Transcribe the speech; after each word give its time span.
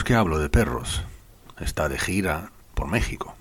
Que 0.00 0.14
hablo 0.14 0.38
de 0.38 0.48
perros. 0.48 1.04
Está 1.60 1.90
de 1.90 1.98
gira 1.98 2.50
por 2.74 2.88
México. 2.88 3.36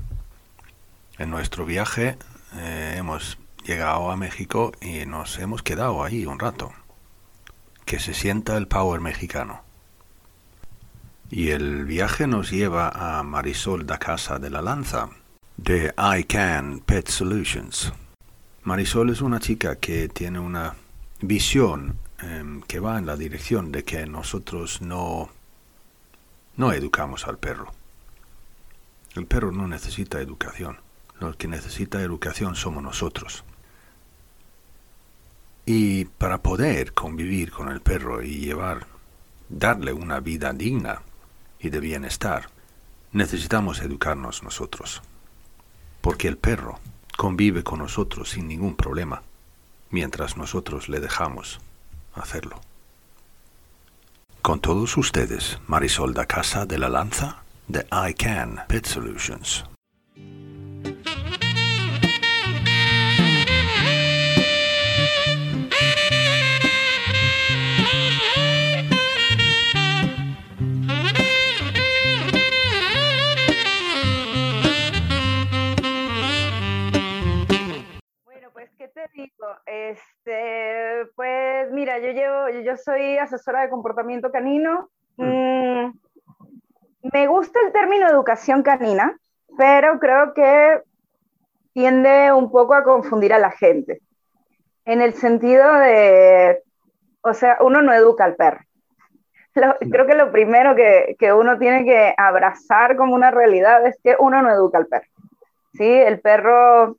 En 1.17 1.29
nuestro 1.31 1.65
viaje 1.65 2.17
eh, 2.55 2.95
hemos 2.97 3.37
llegado 3.63 4.11
a 4.11 4.17
México 4.17 4.73
y 4.81 5.05
nos 5.05 5.39
hemos 5.39 5.63
quedado 5.63 6.03
ahí 6.03 6.25
un 6.25 6.39
rato. 6.39 6.73
Que 7.85 7.99
se 7.99 8.13
sienta 8.13 8.57
el 8.57 8.67
power 8.67 8.99
mexicano. 8.99 9.61
Y 11.29 11.51
el 11.51 11.85
viaje 11.85 12.27
nos 12.27 12.51
lleva 12.51 12.89
a 12.89 13.23
Marisol 13.23 13.87
da 13.87 13.97
Casa 13.97 14.37
de 14.37 14.49
la 14.49 14.61
Lanza, 14.61 15.09
de 15.55 15.93
I 15.97 16.25
Can 16.25 16.81
Pet 16.81 17.07
Solutions. 17.07 17.93
Marisol 18.63 19.09
es 19.09 19.21
una 19.21 19.39
chica 19.39 19.77
que 19.77 20.09
tiene 20.09 20.37
una 20.39 20.75
visión 21.21 21.97
em, 22.19 22.61
que 22.61 22.81
va 22.81 22.99
en 22.99 23.05
la 23.05 23.15
dirección 23.15 23.71
de 23.71 23.83
que 23.85 24.05
nosotros 24.05 24.81
no, 24.81 25.29
no 26.57 26.73
educamos 26.73 27.27
al 27.27 27.37
perro. 27.37 27.71
El 29.15 29.25
perro 29.25 29.51
no 29.51 29.67
necesita 29.67 30.21
educación. 30.21 30.79
Lo 31.19 31.37
que 31.37 31.47
necesita 31.47 32.01
educación 32.01 32.55
somos 32.55 32.81
nosotros. 32.81 33.43
Y 35.65 36.05
para 36.05 36.41
poder 36.41 36.93
convivir 36.93 37.51
con 37.51 37.69
el 37.69 37.81
perro 37.81 38.23
y 38.23 38.39
llevar, 38.39 38.87
darle 39.49 39.93
una 39.93 40.19
vida 40.19 40.53
digna 40.53 41.01
y 41.59 41.69
de 41.69 41.79
bienestar, 41.79 42.49
necesitamos 43.11 43.81
educarnos 43.81 44.43
nosotros. 44.43 45.01
Porque 46.01 46.27
el 46.27 46.37
perro 46.37 46.79
convive 47.17 47.63
con 47.63 47.79
nosotros 47.79 48.31
sin 48.31 48.47
ningún 48.47 48.75
problema, 48.75 49.21
mientras 49.89 50.37
nosotros 50.37 50.89
le 50.89 50.99
dejamos 50.99 51.59
hacerlo. 52.15 52.59
Con 54.41 54.59
todos 54.59 54.97
ustedes, 54.97 55.59
Marisol 55.67 56.15
da 56.15 56.25
Casa 56.25 56.65
de 56.65 56.79
la 56.79 56.89
Lanza 56.89 57.43
de 57.67 57.85
I 57.91 58.15
Can 58.15 58.59
Pet 58.67 58.85
Solutions. 58.85 59.65
Bueno, 78.25 78.49
pues, 78.53 78.71
¿qué 78.79 78.87
te 78.87 79.01
digo? 79.13 79.45
Este, 80.23 81.11
pues, 81.15 81.71
mira, 81.71 81.97
yo 81.99 82.11
llevo, 82.11 82.49
yo 82.63 82.77
soy 82.77 83.17
asesora 83.17 83.61
de 83.61 83.69
comportamiento 83.69 84.31
canino. 84.31 84.89
Mm, 85.17 85.91
me 87.11 87.27
gusta 87.27 87.59
el 87.65 87.71
término 87.71 88.07
educación 88.07 88.61
canina, 88.61 89.17
pero 89.57 89.99
creo 89.99 90.33
que 90.35 90.81
tiende 91.73 92.31
un 92.31 92.51
poco 92.51 92.75
a 92.75 92.83
confundir 92.83 93.33
a 93.33 93.39
la 93.39 93.49
gente. 93.49 94.01
En 94.85 95.01
el 95.01 95.13
sentido 95.15 95.73
de, 95.73 96.61
o 97.21 97.33
sea, 97.33 97.57
uno 97.61 97.81
no 97.81 97.91
educa 97.93 98.25
al 98.25 98.35
perro. 98.35 98.59
Lo- 99.55 99.75
creo 99.79 100.05
que 100.05 100.15
lo 100.15 100.31
primero 100.31 100.75
que, 100.75 101.15
que 101.17 101.33
uno 101.33 101.57
tiene 101.57 101.83
que 101.83 102.13
abrazar 102.15 102.95
como 102.95 103.15
una 103.15 103.31
realidad 103.31 103.85
es 103.87 103.97
que 104.03 104.15
uno 104.19 104.41
no 104.43 104.51
educa 104.51 104.77
al 104.77 104.87
perro. 104.87 105.07
¿sí? 105.73 105.85
El 105.89 106.21
perro 106.21 106.97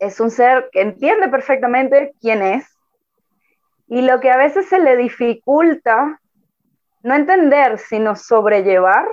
es 0.00 0.18
un 0.18 0.30
ser 0.30 0.68
que 0.72 0.80
entiende 0.80 1.28
perfectamente 1.28 2.14
quién 2.20 2.42
es 2.42 2.66
y 3.86 4.02
lo 4.02 4.20
que 4.20 4.30
a 4.30 4.36
veces 4.36 4.68
se 4.68 4.78
le 4.78 4.96
dificulta 4.96 6.20
no 7.02 7.14
entender, 7.14 7.78
sino 7.78 8.14
sobrellevar, 8.14 9.08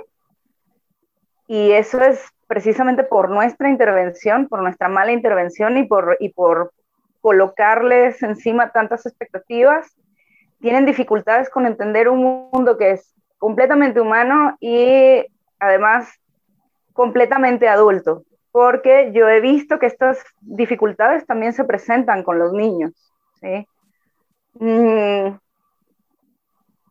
y 1.46 1.72
eso 1.72 2.00
es 2.02 2.22
precisamente 2.46 3.02
por 3.02 3.30
nuestra 3.30 3.70
intervención, 3.70 4.48
por 4.48 4.62
nuestra 4.62 4.88
mala 4.88 5.12
intervención 5.12 5.76
y 5.78 5.84
por, 5.84 6.16
y 6.20 6.28
por 6.30 6.72
colocarles 7.20 8.22
encima 8.22 8.70
tantas 8.70 9.06
expectativas, 9.06 9.96
tienen 10.60 10.86
dificultades 10.86 11.48
con 11.50 11.66
entender 11.66 12.08
un 12.08 12.48
mundo 12.52 12.76
que 12.76 12.92
es 12.92 13.14
completamente 13.38 14.00
humano 14.00 14.56
y 14.60 15.24
además 15.58 16.10
completamente 16.92 17.68
adulto, 17.68 18.24
porque 18.58 19.12
yo 19.14 19.28
he 19.28 19.40
visto 19.40 19.78
que 19.78 19.86
estas 19.86 20.18
dificultades 20.40 21.24
también 21.24 21.52
se 21.52 21.62
presentan 21.62 22.24
con 22.24 22.40
los 22.40 22.52
niños. 22.52 22.90
Mm, 24.54 25.28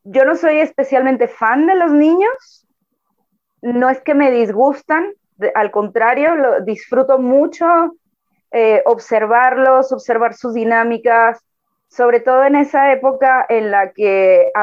yo 0.05 0.23
no 0.23 0.35
soy 0.37 0.59
especialmente 0.59 1.27
fan 1.27 1.67
de 1.67 1.75
los 1.75 1.91
niños, 1.91 2.65
no 3.61 3.89
es 3.89 3.99
que 3.99 4.13
me 4.13 4.31
disgustan, 4.31 5.11
al 5.55 5.69
contrario, 5.71 6.61
disfruto 6.63 7.19
mucho 7.19 7.65
eh, 8.51 8.81
observarlos, 8.85 9.91
observar 9.91 10.35
sus 10.35 10.53
dinámicas, 10.53 11.37
sobre 11.89 12.21
todo 12.21 12.45
en 12.45 12.55
esa 12.55 12.93
época 12.93 13.45
en 13.49 13.71
la 13.71 13.91
que, 13.91 14.53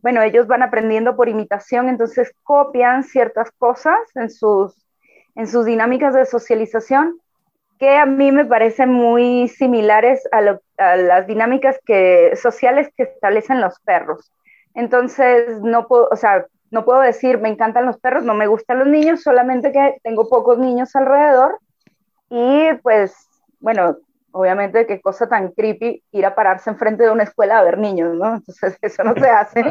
bueno, 0.00 0.22
ellos 0.22 0.46
van 0.46 0.62
aprendiendo 0.62 1.14
por 1.14 1.28
imitación, 1.28 1.90
entonces 1.90 2.32
copian 2.42 3.04
ciertas 3.04 3.50
cosas 3.50 3.98
en 4.14 4.30
sus, 4.30 4.83
en 5.34 5.46
sus 5.46 5.64
dinámicas 5.64 6.14
de 6.14 6.26
socialización 6.26 7.18
que 7.78 7.96
a 7.96 8.06
mí 8.06 8.30
me 8.32 8.44
parecen 8.44 8.90
muy 8.90 9.48
similares 9.48 10.22
a, 10.32 10.40
las 10.96 11.26
dinámicas 11.26 11.78
que, 11.84 12.36
sociales 12.36 12.88
que 12.96 13.04
establecen 13.04 13.60
los 13.60 13.78
perros. 13.80 14.32
Entonces, 14.74 15.60
no 15.60 15.86
puedo, 15.86 16.08
o 16.10 16.16
sea, 16.16 16.46
no 16.70 16.84
puedo 16.84 17.00
decir 17.00 17.38
me 17.38 17.48
encantan 17.48 17.86
los 17.86 17.98
perros, 17.98 18.24
no 18.24 18.34
me 18.34 18.46
gustan 18.46 18.78
los 18.78 18.88
niños, 18.88 19.22
solamente 19.22 19.72
que 19.72 19.98
tengo 20.02 20.28
pocos 20.28 20.58
niños 20.58 20.94
alrededor 20.96 21.58
y 22.30 22.72
pues, 22.82 23.14
bueno, 23.60 23.98
obviamente 24.34 24.86
qué 24.86 25.00
cosa 25.00 25.28
tan 25.28 25.52
creepy 25.52 26.02
ir 26.10 26.26
a 26.26 26.34
pararse 26.34 26.68
enfrente 26.68 27.04
de 27.04 27.10
una 27.10 27.22
escuela 27.22 27.58
a 27.58 27.62
ver 27.62 27.78
niños, 27.78 28.14
¿no? 28.16 28.34
Entonces, 28.36 28.76
eso 28.82 29.04
no 29.04 29.14
se 29.14 29.28
hace. 29.30 29.62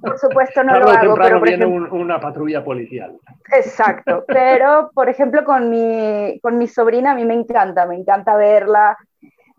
Por 0.00 0.18
supuesto 0.18 0.62
no 0.62 0.78
lo 0.78 0.88
hago, 0.88 1.16
pero 1.16 1.38
por 1.40 1.48
viene 1.48 1.64
ejemplo, 1.64 1.92
un- 1.94 2.00
una 2.02 2.20
patrulla 2.20 2.64
policial. 2.64 3.18
Exacto, 3.52 4.24
pero 4.26 4.90
por 4.94 5.08
ejemplo 5.08 5.44
con 5.44 5.70
mi, 5.70 6.38
con 6.40 6.56
mi 6.56 6.68
sobrina 6.68 7.10
a 7.10 7.14
mí 7.14 7.24
me 7.24 7.34
encanta, 7.34 7.84
me 7.86 7.96
encanta 7.96 8.36
verla, 8.36 8.96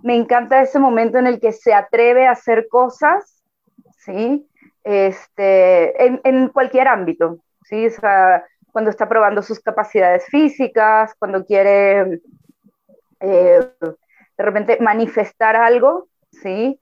me 0.01 0.15
encanta 0.15 0.61
ese 0.61 0.79
momento 0.79 1.17
en 1.17 1.27
el 1.27 1.39
que 1.39 1.51
se 1.51 1.73
atreve 1.73 2.25
a 2.27 2.31
hacer 2.31 2.67
cosas, 2.69 3.43
¿sí? 3.97 4.47
Este, 4.83 6.05
en, 6.05 6.21
en 6.23 6.47
cualquier 6.49 6.87
ámbito, 6.87 7.39
¿sí? 7.63 7.87
O 7.87 7.91
sea, 7.91 8.45
cuando 8.71 8.89
está 8.91 9.09
probando 9.09 9.41
sus 9.41 9.59
capacidades 9.59 10.25
físicas, 10.27 11.13
cuando 11.19 11.43
quiere 11.45 12.21
eh, 13.19 13.59
de 14.37 14.43
repente 14.43 14.77
manifestar 14.81 15.55
algo, 15.55 16.07
¿sí? 16.31 16.79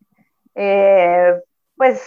Eh, 0.55 1.33
pues 1.77 2.01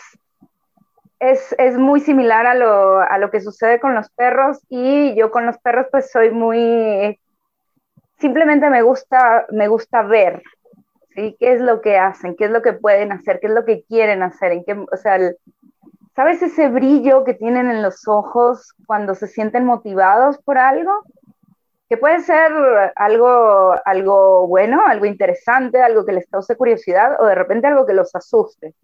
es, 1.18 1.54
es 1.58 1.76
muy 1.78 2.00
similar 2.00 2.46
a 2.46 2.54
lo, 2.54 3.00
a 3.00 3.18
lo 3.18 3.30
que 3.30 3.40
sucede 3.40 3.80
con 3.80 3.94
los 3.94 4.10
perros 4.10 4.58
y 4.68 5.14
yo 5.16 5.30
con 5.30 5.46
los 5.46 5.58
perros 5.58 5.86
pues 5.90 6.10
soy 6.10 6.30
muy, 6.30 7.18
simplemente 8.18 8.70
me 8.70 8.82
gusta, 8.82 9.46
me 9.50 9.68
gusta 9.68 10.02
ver, 10.02 10.42
¿sí? 11.14 11.36
¿Qué 11.40 11.54
es 11.54 11.62
lo 11.62 11.80
que 11.82 11.98
hacen? 11.98 12.36
¿Qué 12.36 12.46
es 12.46 12.52
lo 12.52 12.62
que 12.62 12.74
pueden 12.74 13.12
hacer? 13.12 13.40
¿Qué 13.40 13.48
es 13.48 13.54
lo 13.54 13.64
que 13.64 13.84
quieren 13.84 14.22
hacer? 14.24 14.52
¿En 14.52 14.64
qué, 14.64 14.74
o 14.74 14.96
sea, 14.96 15.16
el- 15.16 15.36
¿sabes 16.16 16.42
ese 16.42 16.68
brillo 16.70 17.24
que 17.24 17.34
tienen 17.34 17.70
en 17.70 17.82
los 17.82 18.08
ojos 18.08 18.74
cuando 18.86 19.14
se 19.14 19.28
sienten 19.28 19.64
motivados 19.66 20.38
por 20.44 20.58
algo? 20.58 20.92
Que 21.88 21.96
puede 21.96 22.20
ser 22.20 22.52
algo, 22.96 23.74
algo 23.84 24.46
bueno, 24.48 24.84
algo 24.86 25.06
interesante, 25.06 25.80
algo 25.80 26.04
que 26.04 26.12
les 26.12 26.26
cause 26.28 26.56
curiosidad 26.56 27.20
o 27.20 27.26
de 27.26 27.34
repente 27.34 27.68
algo 27.68 27.86
que 27.86 27.94
los 27.94 28.14
asuste. 28.14 28.74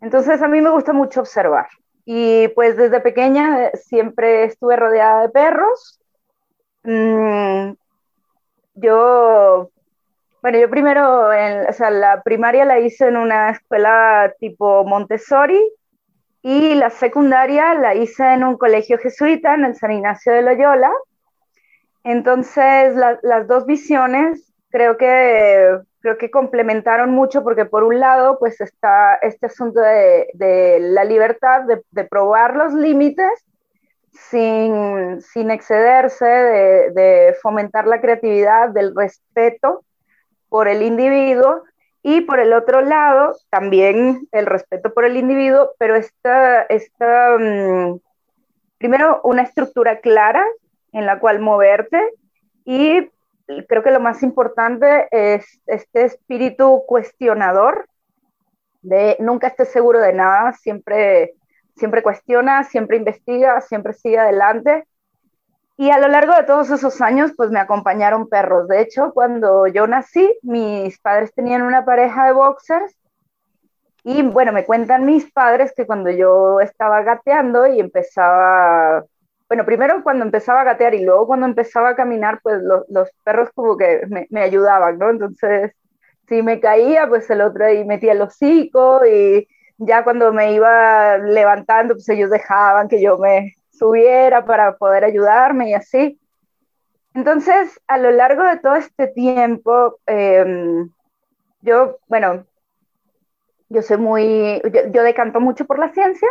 Entonces 0.00 0.42
a 0.42 0.48
mí 0.48 0.60
me 0.60 0.70
gusta 0.70 0.92
mucho 0.92 1.20
observar. 1.20 1.66
Y 2.04 2.48
pues 2.48 2.76
desde 2.76 3.00
pequeña 3.00 3.66
eh, 3.66 3.76
siempre 3.76 4.44
estuve 4.44 4.76
rodeada 4.76 5.22
de 5.22 5.28
perros. 5.30 6.00
Mm, 6.82 7.72
yo, 8.74 9.70
bueno, 10.42 10.58
yo 10.58 10.68
primero, 10.68 11.28
o 11.28 11.72
sea, 11.72 11.90
la 11.90 12.22
primaria 12.22 12.64
la 12.66 12.80
hice 12.80 13.08
en 13.08 13.16
una 13.16 13.50
escuela 13.50 14.34
tipo 14.38 14.84
Montessori 14.84 15.60
Y 16.42 16.74
la 16.74 16.90
secundaria 16.90 17.74
la 17.74 17.94
hice 17.94 18.34
en 18.34 18.44
un 18.44 18.58
colegio 18.58 18.98
jesuita, 18.98 19.54
en 19.54 19.64
el 19.64 19.76
San 19.76 19.92
Ignacio 19.92 20.32
de 20.34 20.42
Loyola. 20.42 20.92
Entonces, 22.04 22.94
las 23.22 23.48
dos 23.48 23.64
visiones 23.64 24.52
creo 24.70 24.98
que, 24.98 25.78
creo 26.00 26.18
que 26.18 26.30
complementaron 26.30 27.10
mucho 27.10 27.42
porque 27.42 27.64
por 27.64 27.82
un 27.82 27.98
lado, 27.98 28.38
pues 28.38 28.60
está 28.60 29.14
este 29.22 29.46
asunto 29.46 29.80
de, 29.80 30.78
la 30.80 31.04
libertad 31.04 31.62
de, 31.62 32.04
probar 32.04 32.56
los 32.56 32.74
límites 32.74 33.46
sin, 34.12 35.20
sin 35.22 35.50
excederse, 35.50 36.26
de, 36.26 36.90
de 36.90 37.36
fomentar 37.40 37.86
la 37.86 38.00
creatividad, 38.00 38.68
del 38.68 38.94
respeto 38.94 39.84
por 40.50 40.68
el 40.68 40.82
individuo. 40.82 41.64
Y 42.02 42.20
por 42.20 42.38
el 42.38 42.52
otro 42.52 42.82
lado, 42.82 43.34
también 43.48 44.28
el 44.30 44.44
respeto 44.44 44.92
por 44.92 45.06
el 45.06 45.16
individuo, 45.16 45.70
pero 45.78 45.96
esta, 45.96 46.62
esta 46.64 47.38
mm, 47.38 47.98
primero, 48.76 49.22
una 49.24 49.40
estructura 49.40 50.00
clara 50.00 50.44
en 50.94 51.04
la 51.04 51.20
cual 51.20 51.40
moverte 51.40 52.00
y 52.64 53.10
creo 53.68 53.82
que 53.82 53.90
lo 53.90 54.00
más 54.00 54.22
importante 54.22 55.06
es 55.10 55.60
este 55.66 56.04
espíritu 56.04 56.82
cuestionador 56.86 57.86
de 58.80 59.18
nunca 59.20 59.48
estés 59.48 59.68
seguro 59.68 60.00
de 60.00 60.14
nada, 60.14 60.52
siempre, 60.54 61.34
siempre 61.76 62.02
cuestiona, 62.02 62.64
siempre 62.64 62.96
investiga, 62.96 63.60
siempre 63.60 63.92
sigue 63.92 64.18
adelante 64.18 64.86
y 65.76 65.90
a 65.90 65.98
lo 65.98 66.06
largo 66.08 66.34
de 66.34 66.44
todos 66.44 66.70
esos 66.70 67.00
años, 67.00 67.32
pues 67.36 67.50
me 67.50 67.58
acompañaron 67.58 68.28
perros. 68.28 68.68
De 68.68 68.80
hecho, 68.80 69.12
cuando 69.12 69.66
yo 69.66 69.86
nací, 69.86 70.38
mis 70.42 70.98
padres 71.00 71.34
tenían 71.34 71.62
una 71.62 71.84
pareja 71.84 72.26
de 72.26 72.32
boxers. 72.32 72.96
Y 74.04 74.22
bueno, 74.22 74.52
me 74.52 74.66
cuentan 74.66 75.04
mis 75.04 75.32
padres 75.32 75.72
que 75.74 75.86
cuando 75.86 76.10
yo 76.10 76.60
estaba 76.60 77.02
gateando 77.02 77.66
y 77.66 77.80
empezaba, 77.80 79.04
bueno, 79.48 79.64
primero 79.64 80.02
cuando 80.02 80.24
empezaba 80.24 80.62
a 80.62 80.64
gatear 80.64 80.94
y 80.94 81.04
luego 81.04 81.26
cuando 81.26 81.46
empezaba 81.46 81.90
a 81.90 81.96
caminar, 81.96 82.40
pues 82.42 82.60
los 82.62 83.10
perros 83.24 83.50
como 83.54 83.76
que 83.76 84.02
me, 84.30 84.40
ayudaban, 84.40 84.98
¿no? 84.98 85.10
Entonces, 85.10 85.72
si 86.28 86.42
me 86.42 86.60
caía, 86.60 87.08
pues 87.08 87.28
el 87.30 87.40
otro 87.42 87.66
ahí 87.66 87.84
metía 87.84 88.12
el 88.12 88.22
hocico 88.22 89.04
y 89.06 89.46
ya 89.78 90.04
cuando 90.04 90.32
me 90.32 90.52
iba 90.54 91.18
levantando, 91.18 91.94
pues 91.94 92.08
ellos 92.08 92.30
dejaban 92.30 92.88
que 92.88 93.02
yo 93.02 93.18
me, 93.18 93.54
subiera 93.74 94.44
para 94.44 94.76
poder 94.76 95.04
ayudarme 95.04 95.70
y 95.70 95.74
así. 95.74 96.18
Entonces, 97.14 97.80
a 97.86 97.98
lo 97.98 98.10
largo 98.10 98.44
de 98.44 98.58
todo 98.58 98.76
este 98.76 99.08
tiempo, 99.08 99.98
em, 100.06 100.90
yo, 101.60 101.98
bueno, 102.08 102.46
yo 103.68 103.82
soy 103.82 103.98
muy, 103.98 104.62
yo, 104.92 105.02
decanto 105.02 105.40
mucho 105.40 105.64
por 105.64 105.78
la 105.78 105.92
ciencia, 105.92 106.28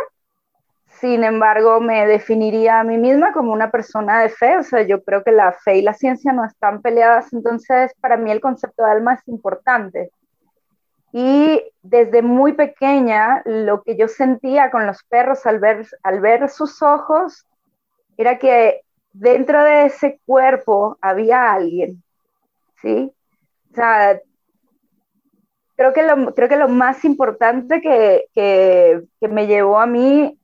sin 1.00 1.24
embargo, 1.24 1.80
me 1.80 2.06
definiría 2.06 2.80
a 2.80 2.84
mí 2.84 2.98
misma 2.98 3.32
como 3.32 3.52
una 3.52 3.70
persona 3.70 4.20
de 4.20 4.28
fe, 4.28 4.56
o 4.58 4.62
sea, 4.62 4.82
yo 4.82 5.02
creo 5.02 5.24
que 5.24 5.32
la 5.32 5.52
fe 5.52 5.78
y 5.78 5.82
la 5.82 5.94
ciencia 5.94 6.32
no 6.32 6.44
están 6.44 6.82
peleadas, 6.82 7.32
entonces 7.32 7.92
para 8.00 8.16
mí 8.16 8.30
el 8.30 8.40
concepto 8.40 8.84
de 8.84 8.90
alma 8.90 9.14
es 9.14 9.28
importante. 9.28 10.10
Y 11.12 11.62
desde 11.82 12.22
muy 12.22 12.54
pequeña, 12.54 13.42
lo 13.44 13.82
que 13.82 13.96
yo 13.96 14.08
sentía 14.08 14.70
con 14.70 14.86
los 14.86 15.02
perros 15.04 15.46
al 15.46 15.60
ver, 15.60 15.86
al 16.02 16.20
ver 16.20 16.48
sus 16.48 16.82
ojos 16.82 17.46
era 18.16 18.38
que 18.38 18.82
dentro 19.12 19.62
de 19.62 19.86
ese 19.86 20.20
cuerpo 20.26 20.98
había 21.00 21.52
alguien, 21.52 22.02
¿sí? 22.82 23.12
O 23.70 23.74
sea, 23.74 24.20
creo 25.76 25.92
que 25.92 26.02
lo, 26.02 26.34
creo 26.34 26.48
que 26.48 26.56
lo 26.56 26.68
más 26.68 27.04
importante 27.04 27.80
que, 27.80 28.26
que, 28.34 29.02
que 29.20 29.28
me 29.28 29.46
llevó 29.46 29.80
a 29.80 29.86
mí, 29.86 30.38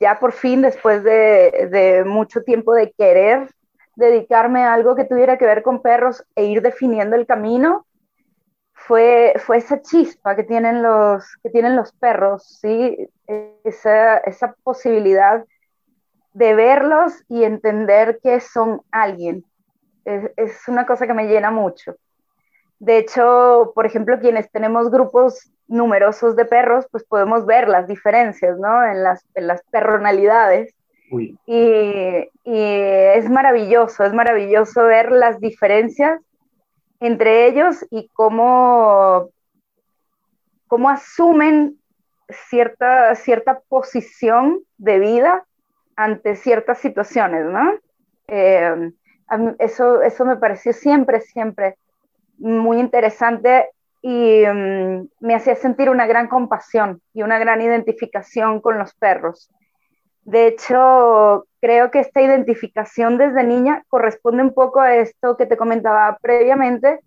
ya 0.00 0.18
por 0.18 0.32
fin, 0.32 0.62
después 0.62 1.04
de, 1.04 1.68
de 1.70 2.04
mucho 2.04 2.42
tiempo 2.42 2.74
de 2.74 2.92
querer 2.92 3.48
dedicarme 3.96 4.64
a 4.64 4.72
algo 4.72 4.96
que 4.96 5.04
tuviera 5.04 5.36
que 5.36 5.44
ver 5.44 5.62
con 5.62 5.82
perros 5.82 6.24
e 6.34 6.44
ir 6.44 6.62
definiendo 6.62 7.16
el 7.16 7.26
camino, 7.26 7.86
fue, 8.72 9.34
fue 9.38 9.58
esa 9.58 9.82
chispa 9.82 10.34
que 10.34 10.44
tienen 10.44 10.82
los, 10.82 11.36
que 11.42 11.50
tienen 11.50 11.76
los 11.76 11.92
perros, 11.92 12.58
¿sí? 12.60 13.08
esa, 13.64 14.18
esa 14.18 14.54
posibilidad 14.62 15.44
de 16.32 16.54
verlos 16.54 17.12
y 17.28 17.44
entender 17.44 18.20
que 18.22 18.40
son 18.40 18.80
alguien. 18.90 19.44
Es, 20.04 20.30
es, 20.36 20.68
una 20.68 20.86
cosa 20.86 21.06
que 21.06 21.14
me 21.14 21.28
llena 21.28 21.50
mucho. 21.50 21.94
De 22.80 22.96
hecho, 22.96 23.72
por 23.74 23.84
ejemplo, 23.84 24.18
quienes 24.18 24.50
tenemos 24.50 24.90
grupos 24.90 25.52
numerosos 25.68 26.34
de 26.34 26.46
perros, 26.46 26.86
pues 26.90 27.04
podemos 27.04 27.44
ver 27.44 27.68
las 27.68 27.86
diferencias, 27.86 28.58
¿no? 28.58 28.84
En 28.84 29.02
las, 29.02 29.24
en 29.34 29.46
las 29.46 29.62
personalidades. 29.70 30.74
Y, 31.12 31.36
y, 31.46 32.28
es 32.44 33.28
maravilloso, 33.28 34.04
es 34.04 34.14
maravilloso 34.14 34.84
ver 34.84 35.10
las 35.10 35.40
diferencias 35.40 36.20
entre 37.00 37.48
ellos 37.48 37.84
y 37.90 38.08
cómo, 38.12 39.28
cómo 40.68 40.88
asumen 40.88 41.78
cierta, 42.48 43.14
cierta 43.16 43.60
posición 43.68 44.60
de 44.78 44.98
vida 45.00 45.44
ante 45.96 46.36
ciertas 46.36 46.78
situaciones, 46.78 47.44
¿no? 47.44 47.74
Eh, 48.28 48.92
eso, 49.58 50.00
eso 50.00 50.24
me 50.24 50.36
pareció 50.36 50.72
siempre, 50.72 51.20
siempre 51.20 51.76
muy 52.40 52.80
interesante 52.80 53.68
y 54.02 54.44
um, 54.44 55.08
me 55.20 55.34
hacía 55.34 55.54
sentir 55.56 55.90
una 55.90 56.06
gran 56.06 56.28
compasión 56.28 57.00
y 57.12 57.22
una 57.22 57.38
gran 57.38 57.60
identificación 57.60 58.60
con 58.60 58.78
los 58.78 58.94
perros. 58.94 59.50
De 60.22 60.46
hecho, 60.46 61.46
creo 61.60 61.90
que 61.90 62.00
esta 62.00 62.20
identificación 62.20 63.18
desde 63.18 63.44
niña 63.44 63.84
corresponde 63.88 64.42
un 64.42 64.54
poco 64.54 64.80
a 64.80 64.96
esto 64.96 65.36
que 65.36 65.46
te 65.46 65.56
comentaba 65.56 66.18
previamente, 66.20 67.00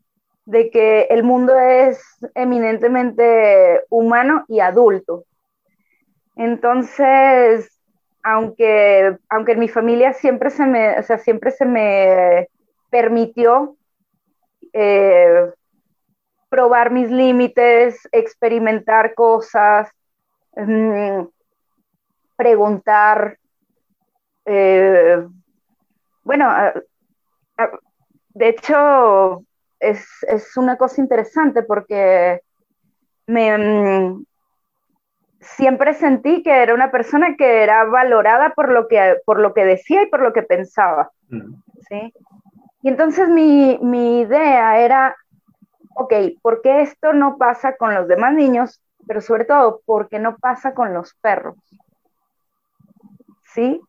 de 0.45 0.69
que 0.69 1.03
el 1.09 1.23
mundo 1.23 1.57
es 1.57 2.01
eminentemente 2.35 3.81
humano 3.89 4.43
y 4.47 4.59
adulto. 4.59 5.23
Entonces, 6.35 7.69
aunque, 8.23 9.17
aunque 9.29 9.53
en 9.53 9.59
mi 9.59 9.69
familia 9.69 10.13
siempre 10.13 10.49
se 10.49 10.65
me, 10.65 10.99
o 10.99 11.03
sea, 11.03 11.17
siempre 11.17 11.51
se 11.51 11.65
me 11.65 12.49
permitió 12.89 13.77
eh, 14.73 15.51
probar 16.49 16.91
mis 16.91 17.09
límites, 17.09 18.07
experimentar 18.11 19.13
cosas, 19.13 19.89
mm, 20.55 21.25
preguntar. 22.35 23.37
Eh, 24.45 25.25
bueno, 26.23 26.51
de 28.29 28.49
hecho, 28.49 29.43
es, 29.79 30.05
es, 30.27 30.57
una 30.57 30.77
cosa 30.77 31.01
interesante 31.01 31.63
porque 31.63 32.41
me, 33.27 33.57
mm, 33.57 34.25
siempre 35.39 35.93
sentí 35.93 36.41
que 36.41 36.51
era 36.51 36.73
una 36.73 36.91
persona 36.91 37.35
que 37.37 37.63
era 37.63 37.83
valorada 37.85 38.53
por 38.53 38.71
lo 38.71 38.87
que, 38.87 39.17
por 39.25 39.39
lo 39.39 39.53
que 39.53 39.65
decía 39.65 40.03
y 40.03 40.07
por 40.07 40.21
lo 40.21 40.33
que 40.33 40.43
pensaba. 40.43 41.11
¿sí? 41.89 42.13
Y 42.83 42.89
entonces 42.89 43.29
mi, 43.29 43.79
mi 43.81 44.19
idea 44.21 44.79
era, 44.79 45.15
ok, 45.95 46.13
¿por 46.41 46.61
qué 46.61 46.81
esto 46.81 47.13
no 47.13 47.37
pasa 47.37 47.75
con 47.75 47.95
los 47.95 48.07
demás 48.07 48.33
niños? 48.33 48.81
Pero 49.07 49.21
sobre 49.21 49.45
todo, 49.45 49.81
¿por 49.85 50.07
qué 50.09 50.19
no 50.19 50.37
pasa 50.37 50.73
con 50.73 50.93
los 50.93 51.15
perros? 51.15 51.55
¿sí? 53.53 53.79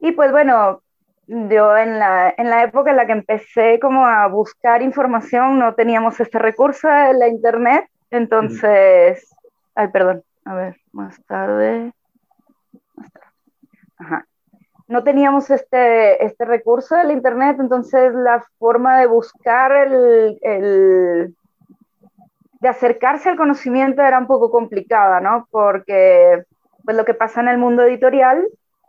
Y 0.00 0.12
pues 0.12 0.30
bueno, 0.30 0.82
yo 1.26 1.76
en 1.76 1.98
la, 1.98 2.34
en 2.36 2.50
la 2.50 2.62
época 2.64 2.90
en 2.90 2.96
la 2.96 3.06
que 3.06 3.12
empecé 3.12 3.78
como 3.80 4.06
a 4.06 4.26
buscar 4.28 4.82
información 4.82 5.58
no 5.58 5.74
teníamos 5.74 6.20
este 6.20 6.38
recurso 6.38 6.88
en 6.88 7.18
la 7.18 7.28
internet, 7.28 7.86
entonces, 8.10 9.34
ay, 9.74 9.88
perdón, 9.88 10.22
a 10.44 10.54
ver, 10.54 10.76
más 10.92 11.22
tarde, 11.26 11.92
Ajá. 13.98 14.24
No 14.88 15.04
teníamos 15.04 15.50
este, 15.50 16.24
este 16.24 16.44
recurso 16.44 16.96
de 16.96 17.04
la 17.04 17.12
internet, 17.12 17.58
entonces 17.60 18.14
la 18.14 18.44
forma 18.58 18.98
de 18.98 19.06
buscar 19.06 19.72
el, 19.72 20.38
el, 20.42 21.34
de 22.60 22.68
acercarse 22.68 23.28
al 23.28 23.36
conocimiento 23.36 24.02
era 24.02 24.18
un 24.18 24.26
poco 24.26 24.50
complicada, 24.50 25.20
¿no? 25.20 25.46
Porque 25.50 26.44
pues 26.84 26.96
lo 26.96 27.04
que 27.04 27.14
pasa 27.14 27.40
en 27.40 27.48
el 27.48 27.58
mundo 27.58 27.82
editorial 27.82 28.46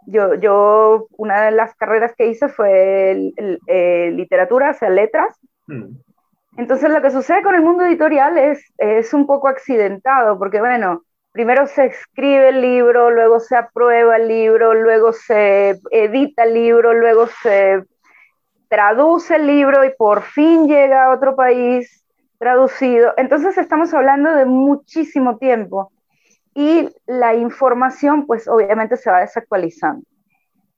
yo, 0.09 0.33
yo, 0.35 1.07
una 1.17 1.45
de 1.45 1.51
las 1.51 1.75
carreras 1.75 2.13
que 2.17 2.27
hice 2.27 2.47
fue 2.49 3.31
eh, 3.67 4.11
literatura, 4.11 4.71
o 4.71 4.73
sea, 4.73 4.89
letras. 4.89 5.37
Mm. 5.67 5.97
Entonces, 6.57 6.89
lo 6.89 7.01
que 7.01 7.11
sucede 7.11 7.43
con 7.43 7.55
el 7.55 7.61
mundo 7.61 7.85
editorial 7.85 8.37
es, 8.37 8.73
es 8.77 9.13
un 9.13 9.27
poco 9.27 9.47
accidentado, 9.47 10.37
porque, 10.37 10.59
bueno, 10.59 11.03
primero 11.31 11.67
se 11.67 11.86
escribe 11.86 12.50
el 12.50 12.62
libro, 12.62 13.12
luego 13.12 13.39
se 13.39 13.55
aprueba 13.55 14.17
el 14.17 14.27
libro, 14.27 14.74
luego 14.74 15.13
se 15.13 15.79
edita 15.91 16.43
el 16.43 16.53
libro, 16.53 16.93
luego 16.93 17.27
se 17.27 17.83
traduce 18.67 19.36
el 19.36 19.48
libro 19.48 19.83
y 19.86 19.91
por 19.98 20.21
fin 20.21 20.67
llega 20.67 21.05
a 21.05 21.12
otro 21.13 21.36
país 21.36 22.03
traducido. 22.38 23.13
Entonces, 23.17 23.57
estamos 23.57 23.93
hablando 23.93 24.31
de 24.33 24.45
muchísimo 24.45 25.38
tiempo. 25.38 25.91
y 26.55 26.89
la 27.05 27.36
información 27.36 28.25
pues 28.25 28.48
obviamente 28.48 28.98
se 28.98 29.09
va 29.09 29.21
desactualizando. 29.21 30.03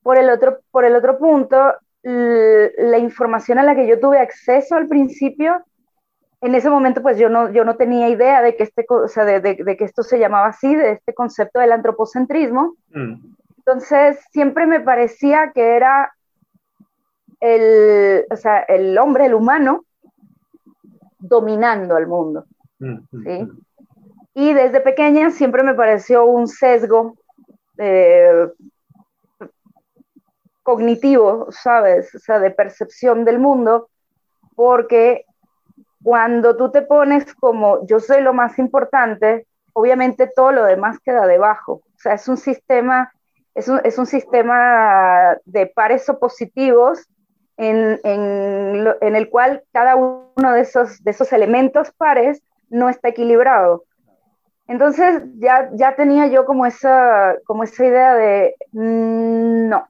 Por 0.04 0.18
el 0.18 0.30
otro, 0.30 0.60
por 0.72 0.86
el 0.86 0.96
otro 0.96 1.18
punto, 1.18 1.74
la 2.04 2.98
información 2.98 3.58
a 3.60 3.64
la 3.64 3.76
que 3.76 3.88
yo 3.88 4.00
tuve 4.00 4.20
acceso 4.20 4.76
al 4.76 4.88
principio, 4.88 5.64
en 6.42 6.56
ese 6.56 6.70
momento 6.70 7.02
pues 7.02 7.18
yo 7.18 7.30
no, 7.30 7.52
yo 7.52 7.64
no 7.64 7.76
tenía 7.76 8.10
idea 8.10 8.42
de 8.42 8.56
que, 8.56 8.64
este, 8.64 8.86
o 8.90 9.08
sea, 9.08 9.26
de, 9.26 9.40
de, 9.40 9.78
que 9.78 9.84
esto 9.84 10.02
se 10.02 10.20
llamaba 10.20 10.48
así, 10.48 10.76
de 10.76 10.94
este 10.94 11.14
concepto 11.14 11.60
del 11.60 11.72
antropocentrismo. 11.72 12.76
Mm. 12.90 13.36
Entonces 13.58 14.20
siempre 14.32 14.66
me 14.66 14.80
parecía 14.80 15.52
que 15.54 15.76
era 15.76 16.12
el, 17.40 18.26
o 18.32 18.36
sea, 18.36 18.60
el 18.62 18.98
hombre, 18.98 19.28
el 19.28 19.36
humano, 19.36 19.86
dominando 21.20 21.96
al 21.96 22.08
mundo. 22.08 22.46
Mm, 22.80 22.98
mm, 23.12 23.24
¿sí? 23.24 23.48
Y 24.34 24.54
desde 24.54 24.82
pequeña 24.82 25.30
siempre 25.30 25.62
me 25.62 25.76
pareció 25.76 26.26
un 26.26 26.48
sesgo 26.48 27.16
eh, 27.78 28.48
cognitivo, 30.64 31.48
¿sabes? 31.52 32.16
O 32.16 32.20
sea, 32.20 32.40
de 32.40 32.50
percepción 32.50 33.26
del 33.26 33.40
mundo, 33.40 33.90
porque 34.56 35.26
cuando 36.04 36.56
tú 36.58 36.72
te 36.72 36.82
pones 36.82 37.34
como 37.36 37.86
yo 37.86 38.00
soy 38.00 38.22
lo 38.22 38.34
más 38.34 38.58
importante, 38.60 39.48
obviamente 39.74 40.28
todo 40.28 40.52
lo 40.52 40.66
demás 40.66 41.00
queda 41.00 41.28
debajo. 41.28 41.74
O 41.74 42.00
sea, 42.00 42.14
es 42.14 42.28
un 42.28 42.38
sistema, 42.38 43.12
es 43.54 43.68
un, 43.68 43.82
es 43.84 43.98
un 43.98 44.06
sistema 44.06 45.38
de 45.46 45.68
pares 45.68 46.10
opositivos 46.10 47.08
en, 47.58 48.00
en, 48.04 48.88
en, 49.02 49.16
el 49.16 49.30
cual 49.30 49.64
cada 49.72 49.96
uno 49.96 50.54
de 50.54 50.62
esos, 50.62 51.04
de 51.04 51.12
esos 51.12 51.32
elementos 51.32 51.92
pares 51.92 52.42
no 52.70 52.90
está 52.90 53.10
equilibrado. 53.10 53.84
Entonces 54.68 55.24
ya, 55.38 55.70
ya 55.74 55.96
tenía 55.96 56.28
yo 56.28 56.46
como 56.46 56.66
esa, 56.66 57.36
como 57.46 57.64
esa 57.64 57.86
idea 57.86 58.16
de 58.16 58.56
mm, 58.72 59.68
no, 59.68 59.88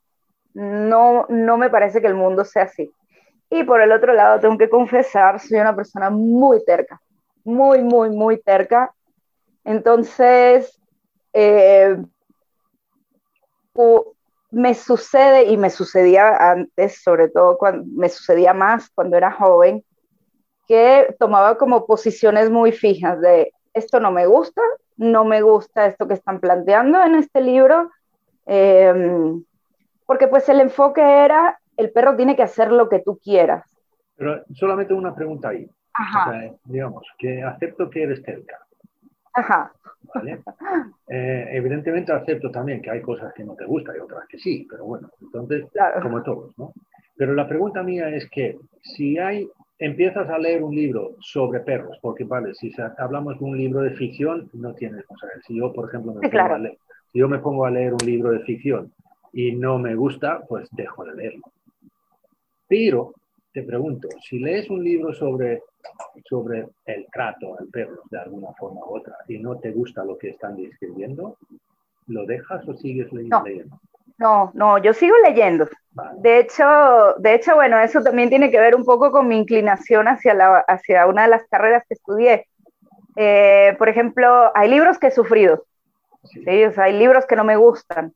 no, 0.54 1.26
no 1.30 1.58
me 1.58 1.70
parece 1.70 2.02
que 2.02 2.08
el 2.08 2.16
mundo 2.16 2.44
sea 2.44 2.64
así. 2.64 2.92
Y 3.52 3.64
por 3.64 3.82
el 3.82 3.92
otro 3.92 4.14
lado, 4.14 4.40
tengo 4.40 4.58
que 4.58 4.70
confesar, 4.70 5.40
soy 5.40 5.60
una 5.60 5.76
persona 5.76 6.10
muy 6.10 6.64
terca, 6.66 7.00
muy, 7.44 7.84
muy, 7.84 8.10
muy 8.10 8.42
terca. 8.42 8.92
Entonces, 9.64 10.82
eh, 11.34 11.98
me 14.52 14.74
sucede 14.74 15.44
y 15.44 15.58
me 15.58 15.70
sucedía 15.70 16.52
antes, 16.52 17.02
sobre 17.04 17.30
todo 17.30 17.58
cuando 17.58 17.86
me 17.96 18.10
sucedía 18.10 18.54
más 18.54 18.90
cuando 18.90 19.18
era 19.18 19.32
joven, 19.32 19.84
que 20.68 21.16
tomaba 21.20 21.58
como 21.58 21.86
posiciones 21.86 22.50
muy 22.50 22.72
fijas 22.72 23.20
de 23.22 23.54
esto 23.74 24.00
no 24.00 24.12
me 24.12 24.26
gusta, 24.26 24.62
no 24.98 25.24
me 25.24 25.42
gusta 25.42 25.86
esto 25.86 26.08
que 26.08 26.14
están 26.14 26.40
planteando 26.40 27.02
en 27.02 27.16
este 27.16 27.42
libro, 27.42 27.90
em, 28.46 29.44
porque 30.06 30.28
pues 30.28 30.50
el 30.50 30.60
enfoque 30.60 31.02
era, 31.02 31.61
el 31.82 31.92
perro 31.92 32.16
tiene 32.16 32.36
que 32.36 32.44
hacer 32.44 32.72
lo 32.72 32.88
que 32.90 33.00
tú 33.00 33.20
quieras. 33.22 33.66
Pero 34.16 34.44
solamente 34.54 34.94
una 34.94 35.14
pregunta 35.14 35.50
ahí. 35.50 35.68
digamos, 36.66 37.06
que 37.18 37.44
acepto 37.44 37.90
que 37.90 38.04
eres 38.04 38.24
terca. 38.24 38.58
Ajá. 39.34 39.72
Eh, 41.08 41.48
evidentemente 41.52 42.12
acepto 42.12 42.52
también 42.52 42.82
que 42.82 42.92
hay 42.92 43.02
cosas 43.02 43.34
que 43.34 43.44
no 43.44 43.56
te 43.56 43.66
gustan 43.66 43.96
y 43.96 44.00
otras 44.00 44.28
que 44.28 44.38
sí, 44.38 44.68
pero 44.70 44.86
bueno, 44.86 45.10
entonces, 45.22 45.66
como 46.02 46.22
todos, 46.22 46.58
¿no? 46.58 46.74
Pero 47.16 47.34
la 47.34 47.48
pregunta 47.48 47.84
mía 47.84 48.10
es 48.10 48.30
que 48.30 48.58
si 48.82 49.18
hay 49.18 49.48
empiezas 49.82 50.30
a 50.30 50.38
leer 50.38 50.64
un 50.64 50.76
libro 50.76 51.16
sobre 51.20 51.60
perros, 51.60 51.98
porque 52.02 52.24
vale, 52.24 52.54
si 52.54 52.72
hablamos 52.98 53.40
de 53.40 53.46
un 53.46 53.58
libro 53.58 53.82
de 53.82 53.92
ficción, 53.92 54.50
no 54.54 54.74
tienes, 54.76 55.04
o 55.10 55.18
sea, 55.18 55.30
si 55.46 55.58
yo, 55.58 55.74
por 55.74 55.90
ejemplo, 55.90 56.14
me, 56.14 56.30
pongo 56.30 56.54
a 56.54 56.60
leer, 56.60 56.78
si 57.12 57.20
yo 57.20 57.28
me 57.28 57.40
pongo 57.40 57.66
a 57.66 57.72
leer 57.72 57.94
un 57.94 58.06
libro 58.06 58.32
de 58.32 58.40
ficción 58.42 58.94
y 59.34 59.54
no 59.54 59.80
me 59.80 59.96
gusta, 59.96 60.42
pues 60.48 60.70
dejo 60.72 61.04
de 61.06 61.16
leerlo. 61.16 61.42
Pero 62.72 63.14
te 63.52 63.64
pregunto, 63.64 64.08
si 64.22 64.40
lees 64.40 64.70
un 64.70 64.82
libro 64.82 65.14
sobre, 65.14 65.62
sobre 66.24 66.70
el 66.86 67.06
trato 67.12 67.60
al 67.60 67.68
perro 67.68 68.04
de 68.10 68.18
alguna 68.18 68.54
forma 68.58 68.80
u 68.80 68.96
otra 68.96 69.14
y 69.28 69.40
no 69.40 69.60
te 69.60 69.72
gusta 69.72 70.06
lo 70.06 70.18
que 70.18 70.30
están 70.30 70.56
describiendo, 70.56 71.36
¿lo 72.08 72.26
dejas 72.26 72.66
o 72.70 72.74
sigues 72.78 73.12
leyendo? 73.12 73.44
No, 74.18 74.52
no, 74.54 74.78
yo 74.78 74.94
sigo 74.94 75.14
leyendo. 75.22 75.68
De 76.20 76.40
hecho, 76.40 76.64
de 77.18 77.34
hecho, 77.34 77.56
bueno, 77.56 77.78
eso 77.78 78.02
también 78.02 78.30
tiene 78.30 78.50
que 78.50 78.60
ver 78.62 78.74
un 78.74 78.86
poco 78.86 79.12
con 79.12 79.28
mi 79.28 79.36
inclinación 79.36 80.08
hacia, 80.08 80.34
la, 80.34 80.60
hacia 80.60 81.08
una 81.08 81.24
de 81.24 81.28
las 81.28 81.46
carreras 81.50 81.84
que 81.90 81.96
estudié. 81.96 82.48
Eh, 83.18 83.76
por 83.78 83.90
ejemplo, 83.90 84.50
hay 84.56 84.70
libros 84.70 84.98
que 84.98 85.08
he 85.08 85.12
sufrido, 85.12 85.66
¿sí? 86.24 86.46
hay 86.48 86.98
libros 86.98 87.26
que 87.26 87.36
no 87.36 87.44
me 87.44 87.58
gustan. 87.58 88.14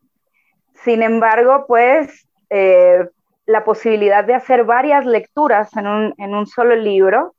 Sin 0.85 1.03
embargo, 1.03 1.65
pues 1.67 2.25
eh, 2.49 3.09
la 3.45 3.63
posibilidad 3.63 4.23
de 4.23 4.35
hacer 4.35 4.63
varias 4.63 5.05
lecturas 5.05 5.75
en 5.77 5.87
un, 5.87 6.13
en 6.17 6.33
un 6.33 6.47
solo 6.47 6.75
libro 6.75 7.35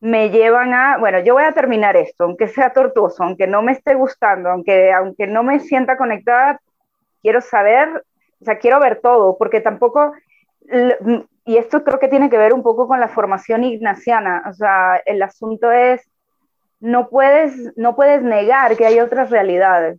me 0.00 0.30
llevan 0.30 0.74
a, 0.74 0.98
bueno, 0.98 1.20
yo 1.20 1.34
voy 1.34 1.44
a 1.44 1.52
terminar 1.52 1.96
esto, 1.96 2.24
aunque 2.24 2.48
sea 2.48 2.72
tortuoso, 2.72 3.24
aunque 3.24 3.46
no 3.46 3.62
me 3.62 3.72
esté 3.72 3.94
gustando, 3.94 4.50
aunque, 4.50 4.92
aunque 4.92 5.26
no 5.26 5.42
me 5.42 5.58
sienta 5.58 5.96
conectada, 5.96 6.60
quiero 7.22 7.40
saber, 7.40 8.04
o 8.40 8.44
sea, 8.44 8.58
quiero 8.58 8.78
ver 8.78 9.00
todo, 9.00 9.36
porque 9.38 9.60
tampoco, 9.60 10.12
y 11.44 11.56
esto 11.56 11.82
creo 11.82 11.98
que 11.98 12.08
tiene 12.08 12.28
que 12.28 12.38
ver 12.38 12.52
un 12.52 12.62
poco 12.62 12.86
con 12.86 13.00
la 13.00 13.08
formación 13.08 13.64
ignaciana, 13.64 14.44
o 14.48 14.52
sea, 14.52 15.00
el 15.06 15.22
asunto 15.22 15.72
es, 15.72 16.06
no 16.78 17.08
puedes, 17.08 17.72
no 17.76 17.96
puedes 17.96 18.22
negar 18.22 18.76
que 18.76 18.84
hay 18.84 19.00
otras 19.00 19.30
realidades. 19.30 19.98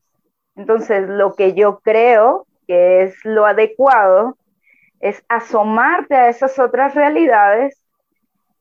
Entonces, 0.55 1.07
lo 1.09 1.35
que 1.35 1.53
yo 1.53 1.79
creo 1.79 2.45
que 2.67 3.03
es 3.03 3.15
lo 3.23 3.45
adecuado 3.45 4.37
es 4.99 5.23
asomarte 5.27 6.15
a 6.15 6.29
esas 6.29 6.57
otras 6.59 6.95
realidades 6.95 7.81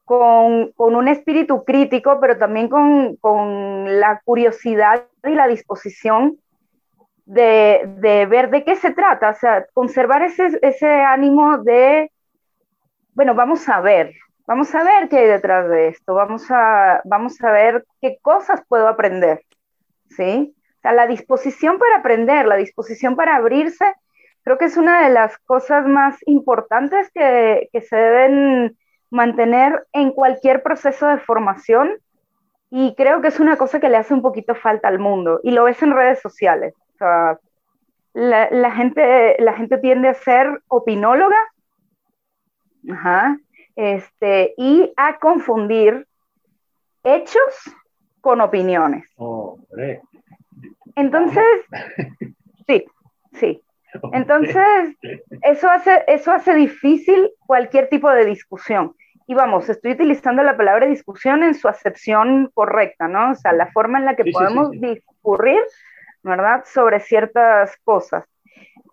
con, 0.05 0.73
con 0.73 0.95
un 0.95 1.09
espíritu 1.09 1.65
crítico, 1.65 2.19
pero 2.21 2.39
también 2.39 2.69
con, 2.69 3.17
con 3.17 4.01
la 4.01 4.21
curiosidad 4.25 5.05
y 5.25 5.35
la 5.35 5.49
disposición 5.49 6.39
de, 7.27 8.27
ver 8.31 8.51
de 8.51 8.65
qué 8.65 8.77
se 8.77 8.93
trata, 8.93 9.31
o 9.31 9.35
sea, 9.35 9.67
conservar 9.75 10.23
ese, 10.23 10.59
ese 10.63 10.89
ánimo 10.89 11.59
de, 11.59 12.13
bueno, 13.15 13.35
vamos 13.35 13.69
a 13.69 13.81
ver, 13.81 14.15
vamos 14.47 14.73
a 14.75 14.85
ver 14.85 15.09
qué 15.09 15.19
hay 15.19 15.27
detrás 15.27 15.69
de 15.69 15.89
esto, 15.89 16.15
vamos 16.15 16.47
a, 16.51 17.01
vamos 17.05 17.43
a 17.43 17.51
ver 17.51 17.85
qué 18.01 18.19
cosas 18.23 18.63
puedo 18.69 18.87
aprender, 18.87 19.43
¿sí? 20.11 20.55
O 20.79 20.81
sea, 20.83 20.93
la 20.93 21.09
disposición 21.09 21.79
para 21.79 21.97
aprender, 21.97 22.47
la 22.47 22.57
disposición 22.57 23.17
para 23.17 23.35
abrirse, 23.35 23.93
creo 24.47 24.57
que 24.57 24.65
es 24.65 24.79
una 24.79 25.05
de 25.05 25.13
las 25.13 25.37
cosas 25.39 25.87
más 25.87 26.17
importantes 26.25 27.11
que, 27.13 27.69
que 27.73 27.83
se 27.83 27.97
deben 27.97 28.79
mantener 29.11 29.87
en 29.93 30.13
cualquier 30.13 30.63
proceso 30.63 31.07
de 31.09 31.19
formación 31.19 31.91
y 32.71 32.95
creo 32.95 33.21
que 33.21 33.29
es 33.29 33.41
una 33.41 33.59
cosa 33.59 33.81
que 33.81 33.91
le 33.91 33.99
hace 33.99 34.15
un 34.15 34.23
poquito 34.23 34.55
falta 34.55 34.89
al 34.89 34.99
mundo 34.99 35.41
y 35.43 35.51
lo 35.51 35.65
ves 35.65 35.83
en 35.83 35.93
redes 35.93 36.21
sociales 36.21 36.73
la, 38.17 38.71
gente, 38.71 39.37
la 39.39 39.53
gente 39.53 39.79
tiende 39.79 40.09
a 40.09 40.15
ser 40.15 40.63
opinóloga 40.69 41.37
este, 43.75 44.55
y 44.57 44.93
a 44.97 45.19
confundir 45.19 46.07
hechos 47.03 47.71
con 48.21 48.41
opiniones. 48.41 49.07
Entonces, 50.95 51.45
sí, 52.67 52.85
sí. 53.35 53.63
Entonces, 54.13 54.97
eso 55.43 55.69
hace, 55.69 56.05
eso 56.07 56.33
hace 56.33 56.55
difícil 56.55 57.31
cualquier 57.47 57.89
tipo 57.89 58.11
de 58.11 58.25
discusión. 58.25 58.95
Y 59.29 59.35
vamos, 59.35 59.69
estoy 59.69 59.93
utilizando 59.93 60.43
la 60.43 60.57
palabra 60.57 60.87
discusión 60.87 61.43
en 61.43 61.55
su 61.55 61.67
acepción 61.67 62.51
correcta, 62.55 63.09
¿no? 63.09 63.33
O 63.33 63.35
sea, 63.35 63.53
la 63.53 63.67
forma 63.73 63.99
en 63.99 64.05
la 64.05 64.15
que 64.15 64.31
podemos 64.31 64.71
discurrir 64.71 65.59
¿verdad? 66.27 66.65
Sobre 66.67 67.01
ciertas 67.01 67.77
cosas. 67.85 68.25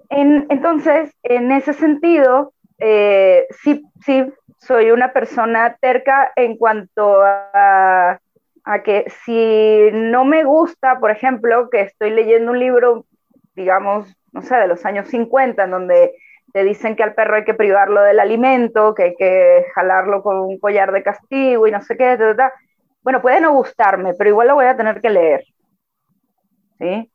entonces, 0.10 1.12
en 1.24 1.52
ese 1.52 1.74
sentido, 1.74 2.54
eh, 2.78 3.48
sí, 3.64 3.84
sí, 4.06 4.32
soy 4.58 4.92
una 4.92 5.12
persona 5.12 5.76
terca 5.82 6.32
en 6.36 6.56
cuanto 6.58 7.22
a, 7.24 8.20
a, 8.64 8.84
que 8.84 9.06
si 9.26 9.90
no 9.92 10.26
me 10.26 10.44
gusta, 10.44 11.00
por 11.00 11.10
ejemplo, 11.10 11.70
que 11.72 11.82
estoy 11.82 12.12
leyendo 12.12 12.52
un 12.52 12.60
libro, 12.60 13.06
digamos, 13.56 14.16
no 14.34 14.42
sé, 14.42 14.56
de 14.56 14.68
los 14.68 14.86
años 14.86 15.08
50, 15.08 15.64
en 15.64 15.72
donde 15.72 16.16
te 16.52 16.64
dicen 16.64 16.96
que 16.96 17.04
al 17.04 17.14
perro 17.14 17.36
hay 17.36 17.46
que 17.46 17.54
privarlo 17.54 18.02
del 18.02 18.20
alimento, 18.20 18.94
que 18.94 19.04
hay 19.04 19.16
que 19.16 19.66
jalarlo 19.74 20.22
con 20.22 20.40
un 20.40 20.60
collar 20.60 20.92
de 20.92 21.04
castigo 21.04 21.68
y 21.68 21.72
no 21.72 21.82
sé 21.82 21.96
qué, 21.96 22.18
bueno, 23.02 23.22
puede 23.22 23.42
no 23.42 23.54
gustarme, 23.54 24.14
pero 24.14 24.30
igual 24.30 24.48
lo 24.48 24.56
voy 24.56 24.66
a 24.66 24.78
tener 24.78 25.02
que 25.02 25.10
leer. 25.10 25.44
¿sí? 26.80 27.12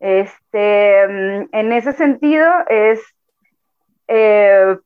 Este, 0.00 1.06
mm, 1.08 1.48
en 1.52 1.72
ese 1.72 1.92
sentido 1.92 2.50
es 2.68 3.00
eh, 4.08 4.76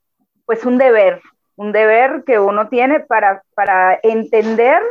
pues 0.45 0.65
un 0.65 0.77
deber, 0.77 1.21
un 1.55 1.71
deber 1.71 2.23
que 2.25 2.39
uno 2.39 2.69
tiene 2.69 3.01
para, 3.01 3.43
para 3.53 3.99
entender 4.01 4.81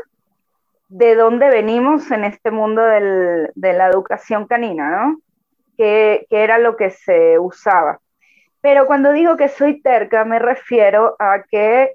de 0.88 1.14
dónde 1.14 1.48
venimos 1.50 2.10
en 2.10 2.24
este 2.24 2.50
mundo 2.50 2.82
de 2.82 3.72
la 3.72 3.88
educación 3.88 4.46
canina, 4.46 4.90
¿no? 4.90 5.20
Que, 5.80 6.26
era 6.28 6.58
lo 6.58 6.76
que 6.76 6.90
se 6.90 7.38
usaba. 7.38 8.00
Pero 8.60 8.84
cuando 8.86 9.12
digo 9.12 9.38
que 9.38 9.48
soy 9.48 9.80
terca, 9.80 10.26
me 10.26 10.38
refiero 10.38 11.16
a 11.18 11.42
que 11.50 11.94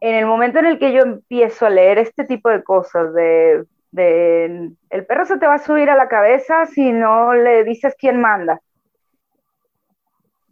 en 0.00 0.14
el 0.16 0.26
momento 0.26 0.58
en 0.58 0.66
el 0.66 0.80
que 0.80 0.92
yo 0.92 1.02
empiezo 1.02 1.66
a 1.66 1.70
leer 1.70 1.98
este 1.98 2.24
tipo 2.24 2.48
de 2.48 2.64
cosas, 2.64 3.14
de, 3.14 3.64
el 3.92 5.06
perro 5.06 5.24
se 5.24 5.38
te 5.38 5.46
va 5.46 5.54
a 5.54 5.58
subir 5.58 5.88
a 5.88 5.94
la 5.94 6.08
cabeza 6.08 6.66
si 6.66 6.90
no 6.90 7.32
le 7.32 7.62
dices 7.62 7.94
quién 7.96 8.20
manda. 8.20 8.60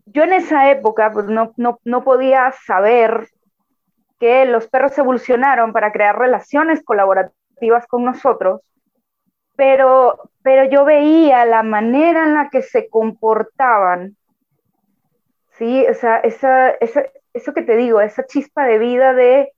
Yo 0.07 0.23
en 0.23 0.35
esa 0.35 0.71
época 0.71 1.11
pues, 1.11 1.27
no, 1.27 1.53
no 1.57 2.05
podía 2.05 2.53
saber 2.65 3.27
que 4.21 4.45
los 4.45 4.69
perros 4.69 4.97
evolucionaron 4.97 5.73
para 5.73 5.91
crear 5.91 6.17
relaciones 6.17 6.85
colaborativas 6.85 7.85
con 7.89 8.05
nosotros, 8.05 8.61
pero, 9.57 10.31
pero 10.43 10.65
yo 10.65 10.85
veía 10.85 11.45
la 11.45 11.63
manera 11.63 12.25
en 12.25 12.35
la 12.35 12.49
que 12.51 12.63
se 12.63 12.89
comportaban, 12.89 14.17
¿sí? 15.51 15.87
O 15.89 15.95
sea, 15.95 16.19
esa, 16.19 16.71
eso 16.71 17.55
que 17.55 17.63
te 17.63 17.77
digo, 17.77 18.01
esa 18.01 18.27
chispa 18.27 18.65
de 18.65 18.79
vida 18.79 19.13
de 19.13 19.53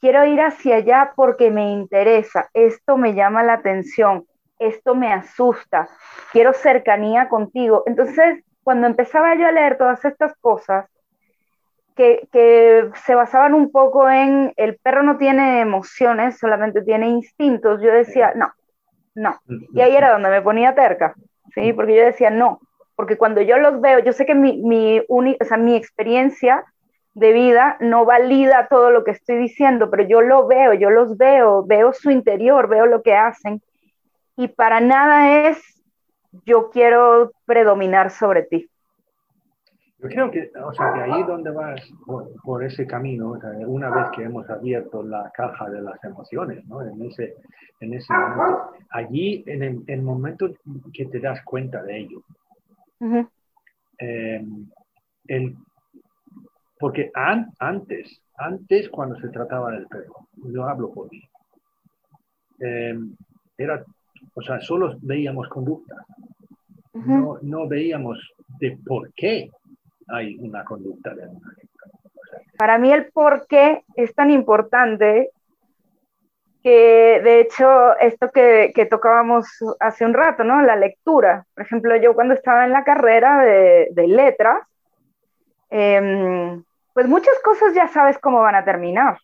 quiero 0.00 0.24
ir 0.24 0.40
hacia 0.40 0.76
allá 0.76 1.12
porque 1.16 1.50
me 1.50 1.72
interesa, 1.72 2.48
esto 2.54 2.96
me 2.96 3.14
llama 3.14 3.42
la 3.42 3.54
atención, 3.54 4.26
esto 4.58 4.94
me 4.94 5.12
asusta, 5.12 5.88
quiero 6.32 6.52
cercanía 6.52 7.28
contigo. 7.28 7.82
Entonces, 7.86 8.44
cuando 8.62 8.86
empezaba 8.86 9.34
yo 9.36 9.46
a 9.46 9.52
leer 9.52 9.78
todas 9.78 10.04
estas 10.04 10.34
cosas, 10.40 10.86
que, 11.96 12.90
se 13.04 13.14
basaban 13.14 13.54
un 13.54 13.72
poco 13.72 14.08
en 14.08 14.52
el 14.56 14.76
perro 14.76 15.02
no 15.02 15.16
tiene 15.16 15.60
emociones, 15.60 16.38
solamente 16.38 16.82
tiene 16.82 17.08
instintos, 17.08 17.80
yo 17.80 17.90
decía, 17.92 18.32
no, 18.36 18.52
no. 19.16 19.40
Y 19.72 19.80
ahí 19.80 19.96
era 19.96 20.12
donde 20.12 20.28
me 20.28 20.42
ponía 20.42 20.74
terca, 20.74 21.14
¿sí? 21.54 21.72
Porque 21.72 21.96
yo 21.96 22.04
decía, 22.04 22.30
no, 22.30 22.60
porque 22.94 23.16
cuando 23.16 23.40
yo 23.40 23.56
los 23.56 23.80
veo, 23.80 23.98
yo 24.00 24.12
sé 24.12 24.26
que 24.26 24.34
mi, 24.34 24.58
mi, 24.58 25.00
o 25.08 25.44
sea, 25.44 25.56
mi 25.56 25.74
experiencia 25.74 26.64
de 27.14 27.32
vida 27.32 27.78
no 27.80 28.04
valida 28.04 28.68
todo 28.68 28.90
lo 28.90 29.02
que 29.02 29.12
estoy 29.12 29.38
diciendo, 29.38 29.90
pero 29.90 30.06
yo 30.06 30.20
lo 30.20 30.46
veo, 30.46 30.74
yo 30.74 30.90
los 30.90 31.16
veo, 31.16 31.64
veo 31.64 31.94
su 31.94 32.10
interior, 32.10 32.68
veo 32.68 32.84
lo 32.84 33.02
que 33.02 33.14
hacen, 33.14 33.62
y 34.36 34.48
para 34.48 34.80
nada 34.80 35.48
es 35.48 35.82
yo 36.44 36.68
quiero 36.70 37.32
predominar 37.46 38.10
sobre 38.10 38.42
ti. 38.42 38.68
Yo 39.98 40.08
creo 40.08 40.30
que, 40.30 40.50
o 40.62 40.74
sea, 40.74 40.92
que 40.92 41.00
ahí 41.00 41.22
donde 41.22 41.50
vas 41.50 41.80
por, 42.44 42.62
ese 42.62 42.86
camino, 42.86 43.38
una 43.66 43.88
vez 43.90 44.10
que 44.14 44.24
hemos 44.24 44.48
abierto 44.50 45.02
la 45.02 45.30
caja 45.30 45.70
de 45.70 45.80
las 45.80 46.02
emociones, 46.04 46.66
¿no? 46.66 46.82
En 46.82 47.00
ese, 47.02 47.36
en 47.80 47.94
ese 47.94 48.12
momento, 48.12 48.72
allí, 48.90 49.42
en 49.46 49.84
el, 49.86 50.02
momento 50.02 50.52
que 50.92 51.06
te 51.06 51.18
das 51.18 51.42
cuenta 51.44 51.82
de 51.82 51.98
ello, 51.98 52.22
eh, 53.98 54.44
el, 55.28 55.56
porque 56.78 57.10
antes, 57.14 58.20
antes 58.36 58.90
cuando 58.90 59.16
se 59.16 59.28
trataba 59.28 59.72
del 59.72 59.86
perro, 59.86 60.28
yo 60.34 60.64
hablo 60.64 60.92
por 60.92 61.10
mí, 61.10 61.22
eh, 62.60 62.98
era, 63.56 63.82
o 64.34 64.42
sea, 64.42 64.60
solo 64.60 64.94
veíamos 65.00 65.48
conducta, 65.48 66.04
no, 66.92 67.38
no 67.40 67.66
veíamos 67.66 68.18
de 68.58 68.78
por 68.84 69.12
qué 69.14 69.50
hay 70.08 70.36
una 70.38 70.64
conducta 70.64 71.14
de 71.14 71.28
Para 72.56 72.78
mí 72.78 72.92
el 72.92 73.10
por 73.12 73.46
qué 73.46 73.84
es 73.94 74.14
tan 74.14 74.30
importante 74.30 75.30
que 76.62 77.20
de 77.22 77.40
hecho 77.40 77.96
esto 77.98 78.30
que, 78.30 78.88
tocábamos 78.90 79.46
hace 79.78 80.04
un 80.04 80.14
rato, 80.14 80.42
¿no? 80.42 80.62
La 80.62 80.74
lectura. 80.74 81.46
Por 81.54 81.64
ejemplo, 81.64 81.96
yo 81.96 82.14
cuando 82.14 82.34
estaba 82.34 82.64
en 82.64 82.72
la 82.72 82.82
carrera 82.82 83.44
de, 83.44 84.06
letras, 84.08 84.66
em, 85.70 86.64
pues 86.92 87.06
muchas 87.06 87.38
cosas 87.44 87.72
ya 87.74 87.86
sabes 87.88 88.18
cómo 88.18 88.40
van 88.40 88.56
a 88.56 88.64
terminar. 88.64 89.18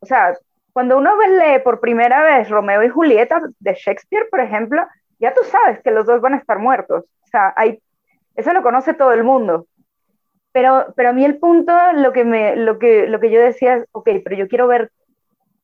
O 0.00 0.06
sea, 0.06 0.36
cuando 0.72 0.98
uno 0.98 1.16
lee 1.16 1.60
por 1.62 1.78
primera 1.78 2.22
vez 2.22 2.50
Romeo 2.50 2.82
y 2.82 2.88
Julieta 2.88 3.40
de 3.60 3.74
Shakespeare, 3.74 4.26
por 4.28 4.40
ejemplo, 4.40 4.84
ya 5.20 5.32
tú 5.32 5.42
sabes 5.44 5.80
que 5.82 5.92
los 5.92 6.04
dos 6.04 6.20
van 6.20 6.34
a 6.34 6.38
estar 6.38 6.58
muertos. 6.58 7.04
O 7.22 7.26
sea, 7.28 7.54
hay 7.56 7.80
eso 8.34 8.52
lo 8.52 8.62
conoce 8.62 8.94
todo 8.94 9.12
el 9.12 9.24
mundo. 9.24 9.66
Pero, 10.52 10.92
pero 10.96 11.10
a 11.10 11.12
mí 11.12 11.24
el 11.24 11.38
punto, 11.38 11.72
lo 11.94 12.12
que, 12.12 12.24
me, 12.24 12.56
lo, 12.56 12.78
que, 12.78 13.08
lo 13.08 13.18
que 13.18 13.30
yo 13.30 13.40
decía 13.40 13.74
es, 13.76 13.86
ok, 13.92 14.08
pero 14.22 14.36
yo 14.36 14.48
quiero 14.48 14.68
ver 14.68 14.90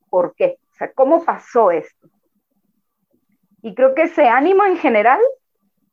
por 0.09 0.35
qué, 0.35 0.59
o 0.73 0.75
sea, 0.75 0.93
cómo 0.93 1.25
pasó 1.25 1.71
esto. 1.71 2.09
Y 3.63 3.75
creo 3.75 3.95
que 3.95 4.03
ese 4.03 4.27
ánimo 4.27 4.65
en 4.65 4.77
general 4.77 5.21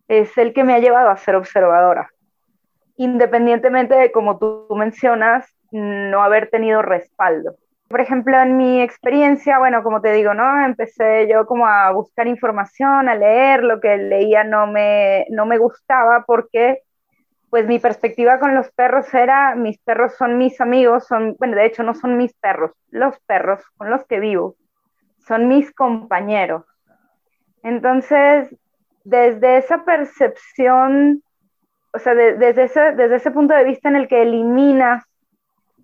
es 0.07 0.35
el 0.37 0.53
que 0.53 0.63
me 0.63 0.73
ha 0.73 0.79
llevado 0.79 1.09
a 1.09 1.17
ser 1.17 1.35
observadora, 1.35 2.11
independientemente 2.95 3.93
de, 3.93 4.11
como 4.11 4.39
tú 4.39 4.67
mencionas, 4.75 5.47
no 5.71 6.23
haber 6.23 6.49
tenido 6.49 6.81
respaldo. 6.81 7.55
Por 7.87 8.01
ejemplo, 8.01 8.37
en 8.41 8.57
mi 8.57 8.81
experiencia, 8.81 9.59
bueno, 9.59 9.81
como 9.81 10.01
te 10.01 10.11
digo, 10.11 10.33
¿no? 10.33 10.65
Empecé 10.65 11.27
yo 11.31 11.45
como 11.45 11.67
a 11.67 11.91
buscar 11.91 12.27
información, 12.27 13.07
a 13.07 13.15
leer, 13.15 13.63
lo 13.63 13.79
que 13.79 13.97
leía 13.97 14.43
no 14.43 14.67
me, 14.67 15.25
no 15.29 15.45
me 15.45 15.57
gustaba 15.57 16.25
porque 16.27 16.81
pues 17.49 17.65
mi 17.65 17.79
perspectiva 17.79 18.39
con 18.39 18.55
los 18.55 18.69
perros 18.71 19.13
era, 19.13 19.55
mis 19.55 19.79
perros 19.79 20.15
son 20.17 20.37
mis 20.37 20.59
amigos, 20.59 21.07
son, 21.07 21.35
bueno, 21.39 21.55
de 21.55 21.65
hecho 21.65 21.81
no 21.81 21.93
son 21.93 22.17
mis 22.17 22.33
perros, 22.33 22.71
los 22.89 23.17
perros 23.21 23.63
con 23.77 23.89
los 23.89 24.05
que 24.05 24.19
vivo, 24.19 24.55
son 25.25 25.47
mis 25.47 25.73
compañeros. 25.73 26.65
Entonces, 27.63 28.53
desde 29.05 29.57
esa 29.57 29.85
percepción, 29.85 31.23
o 31.93 31.99
sea, 31.99 32.13
desde, 32.15 32.63
ese, 32.63 32.91
desde 32.91 33.15
ese 33.15 33.31
punto 33.31 33.53
de 33.53 33.63
vista 33.63 33.87
en 33.87 33.95
el 33.95 34.07
que 34.09 34.23
eliminas 34.23 35.05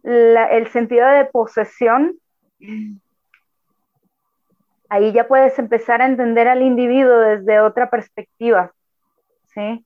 el 0.03 0.67
sentido 0.67 1.07
de 1.07 1.25
posesión, 1.25 2.17
ahí 4.89 5.11
ya 5.11 5.27
puedes 5.27 5.57
empezar 5.57 6.01
a 6.01 6.05
entender 6.05 6.47
al 6.47 6.61
individuo 6.61 7.17
desde 7.17 7.59
otra 7.59 7.89
perspectiva, 7.89 8.71
¿sí? 9.47 9.85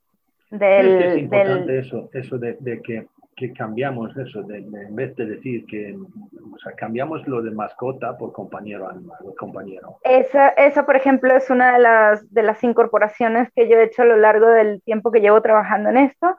Del, 0.50 1.02
es 1.02 1.18
importante 1.18 1.80
eso, 1.80 2.10
eso 2.14 2.38
de, 2.38 2.58
que, 2.82 3.54
cambiamos 3.54 4.16
eso, 4.18 4.42
de, 4.44 4.60
en 4.60 4.96
vez 4.96 5.16
de 5.16 5.26
decir 5.26 5.66
que 5.66 5.94
o 5.94 6.58
sea, 6.60 6.72
cambiamos 6.74 7.28
lo 7.28 7.42
de 7.42 7.52
mascota 7.52 8.18
por 8.18 8.32
compañero 8.32 8.90
animal, 8.90 9.18
compañero. 9.38 9.98
Esa, 10.04 10.50
esa, 10.50 10.86
por 10.86 10.96
ejemplo, 10.96 11.36
es 11.36 11.50
una 11.50 11.74
de 11.74 11.80
las, 11.80 12.34
de 12.34 12.44
las 12.44 12.64
incorporaciones 12.64 13.50
que 13.54 13.70
yo 13.70 13.78
he 13.78 13.84
hecho 13.84 14.04
a 14.04 14.06
lo 14.06 14.18
largo 14.18 14.48
del 14.48 14.82
tiempo 14.82 15.12
que 15.12 15.20
llevo 15.20 15.42
trabajando 15.42 15.90
en 15.90 15.98
esto. 15.98 16.38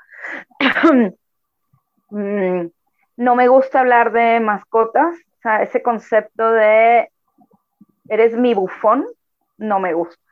No 3.19 3.35
me 3.35 3.49
gusta 3.49 3.81
hablar 3.81 4.13
de 4.13 4.39
mascotas, 4.39 5.17
o 5.17 5.41
sea, 5.43 5.61
ese 5.65 5.83
concepto 5.83 6.53
de 6.53 7.11
eres 8.09 8.37
mi 8.37 8.55
bufón, 8.55 9.07
no 9.57 9.81
me 9.81 9.93
gusta, 9.93 10.23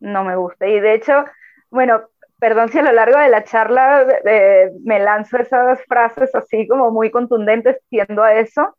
no 0.00 0.24
me 0.24 0.34
gusta. 0.34 0.66
Y 0.66 0.80
de 0.80 0.94
hecho, 0.94 1.26
bueno, 1.70 2.04
perdón 2.38 2.70
si 2.70 2.78
a 2.78 2.82
lo 2.84 2.92
largo 2.92 3.18
de 3.18 3.28
la 3.28 3.44
charla 3.44 4.06
me 4.82 4.98
lanzo 4.98 5.36
esas 5.36 5.84
frases 5.84 6.34
así 6.34 6.66
como 6.66 6.90
muy 6.90 7.10
contundentes, 7.10 7.82
tiendo 7.90 8.22
a 8.22 8.32
eso, 8.32 8.74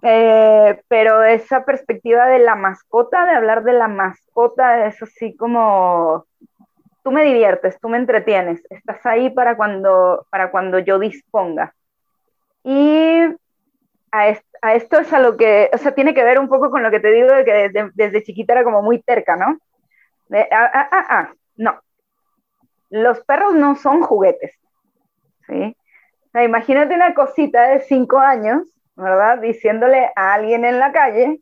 eh, 0.00 0.80
pero 0.88 1.22
esa 1.24 1.66
perspectiva 1.66 2.26
de 2.26 2.38
la 2.38 2.54
mascota, 2.54 3.26
de 3.26 3.32
hablar 3.32 3.64
de 3.64 3.74
la 3.74 3.88
mascota, 3.88 4.86
es 4.86 5.02
así 5.02 5.36
como, 5.36 6.24
tú 7.04 7.12
me 7.12 7.22
diviertes, 7.22 7.78
tú 7.80 7.90
me 7.90 7.98
entretienes, 7.98 8.62
estás 8.70 9.04
ahí 9.04 9.28
para 9.28 9.58
cuando, 9.58 10.26
para 10.30 10.50
cuando 10.50 10.78
yo 10.78 10.98
disponga. 10.98 11.74
Y 12.64 13.20
a, 14.12 14.28
esto 14.74 15.00
es 15.00 15.12
a 15.12 15.18
lo 15.18 15.36
que, 15.36 15.70
o 15.72 15.78
sea, 15.78 15.94
tiene 15.94 16.14
que 16.14 16.24
ver 16.24 16.38
un 16.38 16.48
poco 16.48 16.70
con 16.70 16.82
lo 16.82 16.90
que 16.90 17.00
te 17.00 17.10
digo 17.10 17.28
de 17.32 17.44
que 17.44 17.70
desde, 17.94 18.22
chiquita 18.22 18.52
era 18.52 18.64
como 18.64 18.82
muy 18.82 19.02
terca, 19.02 19.36
¿no? 19.36 19.58
ah, 20.50 20.70
ah, 20.72 21.06
ah, 21.08 21.32
no. 21.56 21.80
Los 22.90 23.20
perros 23.24 23.54
no 23.54 23.74
son 23.76 24.02
juguetes, 24.02 24.52
¿sí? 25.46 25.76
O 26.26 26.30
sea, 26.32 26.44
imagínate 26.44 26.94
una 26.94 27.14
cosita 27.14 27.68
de 27.68 27.80
cinco 27.80 28.18
años, 28.18 28.68
¿verdad? 28.96 29.38
Diciéndole 29.38 30.10
a 30.14 30.34
alguien 30.34 30.64
en 30.64 30.78
la 30.78 30.92
calle, 30.92 31.40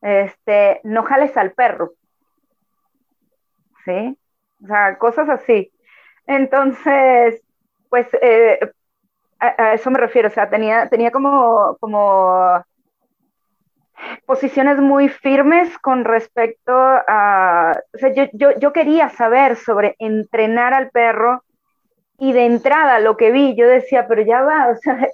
este, 0.00 0.80
no 0.84 1.02
jales 1.02 1.36
al 1.36 1.52
perro, 1.52 1.92
¿sí? 3.84 4.16
O 4.62 4.66
sea, 4.66 4.98
cosas 4.98 5.28
así. 5.28 5.72
Entonces, 6.26 7.42
pues 7.88 8.06
eh, 8.20 8.58
a, 9.38 9.74
eso 9.74 9.90
me 9.90 9.98
refiero, 9.98 10.28
o 10.28 10.30
sea, 10.30 10.48
tenía, 10.50 10.88
tenía 10.88 11.10
como, 11.10 11.76
como 11.80 12.64
posiciones 14.26 14.78
muy 14.78 15.08
firmes 15.08 15.76
con 15.78 16.04
respecto 16.04 16.72
a, 16.72 17.80
o 17.94 17.98
sea, 17.98 18.12
yo, 18.12 18.24
yo, 18.32 18.58
yo, 18.58 18.72
quería 18.72 19.08
saber 19.10 19.56
sobre 19.56 19.96
entrenar 19.98 20.74
al 20.74 20.90
perro 20.90 21.42
y 22.18 22.32
de 22.32 22.46
entrada 22.46 22.98
lo 23.00 23.16
que 23.16 23.30
vi, 23.30 23.54
yo 23.56 23.66
decía, 23.66 24.06
pero 24.08 24.22
ya 24.22 24.42
va, 24.42 24.68
o 24.68 24.76
sea, 24.76 25.08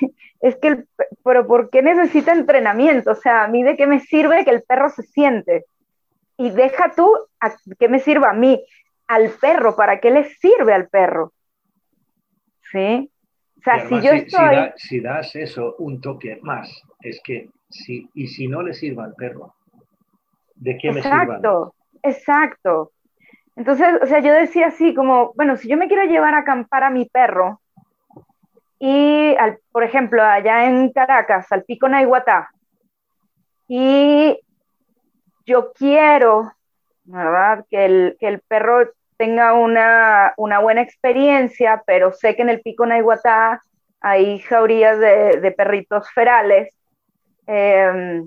es 0.40 0.56
que, 0.56 0.84
pero 1.24 1.46
¿por 1.46 1.70
qué 1.70 1.82
necesita 1.82 2.32
entrenamiento? 2.32 3.12
O 3.12 3.14
sea, 3.14 3.44
a 3.44 3.48
mí 3.48 3.62
de 3.62 3.76
qué 3.76 3.86
me 3.86 4.00
sirve 4.00 4.44
que 4.44 4.50
el 4.50 4.62
perro 4.62 4.90
se 4.90 5.02
siente. 5.02 5.66
Y 6.36 6.50
deja 6.50 6.92
tú, 6.96 7.14
¿a 7.38 7.52
qué 7.78 7.88
me 7.88 7.98
sirve 8.00 8.26
a 8.26 8.32
mí? 8.32 8.64
Al 9.06 9.28
perro, 9.30 9.76
¿para 9.76 10.00
qué 10.00 10.10
le 10.10 10.24
sirve 10.24 10.72
al 10.72 10.88
perro? 10.88 11.32
¿Sí? 12.72 13.09
O 13.60 13.62
sea, 13.62 13.86
si 13.86 14.00
yo 14.00 14.12
estoy... 14.12 14.72
Si, 14.76 15.00
das 15.00 15.36
eso 15.36 15.74
un 15.78 16.00
toque 16.00 16.38
más, 16.42 16.82
es 17.02 17.20
que, 17.22 17.50
si, 17.68 18.08
y 18.14 18.26
si 18.28 18.48
no 18.48 18.62
le 18.62 18.72
sirve 18.72 19.02
al 19.02 19.14
perro, 19.14 19.54
¿de 20.54 20.78
qué 20.78 20.90
me 20.90 21.02
sirve? 21.02 21.16
Exacto, 21.16 21.74
exacto. 22.02 22.92
Entonces, 23.56 23.88
o 24.00 24.06
sea, 24.06 24.20
yo 24.20 24.32
decía 24.32 24.68
así 24.68 24.94
como, 24.94 25.34
bueno, 25.34 25.58
si 25.58 25.68
yo 25.68 25.76
me 25.76 25.88
quiero 25.88 26.04
llevar 26.04 26.34
a 26.34 26.38
acampar 26.38 26.84
a 26.84 26.90
mi 26.90 27.04
perro, 27.04 27.60
y, 28.78 29.34
al, 29.38 29.58
por 29.72 29.84
ejemplo, 29.84 30.22
allá 30.22 30.64
en 30.64 30.90
Caracas, 30.90 31.52
al 31.52 31.64
Pico 31.64 31.86
Naiguatá, 31.86 32.48
y 33.68 34.40
yo 35.44 35.72
quiero, 35.74 36.50
¿verdad? 37.04 37.66
Que 37.68 37.84
el, 37.84 38.16
que 38.18 38.28
el 38.28 38.40
perro 38.40 38.90
tenga 39.20 39.52
una, 39.52 40.32
una, 40.38 40.60
buena 40.60 40.80
experiencia, 40.80 41.82
pero 41.84 42.10
sé 42.10 42.34
que 42.34 42.40
en 42.40 42.48
el 42.48 42.62
Pico 42.62 42.86
Naiguatá 42.86 43.60
hay 44.00 44.38
jaurías 44.38 44.98
de, 44.98 45.54
perritos 45.54 46.10
ferales. 46.10 46.72
Eh, 47.46 48.22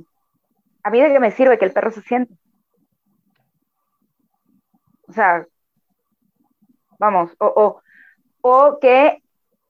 a 0.84 0.90
mí 0.92 1.02
de 1.02 1.12
qué 1.12 1.20
me 1.20 1.32
sirve 1.32 1.58
que 1.58 1.66
el 1.66 1.74
perro 1.74 1.90
se 1.90 2.02
siente. 2.02 2.36
O 5.08 5.14
sea, 5.14 5.48
vamos, 7.00 7.32
o, 7.40 7.48
o, 7.48 7.82
o 8.42 8.80
que 8.80 9.18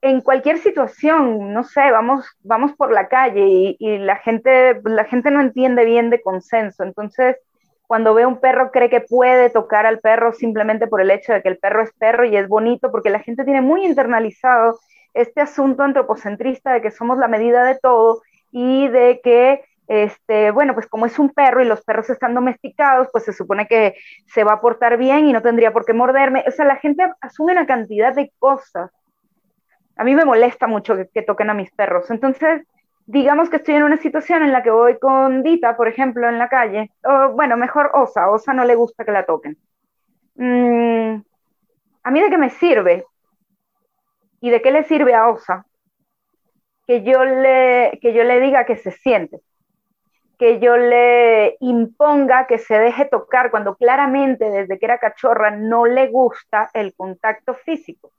en 0.02 0.20
cualquier 0.20 0.58
situación, 0.58 1.54
no 1.54 1.64
sé, 1.64 1.90
vamos, 1.90 2.26
vamos 2.42 2.74
por 2.74 2.92
la 2.92 3.08
calle 3.08 3.48
y, 3.48 3.78
y, 3.80 3.98
la, 3.98 4.18
gente, 4.18 4.82
la 4.84 5.06
gente 5.06 5.32
no 5.32 5.40
entiende 5.40 5.86
bien 5.86 6.10
de 6.10 6.22
consenso. 6.22 6.84
Entonces, 6.84 7.38
cuando 7.94 8.16
ve 8.16 8.26
un 8.26 8.40
perro, 8.40 8.72
cree 8.72 8.90
que 8.90 9.02
puede 9.02 9.52
tocar 9.52 9.86
al 9.86 10.00
perro 10.00 10.34
simplemente 10.34 10.88
por 10.88 11.00
el 11.00 11.12
hecho 11.12 11.32
de 11.32 11.44
que 11.44 11.50
el 11.50 11.60
perro 11.60 11.84
es 11.84 11.94
perro 11.94 12.26
y 12.26 12.36
es 12.36 12.48
bonito, 12.48 12.90
porque 12.90 13.12
la 13.12 13.20
gente 13.20 13.44
tiene 13.44 13.62
muy 13.62 13.86
internalizado 13.86 14.80
este 15.14 15.42
asunto 15.42 15.84
antropocentrista 15.84 16.74
de 16.74 16.82
que 16.82 16.90
somos 16.90 17.20
la 17.20 17.28
medida 17.28 17.64
de 17.64 17.78
todo 17.80 18.24
y 18.50 18.88
de 18.88 19.22
que 19.24 19.64
este, 19.86 20.50
bueno, 20.50 20.74
pues 20.74 20.88
como 20.88 21.06
es 21.06 21.20
un 21.20 21.30
perro 21.30 21.62
y 21.62 21.68
los 21.68 21.84
perros 21.84 22.10
están 22.10 22.34
domesticados, 22.34 23.10
pues 23.12 23.26
se 23.26 23.32
supone 23.32 23.68
que 23.68 23.94
se 24.26 24.44
va 24.44 24.54
a 24.54 24.62
portar 24.62 24.98
bien 24.98 25.28
y 25.28 25.32
no 25.32 25.44
tendría 25.44 25.72
por 25.72 25.86
qué 25.86 25.94
morderme. 25.94 26.44
O 26.48 26.52
sea, 26.52 26.66
la 26.66 26.78
gente 26.78 27.08
asume 27.22 27.52
una 27.52 27.68
cantidad 27.68 28.16
de 28.16 28.34
cosas 28.40 28.90
a 29.96 30.04
mí 30.04 30.16
me 30.16 30.26
molesta 30.26 30.66
mucho 30.66 30.96
que, 31.14 31.22
toquen 31.22 31.52
a 31.52 31.54
mis 31.54 31.72
perros. 31.72 32.10
Entonces, 32.10 32.64
digamos 33.06 33.50
que 33.50 33.58
estoy 33.58 33.76
en 33.76 33.84
una 33.84 33.98
situación 33.98 34.44
en 34.44 34.52
la 34.52 34.64
que 34.64 34.72
voy 34.72 34.98
con 35.00 35.44
Dita, 35.44 35.76
por 35.76 35.88
ejemplo, 35.88 36.28
en 36.30 36.38
la 36.38 36.50
calle, 36.50 36.92
o 37.04 37.30
bueno, 37.34 37.58
mejor 37.58 37.92
Osa, 37.94 38.30
Osa 38.30 38.54
no 38.54 38.64
le 38.66 38.76
gusta 38.76 39.06
que 39.06 39.12
la 39.12 39.26
toquen. 39.26 39.58
Mm, 40.36 41.22
¿A 42.04 42.12
mí 42.12 42.22
de 42.22 42.30
qué 42.30 42.38
me 42.38 42.50
sirve? 42.50 43.06
¿Y 44.42 44.50
de 44.50 44.62
qué 44.62 44.72
le 44.72 44.84
sirve 44.84 45.14
a 45.16 45.30
Osa? 45.30 45.66
Que 46.86 47.04
yo 47.04 47.24
le, 47.24 48.00
que 48.02 48.14
yo 48.14 48.24
le 48.24 48.40
diga 48.40 48.66
que 48.66 48.76
se 48.76 48.92
siente, 48.92 49.42
que 50.38 50.60
yo 50.60 50.76
le 50.76 51.56
imponga 51.62 52.46
que 52.48 52.58
se 52.58 52.78
deje 52.78 53.06
tocar 53.06 53.52
cuando 53.52 53.76
claramente 53.76 54.50
desde 54.50 54.78
que 54.78 54.86
era 54.86 54.98
cachorra 54.98 55.52
no 55.52 55.86
le 55.86 56.08
gusta 56.08 56.70
el 56.74 56.94
contacto 56.94 57.54
físico. 57.54 58.12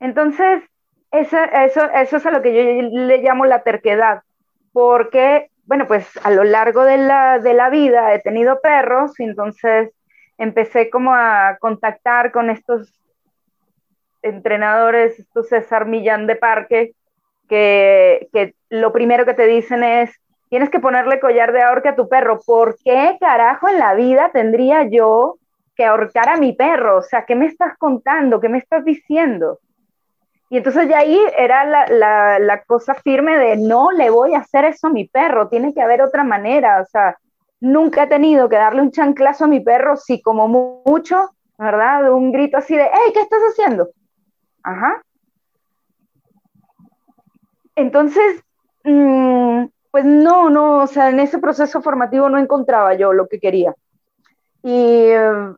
Entonces, 0.00 0.62
eso, 1.10 1.38
eso, 1.42 2.16
es 2.16 2.26
a 2.26 2.30
lo 2.30 2.42
que 2.42 2.52
yo 2.54 2.82
le 2.82 3.18
llamo 3.18 3.46
la 3.46 3.62
terquedad, 3.62 4.22
porque, 4.72 5.50
bueno, 5.64 5.86
pues 5.86 6.06
a 6.22 6.30
lo 6.30 6.44
largo 6.44 6.84
de 6.84 6.98
la, 6.98 7.38
de 7.38 7.54
la 7.54 7.70
vida 7.70 8.14
he 8.14 8.20
tenido 8.20 8.60
perros 8.60 9.18
y 9.18 9.24
entonces 9.24 9.90
empecé 10.36 10.90
como 10.90 11.14
a 11.14 11.56
contactar 11.60 12.30
con 12.30 12.50
estos 12.50 12.92
entrenadores, 14.22 15.18
estos 15.18 15.48
César 15.48 15.86
Millán 15.86 16.26
de 16.26 16.36
Parque, 16.36 16.92
que, 17.48 18.28
que, 18.32 18.54
lo 18.68 18.92
primero 18.92 19.24
que 19.24 19.34
te 19.34 19.46
dicen 19.46 19.82
es, 19.82 20.10
tienes 20.50 20.68
que 20.68 20.80
ponerle 20.80 21.20
collar 21.20 21.52
de 21.52 21.62
ahorca 21.62 21.90
a 21.90 21.96
tu 21.96 22.08
perro. 22.08 22.40
¿Por 22.44 22.76
qué 22.84 23.16
carajo 23.18 23.68
en 23.68 23.78
la 23.78 23.94
vida 23.94 24.30
tendría 24.32 24.82
yo 24.82 25.38
que 25.74 25.86
ahorcar 25.86 26.28
a 26.28 26.36
mi 26.36 26.52
perro? 26.52 26.98
O 26.98 27.02
sea, 27.02 27.24
¿qué 27.24 27.34
me 27.34 27.46
estás 27.46 27.78
contando? 27.78 28.40
¿Qué 28.40 28.48
me 28.48 28.58
estás 28.58 28.84
diciendo? 28.84 29.60
Y 30.50 30.56
entonces 30.56 30.88
ya 30.88 30.98
ahí 30.98 31.20
era 31.36 31.64
la, 31.64 32.38
la, 32.38 32.62
cosa 32.62 32.94
firme 32.94 33.36
de 33.36 33.56
no 33.56 33.90
le 33.90 34.08
voy 34.08 34.34
a 34.34 34.38
hacer 34.38 34.64
eso 34.64 34.86
a 34.86 34.90
mi 34.90 35.06
perro, 35.06 35.48
tiene 35.48 35.74
que 35.74 35.82
haber 35.82 36.00
otra 36.00 36.24
manera, 36.24 36.80
o 36.80 36.86
sea, 36.86 37.18
nunca 37.60 38.04
he 38.04 38.06
tenido 38.06 38.48
que 38.48 38.56
darle 38.56 38.80
un 38.80 38.90
chanclazo 38.90 39.44
a 39.44 39.48
mi 39.48 39.60
perro, 39.60 39.96
si 39.96 40.22
como 40.22 40.48
mucho, 40.86 41.30
¿verdad? 41.58 42.10
Un 42.12 42.32
grito 42.32 42.56
así 42.56 42.76
de, 42.76 42.84
hey, 42.84 43.12
¿qué 43.12 43.20
estás 43.20 43.40
haciendo? 43.50 43.90
Ajá. 44.62 45.02
Entonces, 47.76 48.42
mm, 48.84 49.66
pues 49.90 50.04
no, 50.04 50.48
no, 50.48 50.82
o 50.82 50.86
sea, 50.86 51.10
en 51.10 51.20
ese 51.20 51.38
proceso 51.38 51.82
formativo 51.82 52.28
no 52.28 52.38
encontraba 52.38 52.94
yo 52.94 53.12
lo 53.12 53.28
que 53.28 53.38
quería. 53.38 53.74
Y 54.62 55.10
eh, 55.10 55.54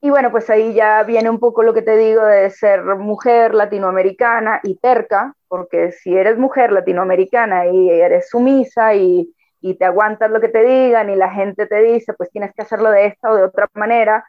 y 0.00 0.10
bueno, 0.10 0.30
pues 0.30 0.48
ahí 0.50 0.74
ya 0.74 1.02
viene 1.04 1.30
un 1.30 1.40
poco 1.40 1.62
lo 1.62 1.72
que 1.72 1.82
te 1.82 1.96
digo 1.96 2.24
de 2.24 2.50
ser 2.50 2.84
mujer 2.84 3.54
latinoamericana 3.54 4.60
y 4.62 4.76
terca, 4.76 5.34
porque 5.48 5.92
si 5.92 6.14
eres 6.14 6.38
mujer 6.38 6.70
latinoamericana 6.70 7.66
y 7.66 7.90
eres 7.90 8.28
sumisa 8.28 8.94
y, 8.94 9.34
y 9.60 9.74
te 9.74 9.84
aguantas 9.86 10.30
lo 10.30 10.40
que 10.40 10.48
te 10.48 10.62
digan 10.64 11.08
y 11.10 11.16
la 11.16 11.30
gente 11.30 11.66
te 11.66 11.82
dice, 11.82 12.12
pues 12.12 12.30
tienes 12.30 12.52
que 12.54 12.62
hacerlo 12.62 12.90
de 12.90 13.06
esta 13.06 13.30
o 13.30 13.36
de 13.36 13.44
otra 13.44 13.68
manera. 13.74 14.24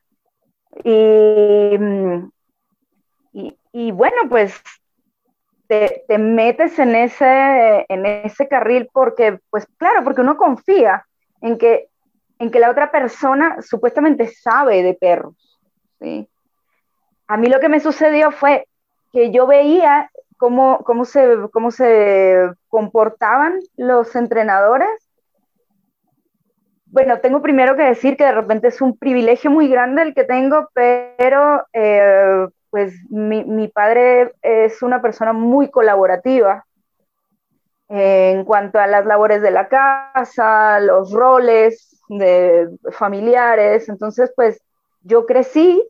Y, 0.84 1.78
y, 3.34 3.58
y 3.74 3.92
bueno, 3.92 4.24
pues 4.30 4.62
te, 5.68 6.06
te, 6.08 6.18
metes 6.18 6.80
en 6.80 6.96
ese, 6.96 7.86
en 7.90 8.06
ese 8.06 8.48
carril 8.48 8.90
porque, 8.94 9.40
pues 9.50 9.68
claro, 9.78 10.04
porque 10.04 10.22
uno 10.22 10.38
confía 10.38 11.06
en 11.42 11.58
que, 11.58 11.90
en 12.40 12.52
que 12.52 12.60
la 12.60 12.72
otra 12.72 12.90
persona 12.90 13.62
supuestamente 13.62 14.28
sabe 14.28 14.82
de 14.82 14.94
perros 14.94 15.36
¿sí? 16.00 16.30
A 17.28 17.38
mí 17.38 17.48
lo 17.48 17.60
que 17.60 17.70
me 17.70 17.80
sucedió 17.80 18.32
fue 18.32 18.68
que 19.12 19.32
yo 19.32 19.48
veía 19.48 20.10
cómo, 20.38 20.84
cómo, 20.84 21.06
se, 21.06 21.36
cómo 21.52 21.72
se 21.72 22.50
comportaban 22.70 23.60
los 23.76 24.16
entrenadores. 24.16 24.90
Bueno, 26.86 27.20
tengo 27.20 27.42
primero 27.42 27.76
que 27.76 27.84
decir 27.84 28.16
que 28.16 28.24
de 28.24 28.32
repente 28.32 28.70
es 28.70 28.82
un 28.82 28.98
privilegio 28.98 29.52
muy 29.52 29.68
grande 29.68 30.04
el 30.04 30.14
que 30.14 30.24
tengo, 30.24 30.70
pero 30.74 31.66
eh, 31.74 32.48
pues 32.70 32.94
mi, 33.10 33.44
mi, 33.44 33.68
padre 33.68 34.34
es 34.42 34.82
una 34.82 35.02
persona 35.02 35.34
muy 35.34 35.70
colaborativa 35.70 36.66
en 37.90 38.44
cuanto 38.46 38.80
a 38.80 38.88
las 38.88 39.06
labores 39.06 39.42
de 39.42 39.52
la 39.52 39.68
casa, 39.68 40.80
los 40.80 41.12
roles 41.12 42.02
de 42.10 42.70
familiares. 42.92 43.90
Entonces, 43.90 44.32
pues 44.36 44.62
yo 45.02 45.26
crecí 45.26 45.84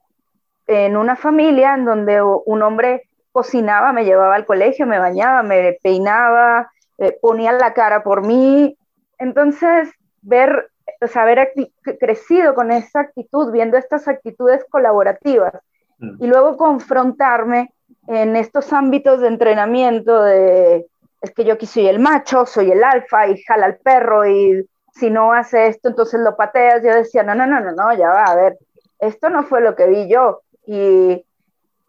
en 0.68 0.98
una 0.98 1.16
familia 1.16 1.74
en 1.74 1.86
donde 1.86 2.22
un 2.22 2.62
hombre 2.62 3.10
cocinaba, 3.32 3.94
me 3.94 4.06
llevaba 4.06 4.36
al 4.36 4.46
colegio, 4.46 4.86
me 4.86 5.00
bañaba, 5.00 5.44
me 5.44 5.78
peinaba, 5.82 6.72
eh, 6.98 7.18
ponía 7.22 7.52
la 7.52 7.74
cara 7.74 8.04
por 8.04 8.26
mí. 8.26 8.78
Entonces, 9.20 9.90
ver, 10.22 10.72
o 11.00 11.08
sea, 11.08 11.22
haber 11.22 11.54
crecido 12.00 12.56
con 12.56 12.72
esa 12.72 13.02
actitud, 13.02 13.52
viendo 13.52 13.78
estas 13.78 14.08
actitudes 14.08 14.66
colaborativas 14.70 15.54
mm. 16.00 16.24
y 16.24 16.28
luego 16.28 16.58
confrontarme 16.58 17.74
en 18.08 18.36
estos 18.36 18.74
ámbitos 18.74 19.22
de 19.22 19.28
entrenamiento 19.28 20.24
de, 20.24 20.88
es 21.22 21.34
que 21.34 21.44
yo 21.44 21.54
aquí 21.54 21.66
soy 21.66 21.88
el 21.88 22.00
macho, 22.00 22.46
soy 22.46 22.72
el 22.72 22.84
alfa 22.84 23.28
y 23.28 23.42
jala 23.44 23.68
al 23.68 23.78
perro 23.78 24.26
y 24.26 24.68
si 24.94 25.10
no 25.10 25.34
hace 25.34 25.68
esto, 25.68 25.90
entonces 25.90 26.20
lo 26.22 26.36
pateas. 26.36 26.82
Yo 26.84 26.94
decía, 26.94 27.24
no, 27.24 27.36
no, 27.36 27.46
no, 27.46 27.60
no, 27.60 27.72
no, 27.72 27.94
ya 27.94 28.10
va, 28.10 28.24
a 28.24 28.36
ver, 28.36 28.58
esto 29.00 29.30
no 29.30 29.44
fue 29.44 29.62
lo 29.62 29.76
que 29.76 29.88
vi 29.88 30.10
yo. 30.10 30.42
Y, 30.66 31.26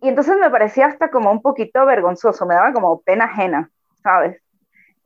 y 0.00 0.08
entonces 0.08 0.36
me 0.38 0.50
parecía 0.50 0.86
hasta 0.86 1.10
como 1.10 1.30
un 1.30 1.42
poquito 1.42 1.84
vergonzoso, 1.84 2.46
me 2.46 2.54
daba 2.54 2.72
como 2.72 3.00
pena 3.00 3.24
ajena, 3.24 3.70
¿sabes? 4.02 4.40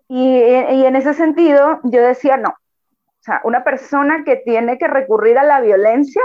Y, 0.09 0.39
y 0.39 0.85
en 0.85 0.97
ese 0.97 1.15
sentido 1.15 1.81
yo 1.85 2.03
decía, 2.03 2.37
no, 2.37 2.51
o 2.51 3.25
sea, 3.25 3.41
una 3.45 3.65
persona 3.65 4.25
que 4.25 4.37
tiene 4.37 4.79
que 4.79 4.89
recurrir 4.89 5.39
a 5.39 5.45
la 5.45 5.61
violencia, 5.61 6.23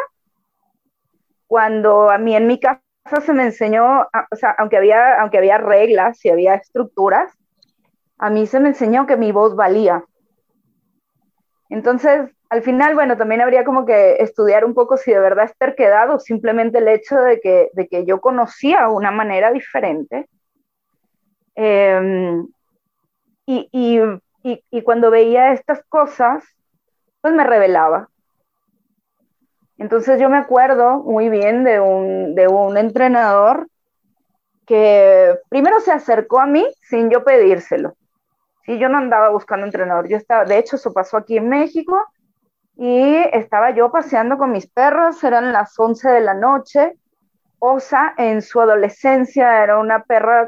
cuando 1.45 2.09
a 2.09 2.17
mí 2.17 2.35
en 2.35 2.47
mi 2.47 2.59
casa 2.59 2.81
se 3.23 3.33
me 3.33 3.43
enseñó, 3.43 4.01
o 4.01 4.35
sea, 4.35 4.55
aunque 4.57 4.77
había, 4.77 5.21
aunque 5.21 5.37
había 5.37 5.57
reglas 5.57 6.23
y 6.25 6.29
había 6.29 6.55
estructuras, 6.55 7.31
a 8.17 8.29
mí 8.29 8.47
se 8.47 8.59
me 8.59 8.69
enseñó 8.69 9.05
que 9.05 9.15
mi 9.15 9.31
voz 9.31 9.55
valía. 9.55 10.03
Entonces, 11.69 12.31
al 12.49 12.61
final, 12.61 12.95
bueno, 12.95 13.17
también 13.17 13.41
habría 13.41 13.65
como 13.65 13.85
que 13.85 14.15
estudiar 14.19 14.63
un 14.63 14.73
poco 14.73 14.97
si 14.97 15.11
de 15.11 15.19
verdad 15.19 15.45
es 15.45 15.57
terquedad 15.57 16.09
o 16.11 16.19
simplemente 16.19 16.77
el 16.77 16.87
hecho 16.87 17.17
de 17.17 17.39
que, 17.39 17.69
de 17.73 17.87
que 17.87 18.05
yo 18.05 18.21
conocía 18.21 18.87
una 18.89 19.11
manera 19.11 19.51
diferente. 19.51 20.29
Em, 21.55 22.47
y, 23.45 23.67
y, 23.71 23.99
y, 24.71 24.81
cuando 24.83 25.11
veía 25.11 25.51
estas 25.51 25.83
cosas, 25.89 26.43
pues 27.21 27.33
me 27.33 27.43
revelaba. 27.43 28.09
Entonces 29.77 30.19
yo 30.19 30.29
me 30.29 30.37
acuerdo 30.37 30.99
muy 30.99 31.29
bien 31.29 31.63
de 31.63 31.79
un, 31.79 32.35
de 32.35 32.47
un 32.47 32.77
entrenador 32.77 33.67
que 34.65 35.37
primero 35.49 35.79
se 35.79 35.91
acercó 35.91 36.39
a 36.39 36.45
mí 36.45 36.65
sin 36.81 37.09
yo 37.09 37.23
pedírselo. 37.23 37.95
Sí, 38.65 38.77
yo 38.79 38.89
no 38.89 38.97
andaba 38.97 39.29
buscando 39.29 39.65
entrenador, 39.65 40.07
yo 40.09 40.17
estaba, 40.17 40.43
de 40.43 40.57
hecho 40.57 40.75
eso 40.75 40.91
pasó 40.91 41.17
aquí 41.17 41.37
en 41.37 41.47
México 41.47 42.05
y 42.77 43.15
estaba 43.33 43.71
yo 43.71 43.91
paseando 43.91 44.37
con 44.37 44.51
mis 44.51 44.67
perros, 44.67 45.23
eran 45.23 45.51
las 45.51 45.77
11 45.77 46.09
de 46.09 46.21
la 46.21 46.35
noche. 46.35 46.95
Osa 47.57 48.13
en 48.17 48.43
su 48.43 48.61
adolescencia 48.61 49.63
era 49.63 49.79
una 49.79 50.03
perra 50.03 50.47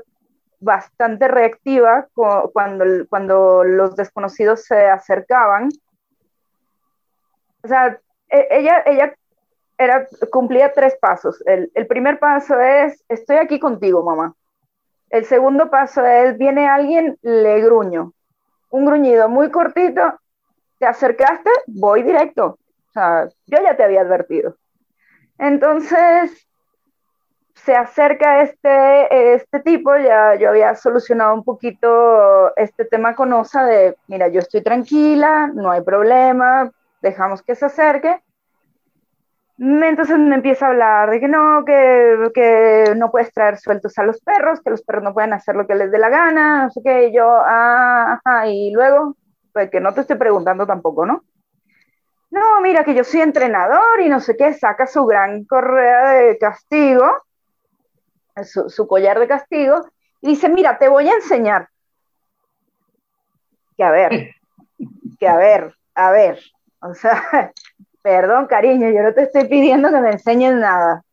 bastante 0.59 1.27
reactiva 1.27 2.07
cuando, 2.13 2.85
cuando 3.09 3.63
los 3.63 3.95
desconocidos 3.95 4.63
se 4.63 4.85
acercaban. 4.85 5.69
O 7.63 7.67
sea, 7.67 7.99
e, 8.29 8.47
ella, 8.51 8.83
ella 8.85 9.15
era, 9.79 10.07
cumplía 10.31 10.71
tres 10.71 10.95
pasos. 11.01 11.41
El, 11.47 11.71
el, 11.73 11.87
primer 11.87 12.19
paso 12.19 12.59
es, 12.59 13.03
estoy 13.09 13.37
aquí 13.37 13.59
contigo, 13.59 14.03
mamá. 14.03 14.35
El 15.09 15.25
segundo 15.25 15.71
paso 15.71 16.05
es, 16.05 16.37
viene 16.37 16.67
alguien, 16.67 17.17
le 17.23 17.59
gruño. 17.61 18.13
Un 18.69 18.85
gruñido 18.85 19.29
muy 19.29 19.49
cortito, 19.49 20.19
te 20.79 20.85
acercaste, 20.85 21.49
voy 21.67 22.03
directo. 22.03 22.57
O 22.89 22.91
sea, 22.91 23.27
yo 23.45 23.57
ya 23.61 23.75
te 23.75 23.83
había 23.83 24.01
advertido. 24.01 24.55
Entonces, 25.37 26.49
se 27.53 27.75
acerca 27.75 28.41
este, 28.41 29.33
este 29.33 29.59
tipo, 29.59 29.95
ya 29.97 30.35
yo 30.35 30.49
había 30.49 30.75
solucionado 30.75 31.33
un 31.33 31.43
poquito 31.43 32.55
este 32.55 32.85
tema 32.85 33.15
con 33.15 33.31
Osa 33.33 33.65
de, 33.65 33.95
mira, 34.07 34.27
yo 34.29 34.39
estoy 34.39 34.61
tranquila, 34.61 35.51
no 35.53 35.71
hay 35.71 35.81
problema, 35.81 36.71
dejamos 37.01 37.41
que 37.43 37.55
se 37.55 37.65
acerque. 37.65 38.21
Entonces 39.57 40.17
me 40.17 40.35
empieza 40.35 40.67
a 40.67 40.69
hablar 40.69 41.09
de 41.09 41.19
que 41.19 41.27
no, 41.27 41.65
que, 41.65 42.31
que, 42.33 42.93
no 42.95 43.11
puedes 43.11 43.33
traer 43.33 43.57
sueltos 43.57 43.97
a 43.97 44.03
los 44.03 44.21
perros, 44.21 44.61
que 44.61 44.69
los 44.69 44.81
perros 44.83 45.03
no 45.03 45.13
pueden 45.13 45.33
hacer 45.33 45.55
lo 45.55 45.67
que 45.67 45.75
les 45.75 45.91
dé 45.91 45.97
la 45.97 46.07
gana, 46.07 46.63
no 46.63 46.69
sé 46.71 46.79
qué, 46.81 47.07
y 47.07 47.13
yo, 47.13 47.27
ah, 47.29 48.21
ajá, 48.23 48.47
y 48.47 48.71
luego, 48.71 49.17
que 49.71 49.79
no 49.79 49.93
te 49.93 50.01
estoy 50.01 50.17
preguntando 50.17 50.65
tampoco, 50.65 51.05
¿no? 51.05 51.23
No, 52.31 52.61
mira 52.61 52.83
que 52.83 52.93
yo 52.93 53.03
soy 53.03 53.21
entrenador 53.21 54.01
y 54.01 54.09
no 54.09 54.19
sé 54.19 54.37
qué, 54.37 54.53
saca 54.53 54.85
su 54.85 55.05
gran 55.05 55.45
correa 55.45 56.11
de 56.11 56.37
castigo, 56.37 57.05
su, 58.43 58.69
su 58.69 58.87
collar 58.87 59.19
de 59.19 59.27
castigo, 59.27 59.89
y 60.21 60.29
dice, 60.29 60.49
mira, 60.49 60.77
te 60.77 60.87
voy 60.87 61.09
a 61.09 61.15
enseñar. 61.15 61.67
Que 63.75 63.83
a 63.83 63.91
ver, 63.91 64.35
que 65.19 65.27
a 65.27 65.37
ver, 65.37 65.73
a 65.95 66.11
ver, 66.11 66.39
o 66.81 66.93
sea, 66.93 67.51
Perdón, 68.01 68.47
cariño, 68.47 68.89
yo 68.89 69.03
no 69.03 69.13
te 69.13 69.23
estoy 69.23 69.47
pidiendo 69.47 69.91
que 69.91 69.99
me 69.99 70.11
enseñes 70.11 70.53
nada. 70.53 71.03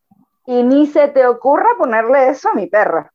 Y 0.46 0.62
ni 0.62 0.86
se 0.86 1.08
te 1.08 1.26
ocurra 1.26 1.70
ponerle 1.76 2.28
eso 2.28 2.50
a 2.50 2.54
mi 2.54 2.66
perra. 2.68 3.12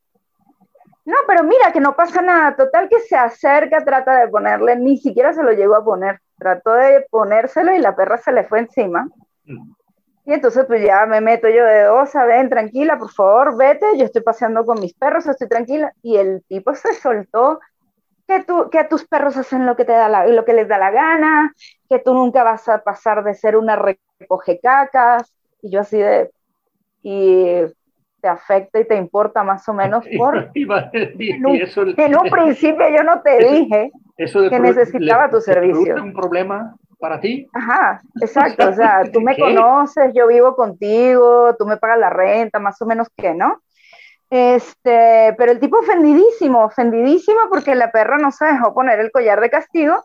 No, 1.04 1.16
pero 1.26 1.42
mira 1.42 1.72
que 1.72 1.80
no 1.80 1.96
pasa 1.96 2.22
nada. 2.22 2.54
Total 2.54 2.88
que 2.88 3.00
se 3.00 3.16
acerca, 3.16 3.84
trata 3.84 4.20
de 4.20 4.28
ponerle, 4.28 4.76
ni 4.76 4.98
siquiera 4.98 5.32
se 5.32 5.42
lo 5.42 5.52
llegó 5.52 5.76
a 5.76 5.84
poner. 5.84 6.20
Trató 6.38 6.72
de 6.74 7.06
ponérselo 7.10 7.74
y 7.74 7.78
la 7.78 7.96
perra 7.96 8.18
se 8.18 8.32
le 8.32 8.44
fue 8.44 8.60
encima. 8.60 9.08
Mm. 9.44 9.72
Y 10.24 10.34
entonces 10.34 10.64
pues 10.66 10.84
ya 10.84 11.04
me 11.06 11.20
meto 11.20 11.48
yo 11.48 11.64
de 11.64 11.88
osa, 11.88 12.24
ven, 12.24 12.48
tranquila, 12.48 12.96
por 12.96 13.10
favor, 13.10 13.56
vete, 13.56 13.98
yo 13.98 14.04
estoy 14.04 14.22
paseando 14.22 14.64
con 14.64 14.78
mis 14.78 14.94
perros, 14.94 15.26
estoy 15.26 15.48
tranquila. 15.48 15.92
Y 16.02 16.16
el 16.16 16.44
tipo 16.46 16.74
se 16.76 16.94
soltó 16.94 17.58
que, 18.28 18.44
tú, 18.44 18.70
que 18.70 18.78
a 18.78 18.88
tus 18.88 19.04
perros 19.04 19.36
hacen 19.36 19.66
lo 19.66 19.74
que, 19.74 19.84
te 19.84 19.92
da 19.92 20.26
lo 20.26 20.44
que 20.44 20.52
les 20.52 20.68
da 20.68 20.78
la 20.78 20.92
gana, 20.92 21.52
que 21.88 21.98
tú 21.98 22.14
nunca 22.14 22.44
vas 22.44 22.68
a 22.68 22.84
pasar 22.84 23.24
de 23.24 23.34
ser 23.34 23.56
una 23.56 23.74
recoge 23.76 24.60
cacas, 24.60 25.34
y 25.60 25.70
yo 25.70 25.80
así 25.80 25.98
de, 25.98 26.30
y 27.02 27.62
te 28.22 28.28
afecta 28.28 28.78
y 28.78 28.86
te 28.86 28.96
importa 28.96 29.42
más 29.42 29.68
o 29.68 29.74
menos 29.74 30.04
por... 30.16 30.50
en, 30.54 31.46
un, 32.16 32.30
principio 32.30 32.88
yo 32.88 33.02
no 33.02 33.20
te 33.20 33.36
dije 33.38 33.92
que 34.16 34.60
necesitaba 34.60 35.28
tu 35.28 35.40
servicio. 35.40 35.96
¿Es 35.96 36.02
un 36.02 36.14
problema 36.14 36.74
para 36.98 37.20
ti? 37.20 37.48
Ajá, 37.52 38.00
exacto, 38.20 38.68
o 38.68 38.72
sea, 38.72 39.02
tú 39.12 39.20
me 39.20 39.36
conoces, 39.36 40.12
yo 40.14 40.28
vivo 40.28 40.54
contigo, 40.54 41.54
tú 41.58 41.66
me 41.66 41.76
pagas 41.76 41.98
la 41.98 42.10
renta, 42.10 42.60
más 42.60 42.80
o 42.80 42.86
menos 42.86 43.08
que, 43.16 43.34
¿no? 43.34 43.60
Este, 44.30 45.34
pero 45.36 45.50
el 45.50 45.58
tipo 45.58 45.78
ofendidísimo, 45.78 46.64
ofendidísimo 46.64 47.40
porque 47.50 47.74
la 47.74 47.90
perra 47.90 48.18
no 48.18 48.30
se 48.30 48.46
dejó 48.46 48.72
poner 48.72 49.00
el 49.00 49.10
collar 49.10 49.40
de 49.40 49.50
castigo. 49.50 50.04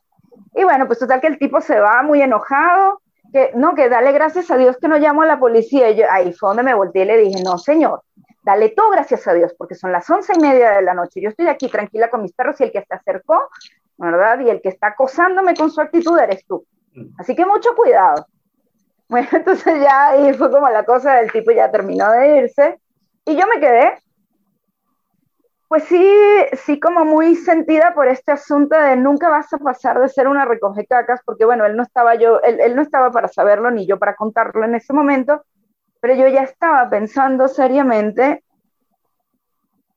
Y 0.55 0.63
bueno, 0.63 0.87
pues 0.87 0.99
total 0.99 1.21
que 1.21 1.27
el 1.27 1.37
tipo 1.37 1.61
se 1.61 1.79
va 1.79 2.01
muy 2.01 2.21
enojado, 2.21 2.99
que 3.31 3.51
no, 3.55 3.75
que 3.75 3.89
dale 3.89 4.11
gracias 4.11 4.49
a 4.51 4.57
Dios 4.57 4.77
que 4.77 4.87
no 4.87 4.97
llamo 4.97 5.21
a 5.21 5.25
la 5.25 5.39
policía. 5.39 5.89
Y 5.89 5.97
yo, 5.97 6.05
ahí 6.09 6.33
fue 6.33 6.49
donde 6.49 6.63
me 6.63 6.73
volteé 6.73 7.03
y 7.03 7.05
le 7.05 7.17
dije, 7.17 7.43
no, 7.43 7.57
señor, 7.57 8.01
dale 8.43 8.69
todo 8.69 8.89
gracias 8.91 9.27
a 9.27 9.33
Dios, 9.33 9.53
porque 9.57 9.75
son 9.75 9.91
las 9.91 10.09
once 10.09 10.33
y 10.35 10.39
media 10.39 10.71
de 10.71 10.81
la 10.81 10.93
noche. 10.93 11.21
Yo 11.21 11.29
estoy 11.29 11.47
aquí 11.47 11.67
tranquila 11.67 12.09
con 12.09 12.21
mis 12.21 12.33
perros 12.33 12.59
y 12.61 12.63
el 12.63 12.71
que 12.71 12.81
se 12.81 12.93
acercó, 12.93 13.49
¿verdad? 13.97 14.39
Y 14.39 14.49
el 14.49 14.61
que 14.61 14.69
está 14.69 14.87
acosándome 14.87 15.55
con 15.55 15.69
su 15.69 15.81
actitud 15.81 16.17
eres 16.17 16.45
tú. 16.45 16.65
Así 17.17 17.35
que 17.35 17.45
mucho 17.45 17.75
cuidado. 17.75 18.25
Bueno, 19.09 19.29
entonces 19.31 19.81
ya 19.81 20.09
ahí 20.09 20.33
fue 20.33 20.51
como 20.51 20.67
la 20.67 20.83
cosa 20.83 21.13
del 21.13 21.31
tipo 21.31 21.51
ya 21.51 21.71
terminó 21.71 22.11
de 22.11 22.39
irse. 22.39 22.77
Y 23.23 23.37
yo 23.37 23.47
me 23.47 23.61
quedé 23.61 23.93
pues 25.67 25.83
sí, 25.83 26.05
sí 26.65 26.79
como 26.79 27.03
muy 27.03 27.35
sentida 27.35 27.93
por 27.93 28.07
este 28.07 28.31
asunto 28.31 28.77
de 28.77 28.95
nunca 28.95 29.29
vas 29.29 29.51
a 29.53 29.57
pasar 29.57 29.99
de 29.99 30.07
ser 30.07 30.27
una 30.27 30.45
recoge 30.45 30.85
cacas, 30.85 31.19
porque 31.25 31.45
bueno, 31.45 31.65
él 31.65 31.75
no 31.75 31.83
estaba 31.83 32.15
yo, 32.15 32.39
él, 32.41 32.75
no 32.75 32.81
estaba 32.81 33.11
para 33.11 33.27
saberlo 33.27 33.69
ni 33.69 33.85
yo 33.85 33.99
para 33.99 34.15
contarlo 34.15 34.63
en 34.63 34.75
ese 34.75 34.93
momento, 34.93 35.43
pero 35.99 36.15
yo 36.15 36.27
ya 36.27 36.43
estaba 36.43 36.89
pensando 36.89 37.49
seriamente 37.49 38.43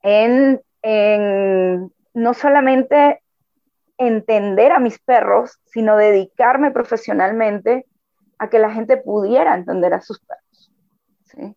en, 0.02 0.60
en 0.82 1.92
no 2.14 2.34
solamente 2.34 3.22
entender 3.96 4.72
a 4.72 4.80
mis 4.80 4.98
perros, 4.98 5.60
sino 5.66 5.96
dedicarme 5.96 6.72
profesionalmente 6.72 7.86
a 8.38 8.48
que 8.48 8.58
la 8.58 8.72
gente 8.72 8.96
pudiera 8.96 9.54
entender 9.54 9.94
a 9.94 10.00
sus 10.00 10.18
perros. 10.20 10.72
¿sí? 11.26 11.54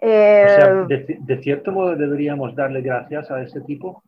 Eh, 0.00 0.86
de, 0.88 1.42
cierto 1.42 1.72
modo 1.72 1.96
deberíamos 1.96 2.54
darle 2.54 2.82
gracias 2.82 3.30
a 3.30 3.42
ese 3.42 3.60
tipo. 3.62 4.02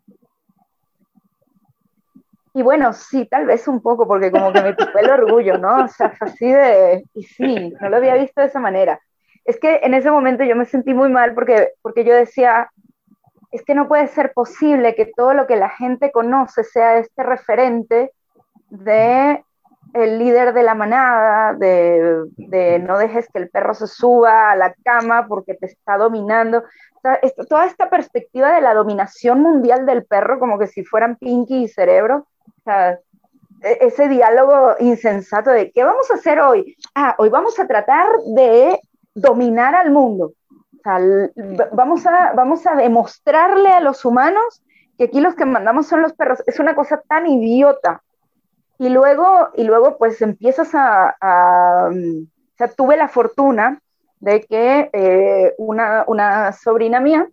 Y 2.55 2.63
bueno, 2.63 2.93
sí, 2.93 3.27
tal 3.27 3.47
vez 3.47 3.69
un 3.69 3.81
poco, 3.81 4.07
porque 4.07 4.31
como 4.31 4.53
que 4.53 4.61
me 4.63 4.75
picó 4.75 4.99
el 4.99 5.11
orgullo, 5.11 5.59
¿no? 5.59 5.85
O 5.85 5.89
sea, 5.89 6.13
así 6.21 6.51
de, 6.51 7.05
y 7.15 7.23
sí, 7.23 7.73
no 7.81 7.89
lo 7.89 7.97
había 7.97 8.15
visto 8.17 8.41
de 8.41 8.49
esa 8.49 8.61
manera. 8.61 9.01
Es 9.45 9.59
que 9.59 9.77
en 9.83 9.95
ese 9.95 10.11
momento 10.11 10.45
yo 10.45 10.57
me 10.57 10.65
sentí 10.65 10.93
muy 10.93 11.09
mal 11.09 11.35
porque, 11.35 11.73
porque 11.83 12.05
yo 12.05 12.15
decía, 12.15 12.71
es 13.51 13.65
que 13.65 13.75
no 13.75 13.89
puede 13.89 14.09
ser 14.09 14.33
posible 14.33 14.95
que 14.95 15.07
todo 15.07 15.35
lo 15.35 15.47
que 15.47 15.57
la 15.57 15.71
gente 15.71 16.11
conoce 16.11 16.65
sea 16.65 16.99
este 16.99 17.23
referente 17.23 18.13
de 18.71 19.43
el 19.95 20.19
líder 20.19 20.53
de 20.53 20.63
la 20.63 20.75
manada, 20.75 21.55
de, 21.55 22.79
no 22.81 22.99
dejes 22.99 23.29
que 23.33 23.39
el 23.39 23.51
perro 23.51 23.75
se 23.75 23.87
suba 23.87 24.51
a 24.51 24.57
la 24.57 24.75
cama 24.85 25.27
porque 25.27 25.55
te 25.55 25.67
está 25.67 25.97
dominando. 25.97 26.65
toda 27.49 27.67
esta 27.67 27.89
perspectiva 27.89 28.53
de 28.53 28.61
la 28.61 28.75
dominación 28.75 29.41
mundial 29.41 29.87
del 29.87 30.05
perro, 30.05 30.39
como 30.39 30.59
que 30.59 30.67
si 30.67 30.85
fueran 30.85 31.17
Pinky 31.17 31.65
y 31.65 31.69
Cerebro. 31.69 32.27
E, 33.63 33.79
ese 33.81 34.09
diálogo 34.09 34.77
insensato 34.79 35.51
de 35.51 35.73
¿qué 35.73 35.83
vamos 35.83 36.11
a 36.11 36.15
hacer 36.15 36.41
hoy? 36.41 36.77
Ah, 36.95 37.17
hoy 37.19 37.29
vamos 37.29 37.59
a 37.59 37.67
tratar 37.67 38.07
de 38.27 38.81
dominar 39.15 39.75
al 39.75 39.91
mundo. 39.91 40.33
vamos, 41.73 42.07
a, 42.07 42.33
vamos 42.35 42.67
a 42.67 42.75
demostrarle 42.75 43.71
a 43.71 43.81
los 43.81 44.05
humanos 44.05 44.63
que 44.97 45.05
aquí 45.05 45.21
los 45.21 45.35
que 45.35 45.45
mandamos 45.45 45.87
son 45.87 46.03
los 46.03 46.13
perros. 46.13 46.43
Es 46.47 46.61
una 46.61 46.75
cosa 46.75 47.01
tan 47.09 47.27
idiota 47.27 48.03
y 48.79 48.89
luego, 48.89 49.51
y 49.55 49.65
luego 49.65 49.99
pues 49.99 50.23
empiezas 50.23 50.71
a, 50.75 51.17
o 51.91 52.57
sea, 52.57 52.69
tuve 52.69 52.97
la 52.97 53.09
fortuna 53.09 53.81
de 54.21 54.43
que 54.43 54.91
eh, 54.93 55.55
una, 55.59 56.05
una 56.07 56.53
sobrina 56.53 57.01
mía 57.01 57.29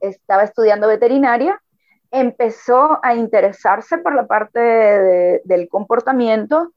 estaba 0.00 0.42
estudiando 0.42 0.88
veterinaria, 0.88 1.60
empezó 2.10 2.98
a 3.02 3.14
interesarse 3.14 3.98
por 3.98 4.14
la 4.14 4.26
parte 4.26 4.58
del 5.44 5.68
comportamiento 5.68 6.72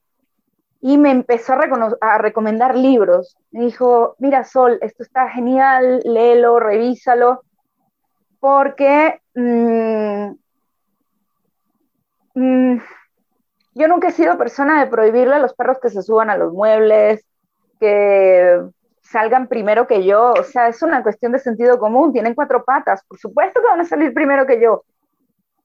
y 0.82 0.98
me 0.98 1.10
empezó 1.10 1.54
a, 2.00 2.18
recomendar 2.18 2.76
libros. 2.76 3.36
Me 3.50 3.64
dijo, 3.64 4.16
mira 4.18 4.44
Sol, 4.44 4.78
esto 4.82 5.02
está 5.02 5.28
genial, 5.28 6.00
léelo, 6.04 6.58
revísalo, 6.58 7.42
porque 8.38 9.20
mmm, 9.34 10.30
yo 13.74 13.88
nunca 13.88 14.08
he 14.08 14.12
sido 14.12 14.38
persona 14.38 14.80
de 14.80 14.90
prohibirle 14.90 15.34
a 15.36 15.38
los 15.38 15.54
perros 15.54 15.78
que 15.80 15.90
se 15.90 16.02
suban 16.02 16.30
a 16.30 16.36
los 16.36 16.52
muebles, 16.52 17.24
que 17.78 18.60
salgan 19.02 19.48
primero 19.48 19.86
que 19.86 20.04
yo, 20.04 20.32
o 20.32 20.44
sea, 20.44 20.68
es 20.68 20.82
una 20.82 21.02
cuestión 21.02 21.32
de 21.32 21.38
sentido 21.38 21.78
común, 21.78 22.12
tienen 22.12 22.34
cuatro 22.34 22.64
patas, 22.64 23.02
por 23.04 23.18
supuesto 23.18 23.60
que 23.60 23.66
van 23.66 23.80
a 23.80 23.84
salir 23.84 24.14
primero 24.14 24.46
que 24.46 24.60
yo. 24.60 24.84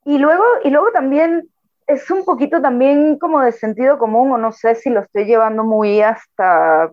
Y 0.04 0.18
luego, 0.18 0.44
y 0.64 0.70
luego 0.70 0.92
también 0.92 1.50
es 1.88 2.10
un 2.10 2.26
poquito 2.26 2.62
también 2.62 3.20
como 3.20 3.42
de 3.42 3.52
sentido 3.52 3.98
común, 3.98 4.32
o 4.32 4.38
no 4.38 4.52
sé 4.52 4.76
si 4.76 4.90
lo 4.90 5.02
estoy 5.02 5.26
llevando 5.26 5.64
muy 5.64 6.02
hasta, 6.02 6.90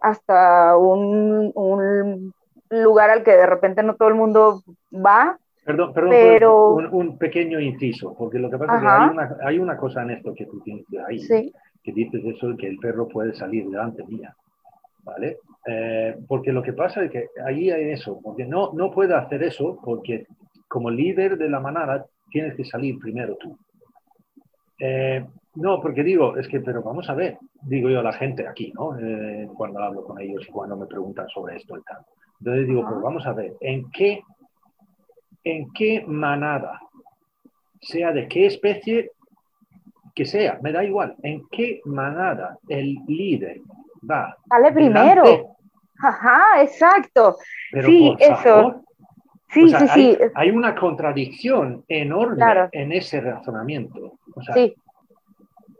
hasta 0.00 0.76
un, 0.76 1.50
un 1.54 2.32
lugar 2.70 3.10
al 3.10 3.24
que 3.24 3.32
de 3.32 3.46
repente 3.46 3.82
no 3.82 3.96
todo 3.96 4.08
el 4.08 4.14
mundo 4.14 4.62
va. 4.92 5.38
Perdón, 5.68 5.92
perdón 5.92 6.10
pero... 6.12 6.76
un, 6.76 7.18
pequeño 7.18 7.60
inciso, 7.60 8.14
porque 8.16 8.38
lo 8.38 8.48
que 8.48 8.56
pasa 8.56 8.76
es 8.76 8.80
que 8.80 8.88
hay 8.88 9.10
una, 9.10 9.36
hay 9.42 9.58
una 9.58 9.76
cosa 9.76 10.00
en 10.00 10.12
esto 10.12 10.32
que 10.32 10.46
tú 10.46 10.60
tienes 10.60 10.86
ahí, 11.06 11.52
que 11.82 11.92
dices 11.92 12.24
eso, 12.24 12.56
que 12.56 12.68
el 12.68 12.78
perro 12.78 13.06
puede 13.06 13.34
salir 13.34 13.68
delante 13.68 14.02
mía, 14.06 14.34
¿vale? 15.04 15.36
Eh, 15.66 16.16
porque 16.26 16.54
lo 16.54 16.62
que 16.62 16.72
pasa 16.72 17.04
es 17.04 17.10
que 17.10 17.26
ahí 17.44 17.70
hay 17.70 17.90
eso, 17.90 18.18
porque 18.24 18.46
no, 18.46 18.72
no 18.72 18.90
puede 18.90 19.14
hacer 19.14 19.42
eso, 19.42 19.78
porque 19.84 20.26
como 20.68 20.88
líder 20.88 21.36
de 21.36 21.50
la 21.50 21.60
manada 21.60 22.06
tienes 22.30 22.54
que 22.54 22.64
salir 22.64 22.98
primero 22.98 23.36
tú. 23.36 23.54
Eh, 24.80 25.22
no, 25.56 25.82
porque 25.82 26.02
digo, 26.02 26.38
es 26.38 26.48
que, 26.48 26.60
pero 26.60 26.82
vamos 26.82 27.10
a 27.10 27.14
ver, 27.14 27.36
digo 27.60 27.90
yo 27.90 28.00
a 28.00 28.04
la 28.04 28.14
gente 28.14 28.48
aquí, 28.48 28.72
¿no? 28.74 28.98
Eh, 28.98 29.46
cuando 29.54 29.80
hablo 29.80 30.02
con 30.02 30.18
ellos 30.18 30.46
y 30.48 30.50
cuando 30.50 30.78
me 30.78 30.86
preguntan 30.86 31.28
sobre 31.28 31.56
esto 31.56 31.76
y 31.76 31.82
tal. 31.82 31.98
Entonces 32.40 32.66
digo, 32.68 32.86
pero 32.88 33.02
vamos 33.02 33.26
a 33.26 33.34
ver, 33.34 33.52
¿en 33.60 33.90
qué, 33.90 34.22
en 35.44 35.72
qué 35.72 36.04
manada, 36.06 36.80
sea 37.80 38.12
de 38.12 38.28
qué 38.28 38.46
especie 38.46 39.12
que 40.14 40.24
sea, 40.24 40.58
me 40.62 40.72
da 40.72 40.84
igual, 40.84 41.14
en 41.22 41.46
qué 41.48 41.80
manada 41.84 42.58
el 42.68 42.98
líder 43.06 43.60
va? 44.08 44.36
Sale 44.48 44.72
primero. 44.72 45.56
Ajá, 46.00 46.62
exacto. 46.62 47.36
sí, 47.84 48.16
eso. 48.18 48.82
Sí, 49.50 49.70
sí, 49.70 49.88
sí. 49.94 50.18
Hay 50.34 50.50
una 50.50 50.74
contradicción 50.74 51.84
enorme 51.88 52.44
en 52.72 52.92
ese 52.92 53.20
razonamiento. 53.20 54.18
sí. 54.54 54.74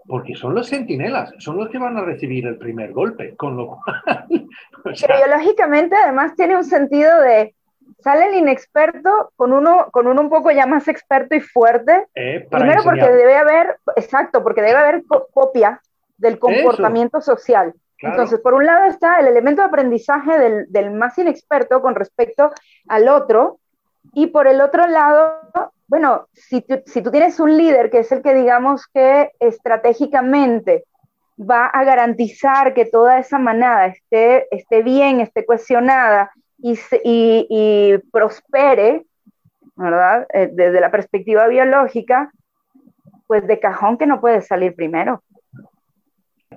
Porque 0.07 0.35
son 0.35 0.55
los 0.55 0.66
sentinelas, 0.66 1.35
son 1.37 1.59
los 1.59 1.68
que 1.68 1.77
van 1.77 1.99
a 1.99 2.01
recibir 2.01 2.47
el 2.47 2.57
primer 2.57 2.92
golpe, 2.92 3.37
con 3.37 3.59
lo 3.59 3.77
cual... 3.77 4.25
Pero 4.85 5.16
biológicamente 5.18 5.97
además 5.97 6.35
tiene 6.35 6.57
un 6.57 6.64
sentido 6.64 7.21
de, 7.21 7.55
sale 8.01 8.27
el 8.27 8.35
inexperto 8.35 9.33
con 9.37 9.53
uno, 9.53 9.89
con 9.91 10.07
uno 10.07 10.21
un 10.21 10.31
poco 10.31 10.51
ya 10.51 10.67
más 10.67 10.89
experto 10.89 11.35
y 11.35 11.41
fuerte. 11.41 12.07
Eh, 12.15 12.47
Primero 12.51 12.83
porque 12.83 13.09
debe 13.09 13.37
haber, 13.37 13.79
exacto, 13.97 14.43
porque 14.43 14.63
debe 14.63 14.79
haber 14.79 15.03
copia 15.33 15.81
del 16.17 16.39
comportamiento 16.39 17.21
social. 17.21 17.75
Entonces, 18.01 18.39
por 18.41 18.55
un 18.55 18.65
lado 18.65 18.85
está 18.85 19.19
el 19.19 19.27
elemento 19.27 19.63
de 19.63 19.69
aprendizaje 19.69 20.39
del, 20.39 20.67
del, 20.69 20.93
más 20.93 21.19
inexperto 21.19 21.83
con 21.83 21.97
respecto 21.97 22.53
al 22.87 23.09
otro, 23.09 23.59
y 24.13 24.29
por 24.29 24.47
el 24.47 24.61
otro 24.61 24.87
lado, 24.87 25.41
bueno, 25.89 26.29
si 26.33 26.61
tú, 26.61 26.81
si 26.87 27.03
tú 27.03 27.11
tienes 27.11 27.41
un 27.41 27.57
líder 27.57 27.91
que 27.91 27.99
es 27.99 28.13
el 28.13 28.23
que 28.23 28.35
digamos 28.35 28.87
que 28.87 29.33
estratégicamente 29.41 30.85
va 31.39 31.67
a 31.67 31.85
garantizar 31.85 32.75
que 32.75 32.85
toda 32.85 33.19
esa 33.19 33.39
manada 33.39 33.87
esté, 33.87 34.47
esté 34.55 34.83
bien, 34.83 35.21
esté 35.21 35.45
cohesionada 35.45 36.31
y, 36.59 36.73
y, 37.05 37.47
y 37.49 37.99
prospere, 38.12 39.05
¿verdad? 39.77 40.27
Eh, 40.33 40.51
desde 40.53 40.81
la 40.81 40.90
perspectiva 40.90 41.47
biológica, 41.49 42.33
pues 43.27 43.47
de 43.47 43.59
cajón 43.61 43.99
que 43.99 44.07
no 44.07 44.21
puede 44.21 44.42
salir 44.42 44.75
primero 44.75 45.23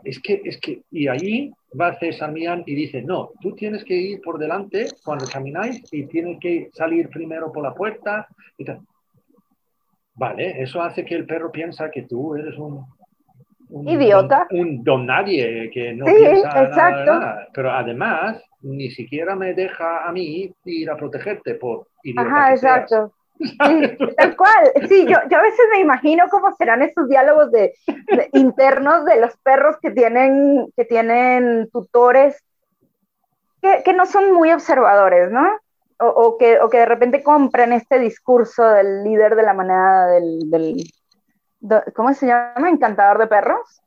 es 0.03 0.19
que, 0.19 0.41
es 0.43 0.59
que, 0.59 0.83
y 0.91 1.07
ahí 1.07 1.51
va 1.79 1.97
César 1.99 2.31
Millán 2.31 2.63
y 2.65 2.75
dice, 2.75 3.01
no, 3.01 3.31
tú 3.41 3.53
tienes 3.55 3.83
que 3.83 3.95
ir 3.95 4.21
por 4.21 4.37
delante 4.37 4.87
cuando 5.03 5.25
camináis 5.25 5.81
y 5.91 6.05
tienes 6.05 6.39
que 6.39 6.69
salir 6.73 7.09
primero 7.09 7.51
por 7.51 7.63
la 7.63 7.73
puerta. 7.73 8.27
Y 8.57 8.65
Vale, 10.13 10.61
eso 10.61 10.81
hace 10.81 11.05
que 11.05 11.15
el 11.15 11.25
perro 11.25 11.51
piensa 11.51 11.89
que 11.89 12.03
tú 12.03 12.35
eres 12.35 12.57
un... 12.57 12.85
Idiota. 13.71 14.47
un 14.51 14.83
don 14.83 15.05
nadie 15.05 15.69
que 15.71 15.93
no 15.93 16.05
piensa 16.05 16.63
exacto. 16.63 17.13
Nada, 17.13 17.47
Pero 17.53 17.71
además, 17.71 18.43
ni 18.61 18.91
siquiera 18.91 19.35
me 19.35 19.53
deja 19.53 20.07
a 20.07 20.11
mí 20.11 20.53
ir 20.65 20.89
a 20.89 20.97
protegerte 20.97 21.55
por 21.55 21.87
idiota. 22.03 22.29
Ajá, 22.29 22.51
exacto. 22.51 23.13
tal 24.17 24.35
cual. 24.35 24.71
Sí, 24.87 25.05
yo, 25.05 25.17
yo, 25.29 25.37
a 25.37 25.41
veces 25.41 25.65
me 25.71 25.79
imagino 25.79 26.25
cómo 26.29 26.53
serán 26.57 26.81
esos 26.81 27.07
diálogos 27.07 27.51
de, 27.51 27.73
internos 28.33 29.05
de 29.05 29.19
los 29.19 29.35
perros 29.37 29.77
que 29.81 29.91
tienen, 29.91 30.67
que 30.75 30.85
tienen 30.85 31.69
tutores 31.71 32.43
que, 33.61 33.83
que 33.83 33.93
no 33.93 34.05
son 34.05 34.33
muy 34.33 34.51
observadores, 34.51 35.31
¿no? 35.31 35.47
O, 35.99 36.07
o, 36.07 36.37
que, 36.37 36.59
o, 36.59 36.69
que, 36.69 36.79
de 36.79 36.85
repente 36.85 37.21
compran 37.21 37.73
este 37.73 37.99
discurso 37.99 38.63
del 38.63 39.03
líder 39.03 39.35
de 39.35 39.43
la 39.43 39.53
manada, 39.53 40.07
del, 40.07 40.49
del 40.49 40.83
¿cómo 41.95 42.13
se 42.13 42.27
llama? 42.27 42.69
Encantador 42.69 43.19
de 43.19 43.27
perros. 43.27 43.81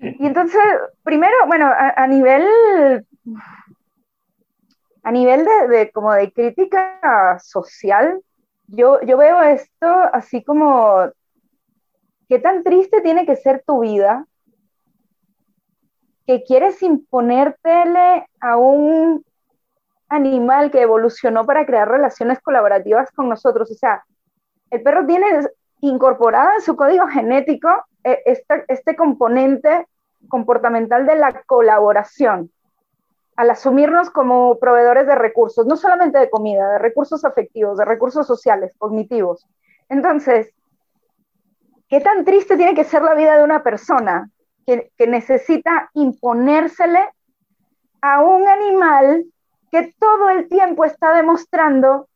Y 0.00 0.26
entonces, 0.26 0.60
primero, 1.02 1.34
bueno, 1.46 1.66
a, 1.66 1.94
a 1.96 2.06
nivel 2.06 2.46
a 5.02 5.10
nivel 5.10 5.44
de, 5.44 5.68
de, 5.68 5.90
como 5.90 6.12
de 6.12 6.30
crítica 6.32 7.38
social, 7.40 8.22
yo, 8.68 9.00
veo 9.00 9.42
esto 9.42 9.86
así 10.12 10.44
como, 10.44 11.10
¿qué 12.28 12.38
tan 12.38 12.62
triste 12.62 13.00
tiene 13.00 13.24
que 13.24 13.36
ser 13.36 13.64
tu 13.66 13.80
vida 13.80 14.26
que 16.26 16.44
quieres 16.44 16.82
imponértele 16.82 18.26
a 18.40 18.56
un 18.58 19.24
animal 20.10 20.70
que 20.70 20.82
evolucionó 20.82 21.46
para 21.46 21.64
crear 21.64 21.88
relaciones 21.88 22.40
colaborativas 22.40 23.10
con 23.12 23.30
nosotros? 23.30 23.70
O 23.70 23.74
sea, 23.74 24.04
el 24.70 24.82
perro 24.82 25.06
tiene 25.06 25.26
incorporado 25.80 26.52
en 26.54 26.62
su 26.62 26.76
código 26.76 27.06
genético 27.06 27.68
eh, 28.04 28.22
este, 28.26 28.64
este 28.68 28.96
componente 28.96 29.86
comportamental 30.28 31.06
de 31.06 31.16
la 31.16 31.42
colaboración 31.42 32.50
al 33.38 33.50
asumirnos 33.50 34.10
como 34.10 34.58
proveedores 34.58 35.06
de 35.06 35.14
recursos, 35.14 35.64
no 35.64 35.76
solamente 35.76 36.18
de 36.18 36.28
comida, 36.28 36.72
de 36.72 36.78
recursos 36.78 37.24
afectivos, 37.24 37.78
de 37.78 37.84
recursos 37.84 38.26
sociales, 38.26 38.72
cognitivos. 38.78 39.46
Entonces, 39.88 40.52
¿qué 41.88 42.00
tan 42.00 42.24
triste 42.24 42.56
tiene 42.56 42.74
que 42.74 42.82
ser 42.82 43.02
la 43.02 43.14
vida 43.14 43.36
de 43.36 43.44
una 43.44 43.62
persona 43.62 44.28
que, 44.66 45.06
necesita 45.06 45.88
imponérsele 45.94 47.08
a 48.02 48.22
un 48.22 48.48
animal 48.48 49.24
que 49.70 49.94
todo 50.00 50.30
el 50.30 50.48
tiempo 50.48 50.84
está 50.84 51.14
demostrando 51.14 52.08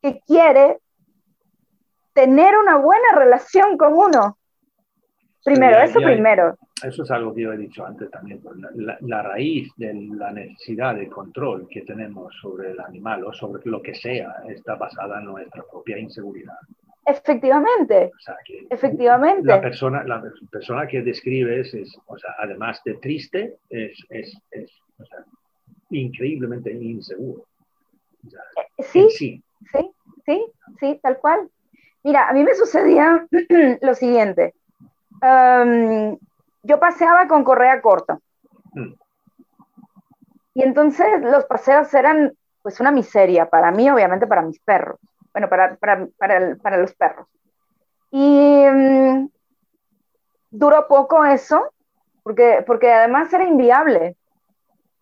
que 0.00 0.20
quiere 0.26 0.78
tener 2.18 2.58
una 2.58 2.76
buena 2.78 3.14
relación 3.14 3.78
con 3.78 3.92
uno? 3.94 4.38
Primero, 5.44 5.78
eso 5.78 6.00
primero. 6.00 6.58
Eso 6.82 7.04
es 7.04 7.10
algo 7.12 7.32
que 7.32 7.42
yo 7.42 7.52
he 7.52 7.56
dicho 7.56 7.86
antes 7.86 8.10
también. 8.10 8.40
Pues, 8.42 8.56
la, 9.02 9.22
raíz 9.22 9.70
de 9.76 9.94
la 9.94 10.32
necesidad 10.32 10.96
de 10.96 11.08
control 11.08 11.68
que 11.70 11.82
tenemos 11.82 12.34
sobre 12.42 12.72
el 12.72 12.80
animal 12.80 13.24
o 13.24 13.32
sobre 13.32 13.62
lo 13.66 13.80
que 13.80 13.94
sea 13.94 14.42
está 14.48 14.74
basada 14.74 15.20
en 15.20 15.26
nuestra 15.26 15.62
propia 15.70 15.96
inseguridad. 15.96 16.58
Efectivamente. 17.06 18.10
Efectivamente. 18.68 19.46
La 19.46 19.60
persona, 19.60 20.02
la 20.02 20.20
persona 20.50 20.88
que 20.88 21.02
describes 21.02 21.72
es, 21.72 21.96
o 22.06 22.18
sea, 22.18 22.34
además 22.38 22.82
de 22.84 22.94
triste, 22.94 23.58
es, 23.70 23.96
es, 24.10 24.36
es 24.50 24.70
increíblemente 25.90 26.72
inseguro. 26.72 27.44
Eh, 28.24 28.82
sí, 28.82 29.08
sí, 29.10 29.42
sí, 29.70 29.90
sí, 30.26 30.46
sí, 30.80 31.00
tal 31.00 31.18
cual. 31.18 31.48
Mira, 32.02 32.28
a 32.28 32.32
mí 32.32 32.42
me 32.44 32.54
sucedía 32.54 33.26
lo 33.80 33.94
siguiente 33.94 34.54
yo 36.62 36.78
paseaba 36.78 37.26
con 37.26 37.44
correa 37.44 37.80
corta. 37.80 38.18
Mm. 38.72 38.92
Y 40.54 40.62
entonces 40.62 41.06
los 41.22 41.44
paseos 41.44 41.92
eran 41.94 42.32
pues 42.62 42.80
una 42.80 42.90
miseria 42.90 43.48
para 43.48 43.70
mí, 43.70 43.88
obviamente 43.88 44.26
para 44.26 44.42
mis 44.42 44.60
perros. 44.60 44.98
Bueno, 45.32 45.48
para, 45.48 45.76
para, 45.76 46.06
para, 46.18 46.56
para 46.56 46.76
los 46.76 46.94
perros. 46.94 47.26
Y 48.10 48.66
mm, 48.66 49.28
duró 50.50 50.88
poco 50.88 51.24
eso, 51.24 51.72
porque, 52.22 52.64
porque 52.66 52.92
además 52.92 53.32
era 53.32 53.44
inviable. 53.44 54.16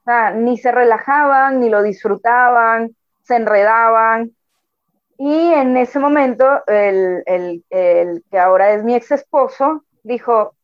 O 0.01 0.05
sea, 0.05 0.31
ni 0.31 0.59
se 0.59 0.70
relajaban, 0.70 1.59
ni 1.59 1.68
lo 1.68 1.83
disfrutaban, 1.83 2.95
se 3.23 3.37
enredaban. 3.37 4.36
Y 5.19 5.53
en 5.53 5.77
ese 5.77 5.99
momento, 5.99 6.62
el, 6.67 7.23
el, 7.27 7.64
el 7.71 8.25
que 8.31 8.39
ahora 8.39 8.73
es 8.73 8.85
mi 8.85 8.95
ex 8.95 9.12
esposo, 9.12 9.85
dijo, 10.03 10.55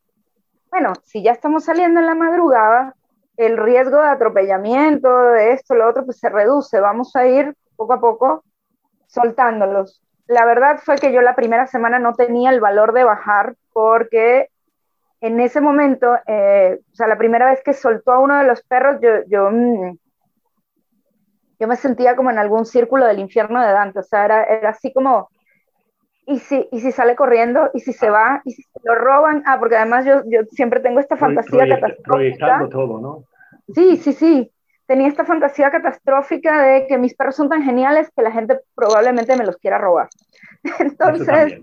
bueno, 0.71 0.93
si 1.05 1.23
ya 1.23 1.33
estamos 1.33 1.65
saliendo 1.65 2.01
en 2.01 2.07
la 2.07 2.15
madrugada, 2.15 2.95
el 3.37 3.57
riesgo 3.57 3.99
de 3.99 4.09
atropellamiento, 4.09 5.09
de 5.33 5.53
esto, 5.53 5.75
lo 5.75 5.89
otro, 5.89 6.05
pues 6.05 6.19
se 6.19 6.29
reduce, 6.29 6.81
vamos 6.81 7.15
a 7.17 7.27
ir 7.27 7.55
poco 7.77 7.95
a 7.95 8.01
poco 8.01 8.45
soltándolos. 9.07 10.03
La 10.27 10.45
verdad 10.45 10.81
fue 10.83 10.97
que 10.97 11.13
yo 11.13 11.21
la 11.21 11.35
primera 11.35 11.67
semana 11.67 11.99
no 11.99 12.15
tenía 12.15 12.51
el 12.51 12.61
valor 12.61 12.93
de 12.93 13.05
bajar 13.05 13.57
porque 13.73 14.49
en 15.21 15.41
ese 15.41 15.61
momento, 15.61 16.17
eh, 16.27 16.81
o 16.93 16.95
sea, 16.95 17.07
la 17.07 17.19
primera 17.19 17.51
vez 17.51 17.63
que 17.63 17.73
soltó 17.75 18.13
a 18.13 18.19
uno 18.19 18.39
de 18.39 18.45
los 18.45 18.63
perros, 18.63 19.01
yo, 19.29 19.51
mm, 19.51 19.99
yo 21.63 21.69
me 21.69 21.77
sentía 21.77 22.17
como 22.17 22.29
en 22.33 22.39
algún 22.39 22.67
círculo 22.67 23.07
del 23.07 23.21
infierno 23.21 23.63
de 23.63 23.71
Dante, 23.73 24.01
o 24.01 24.03
sea, 24.03 24.25
era, 24.25 24.43
era 24.43 24.71
así 24.71 24.93
como, 24.93 25.29
¿y 26.27 26.41
si, 26.41 26.67
y 26.73 26.81
si 26.81 26.91
sale 26.91 27.15
corriendo? 27.15 27.71
¿Y 27.73 27.79
si 27.79 27.93
se 27.93 28.11
va? 28.11 28.43
¿Y 28.45 28.51
si 28.51 28.63
se 28.65 28.81
lo 28.83 28.97
roban? 28.97 29.45
Ah, 29.47 29.61
porque 29.61 29.77
además 29.77 30.05
yo, 30.05 30.25
yo 30.27 30.41
siempre 30.51 30.81
tengo 30.81 30.99
esta 30.99 31.17
fantasía 31.17 31.69
catastrófica. 31.69 32.03
Proyectando 32.03 32.69
todo, 32.69 33.01
¿no? 33.01 33.25
Sí, 33.73 33.97
sí, 33.97 34.13
sí. 34.13 34.51
Tenía 34.87 35.07
esta 35.07 35.25
fantasía 35.25 35.71
catastrófica 35.71 36.65
de 36.65 36.89
que 36.89 36.99
mis 36.99 37.15
perros 37.15 37.37
son 37.37 37.49
tan 37.49 37.63
geniales 37.63 38.11
que 38.11 38.23
la 38.23 38.33
gente 38.33 38.59
probablemente 38.75 39.37
me 39.37 39.47
los 39.47 39.57
quiera 39.59 39.79
robar. 39.79 40.09
Entonces, 40.81 41.61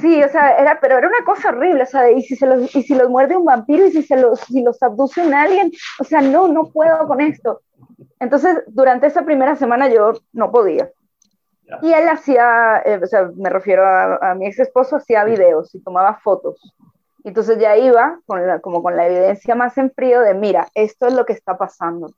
sí, 0.00 0.20
o 0.20 0.28
sea, 0.30 0.56
era, 0.56 0.80
pero 0.80 0.98
era 0.98 1.06
una 1.06 1.24
cosa 1.24 1.50
horrible, 1.50 1.84
o 1.84 1.86
sea, 1.86 2.10
y 2.10 2.22
si, 2.22 2.34
se 2.34 2.48
los, 2.48 2.74
y 2.74 2.82
si 2.82 2.96
los 2.96 3.08
muerde 3.08 3.36
un 3.36 3.44
vampiro 3.44 3.86
y 3.86 3.92
si, 3.92 4.02
se 4.02 4.16
los, 4.16 4.40
si 4.40 4.64
los 4.64 4.82
abduce 4.82 5.24
un 5.24 5.32
alien, 5.32 5.70
o 6.00 6.02
sea, 6.02 6.20
no, 6.20 6.48
no 6.48 6.70
puedo 6.70 7.06
con 7.06 7.20
esto. 7.20 7.60
Entonces, 8.20 8.62
durante 8.68 9.06
esa 9.06 9.24
primera 9.24 9.56
semana 9.56 9.88
yo 9.88 10.12
no 10.32 10.50
podía. 10.50 10.90
Y 11.80 11.92
él 11.92 12.08
hacía, 12.08 12.82
eh, 12.84 13.00
o 13.02 13.06
sea, 13.06 13.30
me 13.34 13.48
refiero 13.48 13.84
a, 13.86 14.34
mi 14.34 14.46
ex 14.46 14.58
esposo, 14.58 14.96
hacía 14.96 15.24
videos 15.24 15.74
y 15.74 15.80
tomaba 15.80 16.14
fotos. 16.16 16.60
Entonces 17.24 17.58
ya 17.58 17.76
iba 17.76 18.18
con 18.26 18.40
como 18.60 18.82
con 18.82 18.96
la 18.96 19.06
evidencia 19.06 19.54
más 19.54 19.78
en 19.78 19.90
frío 19.92 20.20
de, 20.20 20.34
mira, 20.34 20.68
esto 20.74 21.06
es 21.06 21.14
lo 21.14 21.24
que 21.24 21.32
está 21.32 21.56
pasando. 21.56 22.12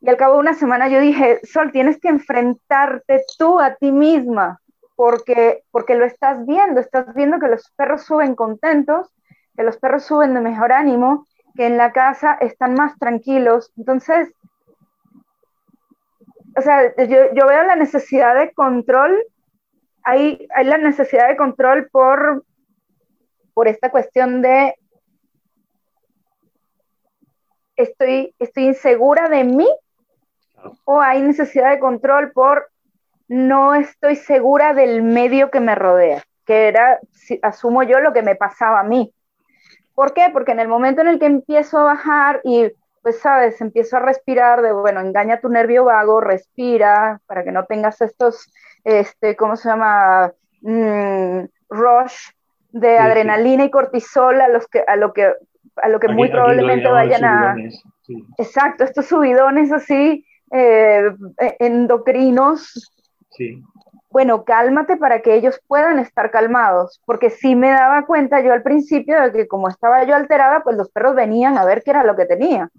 Y 0.00 0.08
al 0.08 0.16
cabo 0.16 0.34
de 0.34 0.40
una 0.40 0.54
semana 0.54 0.88
yo 0.88 1.00
dije, 1.00 1.40
Sol, 1.44 1.72
tienes 1.72 1.98
que 1.98 2.08
enfrentarte 2.08 3.24
tú 3.38 3.58
a 3.58 3.76
ti 3.76 3.92
misma, 3.92 4.60
porque, 4.96 5.62
porque 5.70 5.94
lo 5.94 6.04
estás 6.04 6.44
viendo, 6.46 6.80
estás 6.80 7.14
viendo 7.14 7.38
que 7.38 7.48
los 7.48 7.70
perros 7.76 8.02
suben 8.04 8.34
contentos, 8.34 9.12
que 9.56 9.62
los 9.62 9.78
perros 9.78 10.04
suben 10.04 10.34
de 10.34 10.40
mejor 10.40 10.72
ánimo, 10.72 11.26
que 11.56 11.66
en 11.66 11.76
la 11.76 11.92
casa 11.92 12.34
están 12.40 12.74
más 12.74 12.98
tranquilos. 12.98 13.72
Entonces, 13.76 14.32
o 16.56 16.62
sea, 16.62 16.94
yo, 17.06 17.46
veo 17.46 17.62
la 17.64 17.76
necesidad 17.76 18.34
de 18.34 18.52
control, 18.52 19.22
hay, 20.02 20.46
hay 20.54 20.64
la 20.64 20.78
necesidad 20.78 21.28
de 21.28 21.36
control 21.36 21.88
por, 21.90 22.44
por 23.52 23.68
esta 23.68 23.90
cuestión 23.90 24.42
de 24.42 24.74
estoy, 27.76 28.34
estoy 28.38 28.64
insegura 28.64 29.28
de 29.28 29.44
mí 29.44 29.68
o 30.84 31.00
hay 31.00 31.22
necesidad 31.22 31.70
de 31.70 31.78
control 31.78 32.32
por 32.32 32.70
no 33.28 33.74
estoy 33.74 34.16
segura 34.16 34.72
del 34.72 35.02
medio 35.02 35.50
que 35.50 35.60
me 35.60 35.74
rodea, 35.74 36.22
que 36.44 36.68
era, 36.68 37.00
asumo 37.42 37.82
yo, 37.82 38.00
lo 38.00 38.12
que 38.12 38.22
me 38.22 38.36
pasaba 38.36 38.80
a 38.80 38.84
mí. 38.84 39.12
¿Por 39.96 40.12
qué? 40.12 40.28
Porque 40.30 40.52
en 40.52 40.60
el 40.60 40.68
momento 40.68 41.00
en 41.00 41.08
el 41.08 41.18
que 41.18 41.26
empiezo 41.26 41.78
a 41.78 41.84
bajar 41.84 42.40
y 42.44 42.70
pues 43.00 43.18
sabes, 43.20 43.60
empiezo 43.60 43.96
a 43.96 44.00
respirar 44.00 44.62
de, 44.62 44.72
bueno, 44.72 45.00
engaña 45.00 45.40
tu 45.40 45.48
nervio 45.48 45.84
vago, 45.84 46.20
respira 46.20 47.20
para 47.26 47.44
que 47.44 47.52
no 47.52 47.64
tengas 47.64 48.00
estos, 48.02 48.52
este, 48.84 49.36
¿cómo 49.36 49.56
se 49.56 49.68
llama? 49.68 50.32
Mm, 50.60 51.44
rush 51.70 52.30
de 52.72 52.98
adrenalina 52.98 53.64
y 53.64 53.70
cortisol 53.70 54.40
a, 54.40 54.48
los 54.48 54.66
que, 54.66 54.80
a 54.86 54.96
lo 54.96 55.12
que, 55.12 55.32
a 55.76 55.88
lo 55.88 55.98
que 55.98 56.08
muy 56.08 56.28
probablemente 56.28 56.88
vayan 56.88 57.24
a... 57.24 57.56
Exacto, 58.38 58.84
estos 58.84 59.06
subidones 59.06 59.72
así 59.72 60.26
eh, 60.52 61.04
endocrinos. 61.58 62.92
Sí. 63.30 63.62
Bueno, 64.16 64.46
cálmate 64.46 64.96
para 64.96 65.20
que 65.20 65.34
ellos 65.34 65.60
puedan 65.68 65.98
estar 65.98 66.30
calmados, 66.30 67.02
porque 67.04 67.28
sí 67.28 67.54
me 67.54 67.68
daba 67.68 68.06
cuenta 68.06 68.40
yo 68.40 68.54
al 68.54 68.62
principio 68.62 69.20
de 69.20 69.30
que 69.30 69.46
como 69.46 69.68
estaba 69.68 70.04
yo 70.04 70.14
alterada, 70.14 70.62
pues 70.62 70.74
los 70.74 70.88
perros 70.88 71.14
venían 71.14 71.58
a 71.58 71.66
ver 71.66 71.82
qué 71.82 71.90
era 71.90 72.02
lo 72.02 72.16
que 72.16 72.24
tenía. 72.24 72.70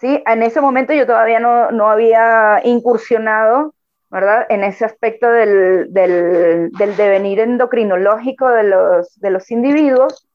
¿sí? 0.00 0.24
En 0.26 0.42
ese 0.42 0.60
momento 0.60 0.92
yo 0.92 1.06
todavía 1.06 1.38
no, 1.38 1.70
no 1.70 1.88
había 1.88 2.62
incursionado, 2.64 3.76
¿verdad? 4.10 4.44
En 4.48 4.64
ese 4.64 4.84
aspecto 4.84 5.30
del, 5.30 5.94
del, 5.94 6.72
del, 6.72 6.96
devenir 6.96 7.38
endocrinológico 7.38 8.48
de 8.48 8.64
los, 8.64 9.14
de 9.20 9.30
los 9.30 9.48
individuos, 9.52 10.26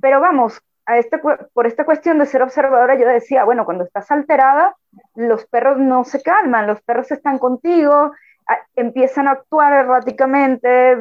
pero 0.00 0.18
vamos, 0.18 0.60
a 0.86 0.98
este, 0.98 1.18
por 1.18 1.66
esta 1.68 1.84
cuestión 1.84 2.18
de 2.18 2.26
ser 2.26 2.42
observadora, 2.42 2.98
yo 2.98 3.06
decía, 3.06 3.44
bueno, 3.44 3.64
cuando 3.64 3.84
estás 3.84 4.10
alterada, 4.10 4.74
los 5.14 5.46
perros 5.46 5.78
no 5.78 6.02
se 6.02 6.20
calman, 6.20 6.66
los 6.66 6.82
perros 6.82 7.12
están 7.12 7.38
contigo, 7.38 8.10
empiezan 8.76 9.28
a 9.28 9.32
actuar 9.32 9.72
erráticamente, 9.72 10.96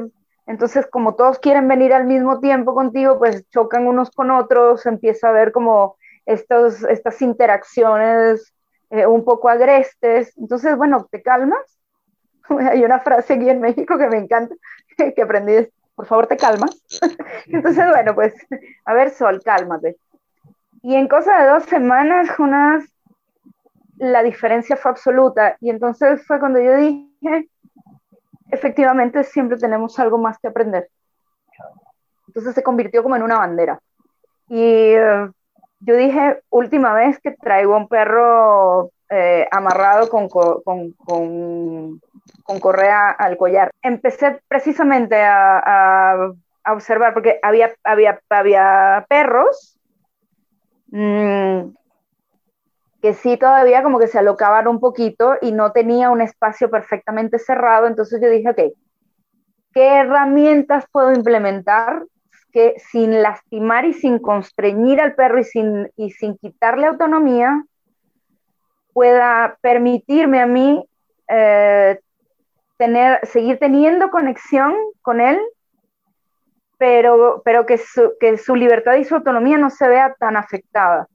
entonces 0.45 0.88
como 0.88 1.16
todos 1.16 1.39
quieren 1.39 1.68
venir 1.68 1.93
al 1.93 2.06
mismo 2.06 2.39
tiempo 2.39 2.74
contigo, 2.74 3.18
pues 3.20 3.48
chocan 3.50 3.88
unos 3.88 4.12
con 4.12 4.32
otros, 4.32 4.86
empieza 4.86 5.28
a 5.28 5.30
haber 5.32 5.52
como 5.52 5.98
estos, 6.26 6.84
estas 6.84 7.22
interacciones 7.22 8.54
eh, 8.89 9.06
un 9.06 9.24
poco 9.26 9.50
agrestes. 9.50 10.38
Entonces, 10.38 10.76
bueno, 10.78 11.08
¿te 11.12 11.22
calmas? 11.22 11.80
Hay 12.72 12.84
una 12.84 13.00
frase 13.00 13.34
aquí 13.34 13.50
en 13.50 13.62
México 13.62 13.98
que 13.98 14.08
me 14.08 14.18
encanta, 14.18 14.56
que 15.16 15.22
aprendí, 15.22 15.68
por 15.95 16.06
favor, 16.06 16.28
te 16.28 16.38
calmas. 16.38 16.82
Entonces, 17.48 17.86
bueno, 17.89 18.16
pues, 18.16 18.34
a 18.86 18.93
ver, 18.93 19.10
Sol, 19.10 19.41
cálmate. 19.43 19.98
Y 20.84 20.95
en 20.95 21.08
cosa 21.08 21.39
de 21.41 21.50
dos 21.50 21.64
semanas, 21.64 22.30
Jonas, 22.30 22.86
la 23.98 24.24
diferencia 24.24 24.78
fue 24.78 24.91
absoluta. 24.91 25.58
Y 25.60 25.70
entonces 25.70 26.26
fue 26.26 26.39
cuando 26.39 26.62
yo 26.62 26.78
dije, 26.78 27.07
efectivamente, 28.51 29.24
siempre 29.24 29.57
tenemos 29.57 29.97
algo 29.99 30.18
más 30.18 30.38
que 30.39 30.47
aprender. 30.47 30.89
Entonces 32.28 32.53
se 32.53 32.63
convirtió 32.63 33.03
como 33.03 33.15
en 33.15 33.24
una 33.24 33.38
bandera. 33.38 33.80
Y 34.49 34.61
eh, 34.61 35.30
yo 35.80 35.95
dije, 35.95 36.41
última 36.49 36.93
vez 36.93 37.20
que 37.20 37.32
traigo 37.32 37.76
un 37.76 37.88
perro 37.88 38.91
eh, 39.09 39.47
amarrado 39.51 40.09
con, 40.09 40.28
con, 40.30 40.61
con, 40.63 42.01
con, 42.43 42.59
correa 42.59 43.09
al 43.09 43.38
collar. 43.38 43.72
Empecé 43.82 44.41
precisamente 44.47 45.22
a, 45.22 45.59
a, 46.63 46.74
observar, 46.74 47.13
porque 47.13 47.39
había, 47.41 47.74
había, 47.84 48.20
había 48.30 49.05
perros 49.07 49.78
mmm, 50.88 51.70
que 53.08 53.14
sí 53.14 53.38
todavía 53.38 53.84
como 53.84 53.99
que 53.99 54.08
se 54.08 54.20
alocaban 54.20 54.68
un 54.68 54.82
poquito 54.82 55.36
y 55.41 55.53
no 55.53 55.72
tenía 55.72 56.10
un 56.10 56.20
espacio 56.20 56.70
perfectamente 56.70 57.39
cerrado. 57.39 57.88
Entonces 57.88 58.20
yo 58.22 58.30
dije, 58.30 58.49
ok, 58.49 58.60
¿qué 59.74 59.88
herramientas 59.99 60.84
puedo 60.91 61.14
implementar 61.14 62.03
que 62.51 62.76
sin 62.91 63.22
lastimar 63.22 63.86
y 63.86 63.93
sin 63.93 64.20
constreñir 64.20 64.99
al 64.99 65.16
perro 65.16 65.39
y 65.39 65.45
sin, 65.45 65.89
y 65.95 66.12
sin 66.12 66.38
quitarle 66.38 66.88
autonomía, 66.88 67.64
pueda 68.91 69.58
permitirme 69.62 70.41
a 70.41 70.45
mí 70.45 70.86
eh, 71.30 72.01
tener, 72.76 73.26
seguir 73.26 73.58
teniendo 73.58 74.10
conexión 74.10 74.76
con 75.01 75.22
él, 75.22 75.39
pero, 76.78 77.41
pero 77.45 77.66
que, 77.66 77.78
su, 77.78 78.16
que 78.20 78.38
su 78.38 78.53
libertad 78.53 78.95
y 78.95 79.05
su 79.05 79.16
autonomía 79.16 79.58
no 79.58 79.70
se 79.70 79.88
vea 79.88 80.14
tan 80.20 80.36
afectada. 80.36 81.08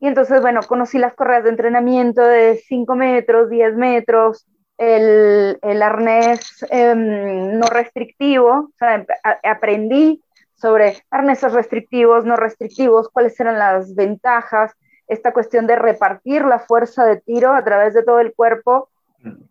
Y 0.00 0.06
entonces, 0.06 0.40
bueno, 0.40 0.60
conocí 0.66 0.98
las 0.98 1.14
correas 1.14 1.44
de 1.44 1.50
entrenamiento 1.50 2.22
de 2.22 2.56
5 2.68 2.94
metros, 2.94 3.50
10 3.50 3.76
metros, 3.76 4.46
el, 4.78 5.58
el 5.60 5.82
arnés 5.82 6.64
em, 6.70 7.58
no 7.58 7.66
restrictivo, 7.66 8.50
o 8.50 8.72
sea, 8.78 9.04
aprendí 9.42 10.22
sobre 10.54 11.02
arneses 11.10 11.52
restrictivos, 11.52 12.24
no 12.24 12.36
restrictivos, 12.36 13.08
cuáles 13.08 13.38
eran 13.40 13.58
las 13.58 13.94
ventajas, 13.94 14.72
esta 15.08 15.32
cuestión 15.32 15.66
de 15.66 15.76
repartir 15.76 16.44
la 16.44 16.60
fuerza 16.60 17.04
de 17.04 17.20
tiro 17.20 17.54
a 17.54 17.64
través 17.64 17.94
de 17.94 18.02
todo 18.02 18.20
el 18.20 18.34
cuerpo 18.34 18.90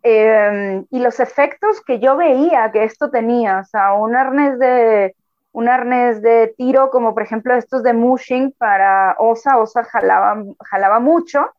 em, 0.02 0.86
y 0.90 0.98
los 1.00 1.20
efectos 1.20 1.82
que 1.82 1.98
yo 1.98 2.16
veía 2.16 2.70
que 2.72 2.84
esto 2.84 3.10
tenía, 3.10 3.60
o 3.60 3.64
sea, 3.64 3.92
un 3.94 4.16
arnés 4.16 4.58
de, 4.58 5.14
un 5.58 5.68
arnés 5.68 6.22
de 6.22 6.54
tiro 6.56 6.88
como 6.88 7.14
por 7.14 7.24
ejemplo 7.24 7.52
estos 7.52 7.82
de 7.82 7.92
mushing 7.92 8.52
para 8.52 9.16
Osa, 9.18 9.58
Osa 9.58 9.82
jalaba, 9.82 10.44
jalaba 10.64 11.00
mucho. 11.00 11.50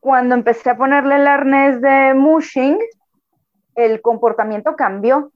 Cuando 0.00 0.34
empecé 0.34 0.70
a 0.70 0.76
ponerle 0.76 1.16
el 1.16 1.28
arnés 1.28 1.80
de 1.80 2.14
mushing, 2.14 2.78
el 3.76 4.02
comportamiento 4.02 4.74
cambió. 4.74 5.30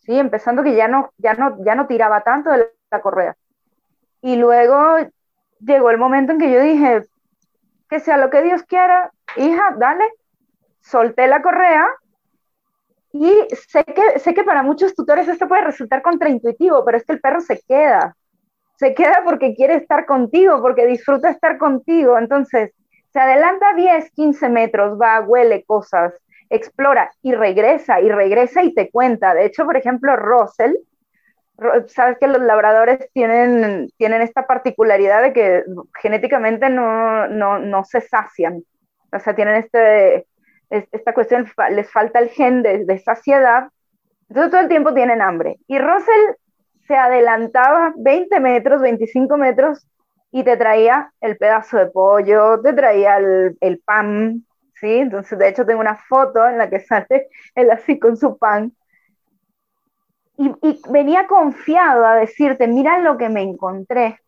¿sí? 0.00 0.18
Empezando 0.18 0.64
que 0.64 0.74
ya 0.74 0.88
no, 0.88 1.12
ya 1.16 1.34
no, 1.34 1.64
ya 1.64 1.76
no 1.76 1.86
tiraba 1.86 2.22
tanto 2.22 2.50
de 2.50 2.72
la 2.90 3.00
correa. 3.00 3.36
Y 4.20 4.34
luego 4.34 4.96
llegó 5.60 5.90
el 5.90 5.98
momento 5.98 6.32
en 6.32 6.40
que 6.40 6.50
yo 6.50 6.60
dije, 6.60 7.06
que 7.88 8.00
sea 8.00 8.16
lo 8.16 8.30
que 8.30 8.42
Dios 8.42 8.64
quiera, 8.64 9.12
hija, 9.36 9.76
dale, 9.78 10.10
solté 10.80 11.28
la 11.28 11.40
correa 11.40 11.86
y 13.12 13.46
sé 13.70 13.84
que, 13.84 14.18
sé 14.18 14.34
que 14.34 14.44
para 14.44 14.62
muchos 14.62 14.94
tutores 14.94 15.28
esto 15.28 15.46
puede 15.48 15.64
resultar 15.64 16.02
contraintuitivo, 16.02 16.84
pero 16.84 16.96
es 16.96 17.04
que 17.04 17.12
el 17.12 17.20
perro 17.20 17.40
se 17.40 17.60
queda, 17.68 18.16
se 18.76 18.94
queda 18.94 19.22
porque 19.24 19.54
quiere 19.54 19.74
estar 19.74 20.06
contigo, 20.06 20.60
porque 20.62 20.86
disfruta 20.86 21.30
estar 21.30 21.58
contigo, 21.58 22.18
entonces 22.18 22.72
se 23.12 23.20
adelanta 23.20 23.74
10, 23.74 24.10
15 24.12 24.48
metros, 24.48 24.98
va, 25.00 25.20
huele 25.20 25.64
cosas, 25.64 26.14
explora 26.48 27.10
y 27.22 27.34
regresa 27.34 28.00
y 28.00 28.08
regresa 28.08 28.62
y 28.62 28.74
te 28.74 28.90
cuenta. 28.90 29.34
De 29.34 29.44
hecho, 29.44 29.64
por 29.64 29.76
ejemplo, 29.76 30.16
Russell, 30.16 30.74
sabes 31.88 32.18
que 32.18 32.26
los 32.26 32.40
labradores 32.40 33.08
tienen, 33.12 33.88
tienen 33.98 34.22
esta 34.22 34.46
particularidad 34.46 35.22
de 35.22 35.32
que 35.32 35.64
genéticamente 36.00 36.70
no, 36.70 37.28
no, 37.28 37.58
no 37.58 37.84
se 37.84 38.00
sacian. 38.00 38.64
O 39.12 39.18
sea, 39.18 39.34
tienen 39.34 39.56
este, 39.56 40.26
esta 40.72 41.14
cuestión, 41.14 41.46
les 41.70 41.90
falta 41.90 42.18
el 42.18 42.30
gen 42.30 42.62
de, 42.62 42.98
saciedad. 42.98 43.68
Entonces 44.28 44.50
todo 44.50 44.60
el 44.60 44.68
tiempo 44.68 44.94
tienen 44.94 45.20
hambre. 45.20 45.58
Y 45.66 45.78
Russell 45.78 46.34
se 46.86 46.96
adelantaba 46.96 47.92
20 47.96 48.40
metros, 48.40 48.80
25 48.80 49.36
metros 49.36 49.86
y 50.30 50.44
te 50.44 50.56
traía 50.56 51.12
el 51.20 51.36
pedazo 51.36 51.76
de 51.76 51.86
pollo, 51.86 52.60
te 52.60 52.72
traía 52.72 53.18
el, 53.18 53.56
el 53.60 53.78
pan, 53.80 54.44
¿sí? 54.74 54.98
Entonces, 54.98 55.38
de 55.38 55.48
hecho, 55.48 55.66
tengo 55.66 55.80
una 55.80 55.96
foto 55.96 56.46
en 56.48 56.58
la 56.58 56.70
que 56.70 56.80
sale 56.80 57.28
él 57.54 57.70
así 57.70 57.98
con 57.98 58.16
su 58.16 58.38
pan 58.38 58.72
y, 60.36 60.80
venía 60.90 61.26
confiado 61.26 62.06
a 62.06 62.16
decirte, 62.16 62.66
mira 62.66 62.98
lo 62.98 63.16
que 63.18 63.28
me 63.28 63.42
encontré. 63.42 64.18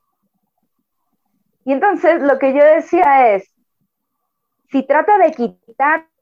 Y 1.64 1.72
entonces 1.72 2.22
lo 2.22 2.38
que 2.38 2.52
yo 2.52 2.62
decía 2.62 3.34
es, 3.34 3.50
si 4.70 4.86
trata 4.86 5.18
de 5.18 5.32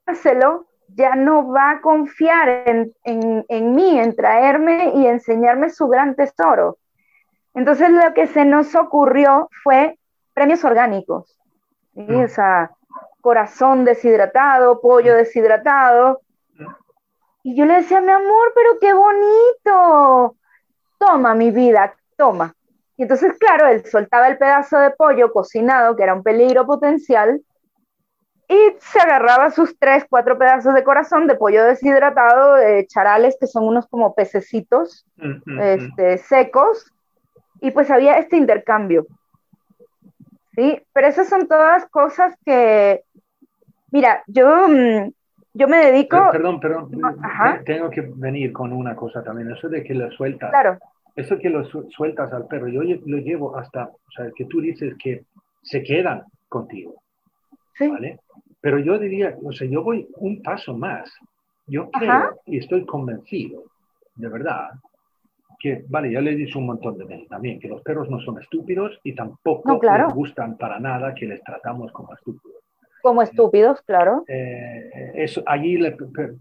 quitárselo, 0.05 0.67
ya 0.95 1.15
no 1.15 1.47
va 1.51 1.71
a 1.71 1.81
confiar 1.81 2.49
en, 2.67 2.93
en, 3.03 3.75
mí, 3.75 3.99
en 3.99 4.15
traerme 4.15 4.91
y 4.95 5.07
enseñarme 5.07 5.69
su 5.69 5.87
gran 5.87 6.15
tesoro. 6.15 6.77
Entonces 7.53 7.89
lo 7.89 8.13
que 8.13 8.27
se 8.27 8.45
nos 8.45 8.75
ocurrió 8.75 9.49
fue 9.63 9.97
premios 10.33 10.63
orgánicos. 10.63 11.37
Mm. 11.93 12.23
O 12.23 12.27
sea, 12.27 12.71
corazón 13.21 13.85
deshidratado, 13.85 14.81
pollo 14.81 15.15
deshidratado, 15.15 16.21
y 17.45 17.57
yo 17.57 17.65
le 17.65 17.75
decía, 17.75 17.99
mi 17.99 18.11
amor, 18.11 18.53
pero 18.55 18.79
qué 18.79 18.93
bonito. 18.93 20.37
Toma, 20.97 21.35
mi 21.35 21.51
vida, 21.51 21.93
toma. 22.15 22.55
Y 22.95 23.03
entonces, 23.03 23.37
claro, 23.37 23.67
él 23.67 23.85
soltaba 23.85 24.29
el 24.29 24.37
pedazo 24.37 24.77
de 24.77 24.91
pollo 24.91 25.33
cocinado, 25.33 25.95
que 25.95 26.03
era 26.03 26.13
un 26.13 26.23
peligro 26.23 26.65
potencial, 26.65 27.41
y 28.53 28.75
se 28.79 28.99
agarraba 28.99 29.49
sus 29.49 29.77
tres, 29.79 30.05
cuatro 30.07 30.37
pedazos 30.37 30.73
de 30.73 30.83
corazón 30.83 31.27
de 31.27 31.35
pollo 31.35 31.65
deshidratado, 31.65 32.55
de 32.55 32.85
charales, 32.87 33.35
que 33.39 33.47
son 33.47 33.67
unos 33.67 33.87
como 33.87 34.13
pececitos 34.13 35.05
mm, 35.17 35.27
mm, 35.27 35.41
mm. 35.45 35.59
este, 35.61 36.17
secos, 36.19 36.91
y 37.61 37.71
pues 37.71 37.89
había 37.89 38.17
este 38.17 38.37
intercambio. 38.37 39.07
¿Sí? 40.55 40.81
Pero 40.93 41.07
esas 41.07 41.27
son 41.29 41.47
todas 41.47 41.87
cosas 41.87 42.35
que, 42.45 43.03
mira, 43.89 44.23
yo 44.27 44.67
yo 45.55 45.67
me 45.67 45.77
dedico... 45.77 46.17
Perdón, 46.31 46.59
perdón, 46.59 46.91
tengo 47.65 47.89
que 47.89 48.01
venir 48.01 48.51
con 48.51 48.73
una 48.73 48.95
cosa 48.95 49.23
también, 49.23 49.51
eso 49.51 49.69
de 49.69 49.83
que 49.83 49.93
lo 49.93 50.11
sueltas. 50.11 50.49
Claro. 50.49 50.77
Eso 51.15 51.37
que 51.37 51.49
lo 51.49 51.63
sueltas 51.63 52.33
al 52.33 52.47
perro, 52.47 52.67
yo 52.67 52.81
lo 52.81 53.17
llevo 53.17 53.55
hasta, 53.55 53.85
o 53.85 54.11
sea, 54.15 54.31
que 54.35 54.45
tú 54.45 54.61
dices 54.61 54.95
que 54.97 55.25
se 55.61 55.83
quedan 55.83 56.23
contigo. 56.49 57.03
Sí. 57.75 57.87
¿Vale? 57.87 58.19
Pero 58.63 58.79
yo 58.79 58.97
diría, 58.97 59.37
o 59.43 59.51
sea, 59.51 59.67
yo 59.67 59.83
voy 59.83 60.07
un 60.15 60.41
paso 60.41 60.73
más. 60.73 61.13
Yo 61.67 61.91
creo 61.91 62.39
y 62.45 62.59
estoy 62.59 62.85
convencido, 62.85 63.65
de 64.15 64.29
verdad, 64.29 64.69
que, 65.59 65.83
vale, 65.89 66.13
ya 66.13 66.21
le 66.21 66.31
he 66.31 66.35
dicho 66.35 66.59
un 66.59 66.67
montón 66.67 66.97
de 66.97 67.03
veces 67.03 67.27
también, 67.27 67.59
que 67.59 67.67
los 67.67 67.81
perros 67.81 68.09
no 68.09 68.21
son 68.21 68.39
estúpidos 68.39 68.97
y 69.03 69.13
tampoco 69.13 69.81
les 69.81 70.13
gustan 70.13 70.57
para 70.57 70.79
nada 70.79 71.13
que 71.13 71.25
les 71.25 71.43
tratamos 71.43 71.91
como 71.91 72.13
estúpidos. 72.13 72.63
Como 73.01 73.21
estúpidos, 73.21 73.81
claro. 73.81 74.23
Eh, 74.29 75.11
eso, 75.15 75.43
allí 75.45 75.75
le 75.75 75.97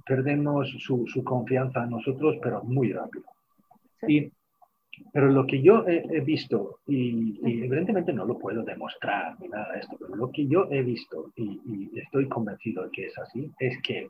perdemos 0.07 0.69
su, 0.79 1.05
su, 1.09 1.25
confianza 1.25 1.83
en 1.83 1.91
nosotros, 1.91 2.39
pero 2.41 2.63
muy 2.63 2.93
rápido. 2.93 3.25
Y, 4.07 4.31
pero 5.13 5.29
lo 5.29 5.47
que 5.47 5.63
yo 5.63 5.85
he, 5.87 6.21
visto, 6.21 6.81
y, 6.87 7.39
evidentemente 7.43 8.13
no 8.13 8.25
lo 8.25 8.39
puedo 8.39 8.63
demostrar 8.63 9.39
ni 9.41 9.49
nada 9.49 9.73
de 9.73 9.81
esto, 9.81 9.97
pero 9.99 10.15
lo 10.17 10.31
que 10.31 10.47
yo 10.47 10.67
he 10.71 10.83
visto, 10.83 11.31
y, 11.37 11.61
y 11.67 11.99
estoy 11.99 12.29
convencido 12.29 12.85
de 12.85 12.91
que 12.91 13.07
es 13.07 13.19
así, 13.19 13.51
es 13.59 13.81
que 13.83 14.09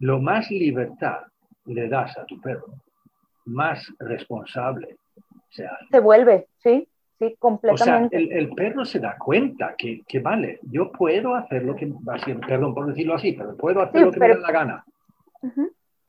lo 0.00 0.20
más 0.20 0.50
libertad 0.50 1.22
le 1.66 1.88
das 1.88 2.16
a 2.18 2.24
tu 2.26 2.40
perro, 2.40 2.66
más 3.46 3.92
responsable 3.98 4.96
se 5.50 5.66
hace. 5.66 5.86
Se 5.90 6.00
vuelve, 6.00 6.46
sí 6.62 6.86
sí, 7.18 7.36
completamente. 7.38 8.16
O 8.16 8.20
sea, 8.20 8.38
el, 8.38 8.50
perro 8.50 8.84
se 8.84 8.98
da 8.98 9.16
cuenta 9.18 9.74
que, 9.76 10.02
que, 10.06 10.20
vale, 10.20 10.58
yo 10.62 10.90
puedo 10.90 11.34
hacer 11.34 11.64
lo 11.64 11.74
que, 11.76 11.92
perdón 12.46 12.74
por 12.74 12.86
decirlo 12.86 13.14
así, 13.14 13.32
pero 13.32 13.56
puedo 13.56 13.80
hacer 13.82 14.02
lo 14.02 14.12
que 14.12 14.20
me 14.20 14.28
da 14.28 14.36
la 14.36 14.52
gana. 14.52 14.84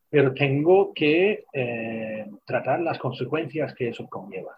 Pero 0.10 0.34
tengo 0.34 0.94
que 0.94 1.46
eh, 1.52 2.26
tratar 2.46 2.80
las 2.80 3.00
consecuencias 3.00 3.74
que 3.74 3.90
eso 3.90 4.08
conlleva. 4.08 4.56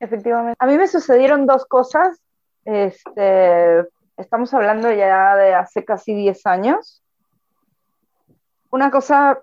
Efectivamente. 0.00 0.56
A 0.58 0.66
mí 0.66 0.76
me 0.76 0.88
sucedieron 0.88 1.46
dos 1.46 1.66
cosas. 1.66 2.20
Este, 2.64 3.84
estamos 4.16 4.52
hablando 4.54 4.90
ya 4.92 5.36
de 5.36 5.54
hace 5.54 5.84
casi 5.84 6.14
10 6.14 6.46
años. 6.46 7.02
Una 8.70 8.90
cosa 8.90 9.40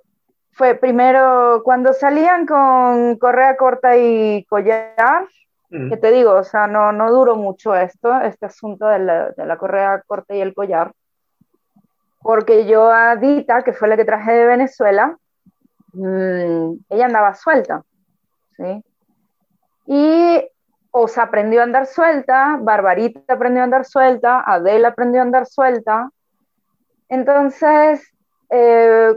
fue 0.51 0.73
primero 0.73 1.61
cuando 1.63 1.93
salían 1.93 2.47
con 2.47 3.17
correa 3.17 3.55
corta 3.57 3.95
y 3.95 4.43
collar, 4.45 5.27
que 5.69 5.97
te 5.97 6.11
digo, 6.11 6.33
o 6.33 6.43
sea, 6.43 6.65
no, 6.65 6.93
no 6.93 7.11
duró 7.11 7.35
mucho 7.35 7.75
esto, 7.75 8.19
este 8.21 8.45
asunto 8.45 8.87
de 8.87 8.99
la, 8.99 9.29
de 9.31 9.45
la 9.45 9.57
correa 9.57 10.01
corta 10.07 10.33
y 10.33 10.39
el 10.39 10.53
collar, 10.53 10.93
porque 12.21 12.65
yo 12.65 12.89
a 12.89 13.17
Dita, 13.17 13.63
que 13.63 13.73
fue 13.73 13.89
la 13.89 13.97
que 13.97 14.05
traje 14.05 14.31
de 14.31 14.45
Venezuela, 14.45 15.17
mm, 15.97 16.85
ella 16.89 17.05
andaba 17.05 17.33
suelta, 17.33 17.83
¿sí? 18.55 18.83
Y 19.87 20.49
Osa 20.91 21.23
aprendió 21.23 21.61
a 21.61 21.63
andar 21.63 21.85
suelta, 21.85 22.57
Barbarita 22.59 23.33
aprendió 23.33 23.61
a 23.61 23.65
andar 23.65 23.85
suelta, 23.85 24.43
Adela 24.45 24.89
aprendió 24.89 25.21
a 25.21 25.23
andar 25.23 25.45
suelta. 25.45 26.09
Entonces, 27.09 28.01
eh, 28.49 29.15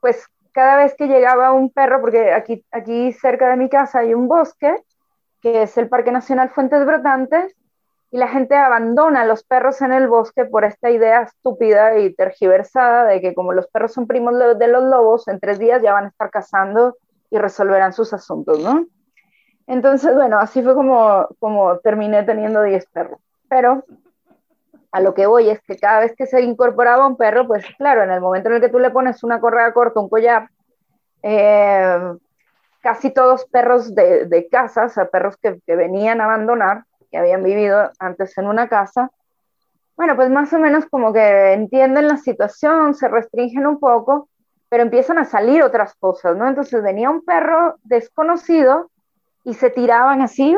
pues 0.00 0.26
cada 0.52 0.76
vez 0.76 0.94
que 0.94 1.06
llegaba 1.06 1.52
un 1.52 1.70
perro, 1.70 2.00
porque 2.00 2.32
aquí, 2.32 2.64
aquí 2.70 3.12
cerca 3.12 3.48
de 3.48 3.56
mi 3.56 3.68
casa 3.68 4.00
hay 4.00 4.14
un 4.14 4.28
bosque, 4.28 4.74
que 5.40 5.62
es 5.62 5.76
el 5.78 5.88
Parque 5.88 6.12
Nacional 6.12 6.50
Fuentes 6.50 6.84
Brotantes, 6.84 7.54
y 8.10 8.18
la 8.18 8.28
gente 8.28 8.56
abandona 8.56 9.22
a 9.22 9.24
los 9.24 9.44
perros 9.44 9.80
en 9.82 9.92
el 9.92 10.08
bosque 10.08 10.44
por 10.44 10.64
esta 10.64 10.90
idea 10.90 11.22
estúpida 11.22 11.98
y 11.98 12.12
tergiversada 12.14 13.04
de 13.04 13.20
que 13.20 13.34
como 13.34 13.52
los 13.52 13.68
perros 13.68 13.92
son 13.92 14.06
primos 14.06 14.34
de 14.58 14.68
los 14.68 14.84
lobos, 14.84 15.28
en 15.28 15.38
tres 15.38 15.58
días 15.58 15.80
ya 15.82 15.92
van 15.92 16.06
a 16.06 16.08
estar 16.08 16.30
cazando 16.30 16.96
y 17.30 17.38
resolverán 17.38 17.92
sus 17.92 18.12
asuntos, 18.12 18.58
¿no? 18.58 18.86
Entonces, 19.68 20.14
bueno, 20.16 20.38
así 20.40 20.62
fue 20.62 20.74
como, 20.74 21.28
como 21.38 21.78
terminé 21.78 22.24
teniendo 22.24 22.60
10 22.62 22.86
perros. 22.86 23.20
Pero 23.48 23.84
a 24.90 25.00
lo 25.00 25.14
que 25.14 25.26
voy 25.26 25.48
es 25.48 25.60
que 25.62 25.76
cada 25.76 26.00
vez 26.00 26.14
que 26.16 26.26
se 26.26 26.42
incorporaba 26.42 27.06
un 27.06 27.16
perro, 27.16 27.46
pues 27.46 27.64
claro, 27.78 28.02
en 28.02 28.10
el 28.10 28.20
momento 28.20 28.48
en 28.48 28.56
el 28.56 28.60
que 28.60 28.68
tú 28.68 28.80
le 28.80 28.90
pones 28.90 29.22
una 29.22 29.40
correa 29.40 29.72
corta, 29.72 30.00
un 30.00 30.08
collar, 30.08 30.50
eh, 31.22 31.98
casi 32.80 33.10
todos 33.10 33.44
perros 33.44 33.94
de, 33.94 34.26
de 34.26 34.48
casa, 34.48 34.86
o 34.86 34.88
sea, 34.88 35.06
perros 35.06 35.36
que, 35.36 35.60
que, 35.64 35.76
venían 35.76 36.20
a 36.20 36.24
abandonar, 36.24 36.84
que 37.10 37.18
habían 37.18 37.42
vivido 37.42 37.90
antes 37.98 38.36
en 38.38 38.46
una 38.46 38.68
casa, 38.68 39.10
bueno, 39.96 40.16
pues 40.16 40.30
más 40.30 40.52
o 40.52 40.58
menos 40.58 40.86
como 40.86 41.12
que 41.12 41.52
entienden 41.52 42.08
la 42.08 42.16
situación, 42.16 42.94
se 42.94 43.08
restringen 43.08 43.66
un 43.66 43.78
poco, 43.78 44.28
pero 44.68 44.82
empiezan 44.82 45.18
a 45.18 45.24
salir 45.24 45.62
otras 45.62 45.94
cosas, 45.94 46.36
¿no? 46.36 46.48
Entonces 46.48 46.82
venía 46.82 47.10
un 47.10 47.22
perro 47.24 47.76
desconocido 47.82 48.90
y 49.44 49.54
se 49.54 49.70
tiraban 49.70 50.22
así 50.22 50.56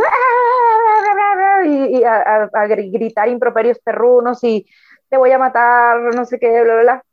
y, 1.65 2.05
a, 2.05 2.51
a, 2.53 2.67
gritar 2.67 3.29
improperios 3.29 3.79
perrunos 3.81 4.43
y 4.45 4.67
te 5.09 5.17
voy 5.17 5.33
a 5.33 5.39
matar, 5.39 6.15
no 6.15 6.25
sé 6.25 6.39
qué, 6.39 6.63
bla, 6.63 6.75
bla, 6.75 6.83
bla. 6.83 7.05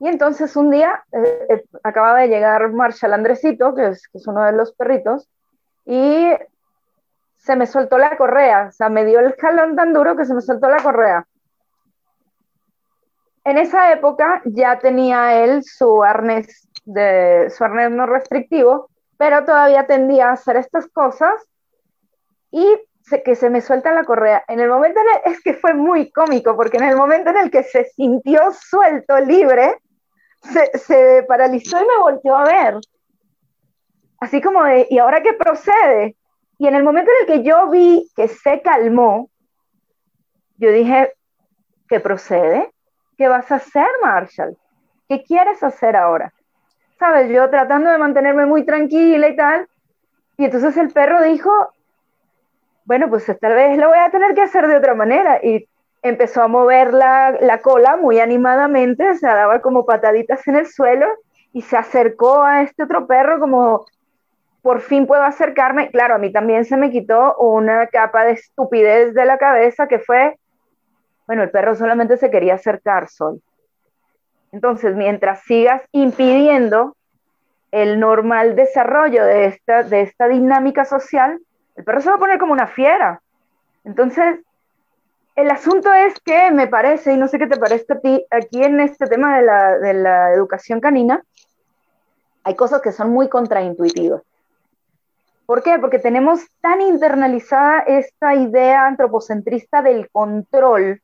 Y 0.00 0.08
entonces 0.08 0.54
un 0.56 0.70
día 0.70 1.04
eh, 1.12 1.46
eh, 1.48 1.64
acababa 1.82 2.20
de 2.20 2.28
llegar 2.28 2.70
Marshall 2.72 3.14
Andresito, 3.14 3.74
que 3.74 3.88
es, 3.88 4.06
que 4.08 4.18
es, 4.18 4.26
uno 4.26 4.44
de 4.44 4.52
los 4.52 4.72
perritos, 4.72 5.28
y 5.84 6.28
se 7.38 7.56
me 7.56 7.66
soltó 7.66 7.98
la 7.98 8.16
correa, 8.16 8.66
o 8.68 8.72
sea, 8.72 8.88
me 8.88 9.04
dio 9.04 9.20
el 9.20 9.34
jalón 9.34 9.76
tan 9.76 9.92
duro 9.92 10.16
que 10.16 10.24
se 10.24 10.34
me 10.34 10.40
soltó 10.40 10.68
la 10.68 10.82
correa. 10.82 11.26
En 13.44 13.56
esa 13.56 13.92
época 13.92 14.42
ya 14.44 14.78
tenía 14.78 15.42
él 15.42 15.62
su 15.64 16.02
arnés, 16.02 16.68
de, 16.84 17.50
su 17.50 17.64
arnés 17.64 17.90
no 17.90 18.04
restrictivo, 18.04 18.90
pero 19.16 19.44
todavía 19.44 19.86
tendía 19.86 20.28
a 20.28 20.32
hacer 20.32 20.56
estas 20.56 20.86
cosas 20.88 21.48
y 22.50 22.66
que 23.24 23.34
se 23.34 23.48
me 23.48 23.62
suelta 23.62 23.92
la 23.92 24.04
correa. 24.04 24.44
En 24.48 24.60
el 24.60 24.68
momento 24.68 25.00
en 25.00 25.32
es 25.32 25.42
que 25.42 25.54
fue 25.54 25.72
muy 25.72 26.10
cómico, 26.10 26.54
porque 26.56 26.76
en 26.76 26.84
el 26.84 26.96
momento 26.96 27.30
en 27.30 27.38
el 27.38 27.50
que 27.50 27.62
se 27.62 27.84
sintió 27.84 28.52
suelto, 28.52 29.18
libre, 29.20 29.78
se, 30.74 31.24
paralizó 31.26 31.78
y 31.78 31.86
me 31.86 31.98
volteó 32.02 32.36
a 32.36 32.44
ver. 32.44 32.74
Así 34.20 34.42
como 34.42 34.62
de, 34.64 34.86
¿y 34.90 34.98
ahora 34.98 35.22
qué 35.22 35.32
procede? 35.32 36.17
Y 36.58 36.66
en 36.66 36.74
el 36.74 36.82
momento 36.82 37.10
en 37.10 37.20
el 37.20 37.26
que 37.26 37.48
yo 37.48 37.70
vi 37.70 38.10
que 38.16 38.28
se 38.28 38.60
calmó, 38.62 39.30
yo 40.56 40.72
dije, 40.72 41.12
¿qué 41.88 42.00
procede? 42.00 42.72
¿Qué 43.16 43.28
vas 43.28 43.50
a 43.52 43.56
hacer, 43.56 43.88
Marshall? 44.02 44.56
¿Qué 45.08 45.22
quieres 45.22 45.62
hacer 45.62 45.96
ahora? 45.96 46.32
Sabes, 46.98 47.30
yo 47.30 47.48
tratando 47.48 47.90
de 47.90 47.98
mantenerme 47.98 48.44
muy 48.44 48.64
tranquila 48.64 49.28
y 49.28 49.36
tal, 49.36 49.68
Y 50.36 50.44
entonces 50.44 50.76
el 50.76 50.90
perro 50.90 51.22
dijo, 51.22 51.50
bueno, 52.84 53.08
pues 53.08 53.26
tal 53.40 53.54
vez 53.54 53.76
lo 53.78 53.88
voy 53.88 53.98
a 53.98 54.10
tener 54.10 54.34
que 54.34 54.42
hacer 54.42 54.66
de 54.66 54.76
otra 54.76 54.94
manera. 54.94 55.40
Y 55.42 55.68
empezó 56.02 56.42
a 56.42 56.48
mover 56.48 56.92
la, 56.92 57.32
la 57.40 57.60
cola 57.60 57.96
muy 57.96 58.18
animadamente, 58.20 59.14
se 59.16 59.26
daba 59.26 59.60
como 59.60 59.86
pataditas 59.86 60.46
en 60.48 60.56
el 60.56 60.66
suelo 60.66 61.06
y 61.52 61.62
se 61.62 61.76
acercó 61.76 62.42
a 62.42 62.62
este 62.62 62.82
otro 62.84 63.06
perro 63.06 63.40
como 63.40 63.84
por 64.62 64.80
fin 64.80 65.06
puedo 65.06 65.22
acercarme. 65.22 65.90
Claro, 65.90 66.14
a 66.14 66.18
mí 66.18 66.32
también 66.32 66.64
se 66.64 66.76
me 66.76 66.90
quitó 66.90 67.36
una 67.36 67.86
capa 67.88 68.24
de 68.24 68.32
estupidez 68.32 69.14
de 69.14 69.24
la 69.24 69.38
cabeza 69.38 69.88
que 69.88 69.98
fue, 69.98 70.38
bueno, 71.26 71.42
el 71.42 71.50
perro 71.50 71.74
solamente 71.74 72.16
se 72.16 72.30
quería 72.30 72.54
acercar, 72.54 73.08
Sol. 73.08 73.40
Entonces, 74.52 74.96
mientras 74.96 75.42
sigas 75.42 75.82
impidiendo 75.92 76.96
el 77.70 78.00
normal 78.00 78.56
desarrollo 78.56 79.24
de 79.24 79.46
esta, 79.46 79.82
de 79.82 80.00
esta 80.00 80.26
dinámica 80.26 80.84
social, 80.84 81.38
el 81.76 81.84
perro 81.84 82.00
se 82.00 82.08
va 82.08 82.16
a 82.16 82.18
poner 82.18 82.38
como 82.38 82.52
una 82.52 82.66
fiera. 82.66 83.20
Entonces, 83.84 84.40
el 85.36 85.50
asunto 85.50 85.92
es 85.92 86.18
que 86.20 86.50
me 86.50 86.66
parece, 86.66 87.12
y 87.12 87.16
no 87.16 87.28
sé 87.28 87.38
qué 87.38 87.46
te 87.46 87.58
parece 87.58 87.92
a 87.92 88.00
ti, 88.00 88.26
aquí 88.30 88.64
en 88.64 88.80
este 88.80 89.06
tema 89.06 89.36
de 89.36 89.44
la, 89.44 89.78
de 89.78 89.94
la 89.94 90.32
educación 90.32 90.80
canina, 90.80 91.22
hay 92.42 92.54
cosas 92.56 92.80
que 92.80 92.92
son 92.92 93.10
muy 93.10 93.28
contraintuitivas. 93.28 94.22
¿Por 95.48 95.62
qué? 95.62 95.78
Porque 95.78 95.98
tenemos 95.98 96.46
tan 96.60 96.82
internalizada 96.82 97.78
esta 97.78 98.34
idea 98.34 98.86
antropocentrista 98.86 99.80
del 99.80 100.10
control 100.10 101.00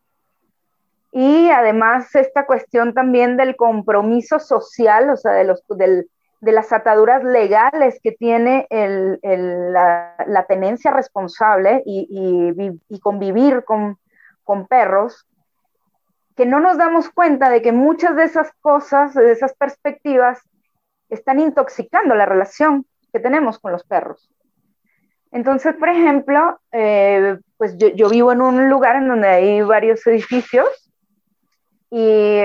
y 1.12 1.48
además 1.48 2.14
esta 2.14 2.44
cuestión 2.44 2.92
también 2.92 3.38
del 3.38 3.56
compromiso 3.56 4.38
social, 4.38 5.08
o 5.08 5.16
sea, 5.16 5.32
de, 5.32 5.44
los, 5.44 5.64
de 5.68 6.52
las 6.52 6.74
ataduras 6.74 7.24
legales 7.24 7.98
que 8.02 8.12
tiene 8.12 8.66
la, 8.70 10.44
tenencia 10.46 10.90
responsable 10.90 11.82
y, 11.86 13.00
convivir 13.00 13.64
con, 13.64 13.96
con 14.42 14.66
perros, 14.66 15.26
que 16.36 16.44
no 16.44 16.60
nos 16.60 16.76
damos 16.76 17.08
cuenta 17.08 17.48
de 17.48 17.62
que 17.62 17.72
muchas 17.72 18.14
de 18.14 18.24
esas 18.24 18.52
cosas, 18.60 19.14
de 19.14 19.32
esas 19.32 19.54
perspectivas, 19.54 20.42
están 21.08 21.40
intoxicando 21.40 22.14
la 22.14 22.26
relación 22.26 22.84
que 23.10 23.20
tenemos 23.20 23.58
con 23.58 23.72
los 23.72 23.84
perros. 23.84 24.33
Entonces, 25.34 25.74
por 25.74 25.88
ejemplo, 25.88 26.60
eh, 26.70 27.38
pues 27.56 27.76
yo, 27.76 28.08
vivo 28.08 28.30
en 28.30 28.40
un 28.40 28.70
lugar 28.70 28.94
en 28.94 29.08
donde 29.08 29.26
hay 29.26 29.62
varios 29.62 30.06
edificios 30.06 30.68
y, 31.90 32.38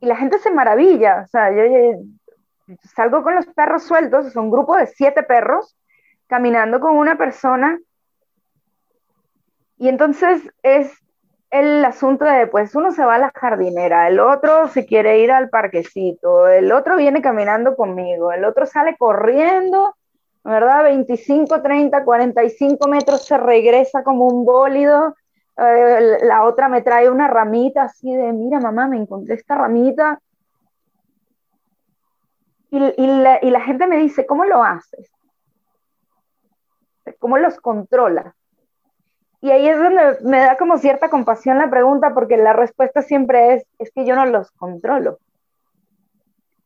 la 0.00 0.16
gente 0.16 0.40
se 0.40 0.50
maravilla. 0.50 1.22
O 1.24 1.28
sea, 1.28 1.52
yo, 1.52 1.62
salgo 2.92 3.22
con 3.22 3.36
los 3.36 3.46
perros 3.46 3.84
sueltos, 3.84 4.26
es 4.26 4.34
un 4.34 4.50
grupo 4.50 4.76
de 4.76 4.88
siete 4.88 5.22
perros 5.22 5.76
caminando 6.26 6.80
con 6.80 6.96
una 6.96 7.16
persona 7.16 7.78
y 9.78 9.88
entonces 9.88 10.42
es 10.64 10.92
el 11.50 11.84
asunto 11.84 12.24
de, 12.24 12.48
pues 12.48 12.74
uno 12.74 12.90
se 12.90 13.04
va 13.04 13.14
a 13.14 13.18
la 13.18 13.32
jardinera, 13.32 14.08
el 14.08 14.18
otro 14.18 14.66
se 14.66 14.86
quiere 14.86 15.20
ir 15.20 15.30
al 15.30 15.50
parquecito, 15.50 16.48
el 16.48 16.72
otro 16.72 16.96
viene 16.96 17.22
caminando 17.22 17.76
conmigo, 17.76 18.32
el 18.32 18.44
otro 18.44 18.66
sale 18.66 18.96
corriendo, 18.98 19.94
¿verdad? 20.44 20.84
25, 20.84 21.62
30, 21.62 22.04
45 22.04 22.88
metros 22.88 23.24
se 23.24 23.38
regresa 23.38 24.04
como 24.04 24.26
un 24.26 24.44
bólido, 24.44 25.14
eh, 25.56 26.18
la 26.22 26.44
otra 26.44 26.68
me 26.68 26.82
trae 26.82 27.08
una 27.08 27.28
ramita 27.28 27.84
así 27.84 28.12
de, 28.14 28.32
mira 28.32 28.60
mamá, 28.60 28.88
me 28.88 28.96
encontré 28.96 29.34
esta 29.34 29.54
ramita. 29.54 30.20
Y, 32.70 33.06
la, 33.06 33.38
y 33.40 33.50
la 33.50 33.60
gente 33.60 33.86
me 33.86 33.98
dice, 33.98 34.26
¿cómo 34.26 34.44
lo 34.44 34.64
haces? 34.64 35.08
¿Cómo 37.20 37.38
los 37.38 37.60
controlas? 37.60 38.34
Y 39.40 39.52
ahí 39.52 39.68
es 39.68 39.78
donde 39.78 40.18
me 40.22 40.38
da 40.38 40.56
como 40.56 40.78
cierta 40.78 41.08
compasión 41.08 41.58
la 41.58 41.70
pregunta, 41.70 42.12
porque 42.14 42.36
la 42.36 42.52
respuesta 42.52 43.02
siempre 43.02 43.54
es, 43.54 43.66
es 43.78 43.92
que 43.92 44.04
yo 44.04 44.16
no 44.16 44.26
los 44.26 44.50
controlo. 44.52 45.18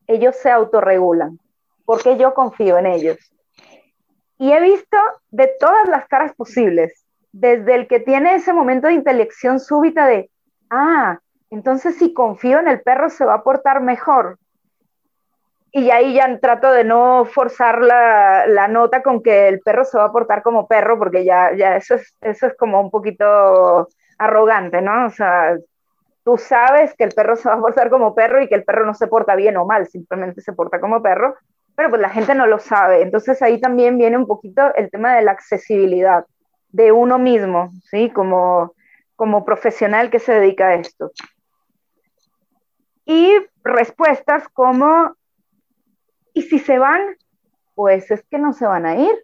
Ellos 0.07 0.35
se 0.37 0.51
autorregulan, 0.51 1.39
porque 1.85 2.17
yo 2.17 2.33
confío 2.33 2.79
en 2.79 2.87
ellos. 2.87 3.19
Y 4.39 4.53
he 4.53 4.61
visto 4.61 4.97
de 5.31 5.51
todas 5.59 5.89
las 5.89 6.07
caras 6.07 6.35
posibles, 6.35 7.05
desde 7.33 7.75
el 7.75 7.89
que 7.89 8.01
tiene 8.01 8.37
ese 8.37 8.53
momento 8.53 8.87
de 8.87 8.95
intelección 8.95 9.61
súbita 9.61 10.07
de, 10.07 10.31
ah, 10.71 11.19
entonces 11.51 11.97
si 11.97 12.15
confío 12.15 12.61
en 12.61 12.69
el 12.69 12.81
perro 12.81 13.11
se 13.11 13.25
va 13.25 13.35
a 13.35 13.43
portar 13.43 13.81
mejor, 13.81 14.39
y 15.73 15.91
ahí 15.91 16.15
ya 16.15 16.39
trato 16.41 16.73
de 16.73 16.85
no 16.85 17.25
forzar 17.27 17.83
la, 17.83 18.69
nota 18.69 19.03
con 19.03 19.23
que 19.23 19.49
el 19.49 19.61
perro 19.61 19.85
se 19.85 19.99
va 19.99 20.05
a 20.05 20.13
portar 20.13 20.43
como 20.43 20.67
perro, 20.67 20.99
porque 20.99 21.25
ya, 21.25 21.55
ya 21.55 21.77
eso, 21.77 21.95
es, 21.97 22.15
eso 22.21 22.47
es 22.47 22.57
como 22.57 22.81
un 22.81 22.91
poquito 22.91 23.89
arrogante, 24.19 24.81
¿no? 24.81 25.07
O 25.07 25.11
sea, 25.11 25.57
tú 26.25 26.39
sabes 26.39 26.95
que 26.95 27.05
el 27.05 27.13
perro 27.13 27.37
se 27.37 27.49
va 27.49 27.57
a 27.57 27.61
portar 27.61 27.91
como 27.91 28.15
perro 28.15 28.43
y 28.43 28.49
que 28.49 28.55
el 28.55 28.65
perro 28.65 28.87
no 28.87 28.95
se 28.95 29.07
porta 29.07 29.35
bien 29.35 29.57
o 29.57 29.67
mal, 29.67 29.87
simplemente 29.87 30.41
se 30.41 30.53
porta 30.53 30.81
como 30.81 31.03
perro, 31.03 31.37
pero 31.79 31.91
pues 31.91 32.03
la 32.03 32.11
gente 32.11 32.35
no 32.35 32.49
lo 32.49 32.59
sabe. 32.59 33.03
Entonces 33.03 33.41
ahí 33.41 33.61
también 33.61 33.99
viene 33.99 34.17
un 34.17 34.27
poquito 34.27 34.75
el 34.75 34.91
tema 34.91 35.15
de 35.15 35.23
la 35.23 35.31
accesibilidad 35.31 36.27
de 36.71 36.91
uno 36.91 37.21
mismo, 37.21 37.71
¿sí? 37.89 38.11
Como, 38.11 38.75
como 39.15 39.45
profesional 39.45 40.11
que 40.11 40.19
se 40.19 40.33
dedica 40.33 40.71
a 40.71 40.75
esto. 40.75 41.13
Y 43.05 43.33
respuestas 43.63 44.49
como 44.49 45.15
y 46.35 46.43
si 46.43 46.59
se 46.59 46.81
van, 46.81 47.01
pues 47.77 48.11
es 48.11 48.25
que 48.25 48.39
no 48.39 48.53
se 48.55 48.67
van 48.67 48.85
a 48.85 48.97
ir, 48.97 49.15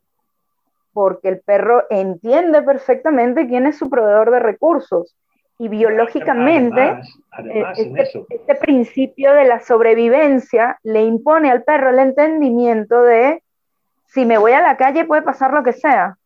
porque 0.92 1.30
el 1.30 1.40
perro 1.40 1.82
entiende 1.90 2.62
perfectamente 2.62 3.48
quién 3.48 3.66
es 3.66 3.78
su 3.78 3.90
proveedor 3.90 4.30
de 4.30 4.38
recursos. 4.38 5.16
Y 5.58 5.68
biológicamente, 5.68 7.00
eh, 7.44 7.64
este, 7.76 8.26
este, 8.28 8.54
principio 8.56 9.32
de 9.32 9.44
la 9.44 9.60
sobrevivencia 9.60 10.78
le 10.82 11.04
impone 11.04 11.50
al 11.50 11.62
perro 11.62 11.90
el 11.90 12.00
entendimiento 12.00 13.02
de 13.02 13.42
si 14.06 14.24
me 14.26 14.38
voy 14.38 14.52
a 14.52 14.60
la 14.60 14.76
calle 14.76 15.04
puede 15.04 15.22
pasar 15.22 15.52
lo 15.52 15.62
que 15.62 15.72
sea. 15.72 16.16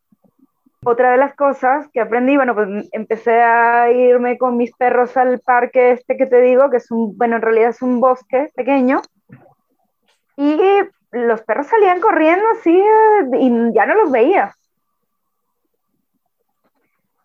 Otra 0.83 1.11
de 1.11 1.17
las 1.17 1.35
cosas 1.35 1.87
que 1.93 1.99
aprendí, 1.99 2.37
bueno, 2.37 2.55
pues 2.55 2.89
empecé 2.91 3.41
a 3.41 3.91
irme 3.91 4.37
con 4.37 4.57
mis 4.57 4.71
perros 4.73 5.15
al 5.17 5.39
parque 5.39 5.91
este 5.91 6.15
que 6.15 6.25
te 6.25 6.41
digo, 6.41 6.69
que 6.69 6.77
es 6.77 6.89
un, 6.89 7.17
bueno, 7.17 7.35
en 7.35 7.41
realidad 7.41 7.69
es 7.69 7.81
un 7.81 7.99
bosque 7.99 8.49
pequeño, 8.55 9.01
y 10.37 10.57
los 11.11 11.41
perros 11.41 11.67
salían 11.67 11.99
corriendo 11.99 12.45
así 12.51 12.81
y 13.33 13.73
ya 13.73 13.85
no 13.85 13.95
los 13.95 14.09
veía. 14.09 14.55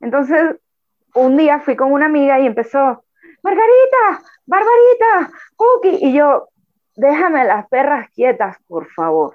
Entonces, 0.01 0.57
un 1.15 1.37
día 1.37 1.61
fui 1.61 1.77
con 1.77 1.93
una 1.93 2.07
amiga 2.07 2.39
y 2.41 2.47
empezó, 2.47 3.05
Margarita, 3.43 4.23
Barbarita, 4.47 5.31
Cookie, 5.57 5.99
y 6.01 6.13
yo, 6.13 6.49
déjame 6.97 7.45
las 7.45 7.67
perras 7.69 8.11
quietas, 8.11 8.57
por 8.67 8.89
favor. 8.91 9.35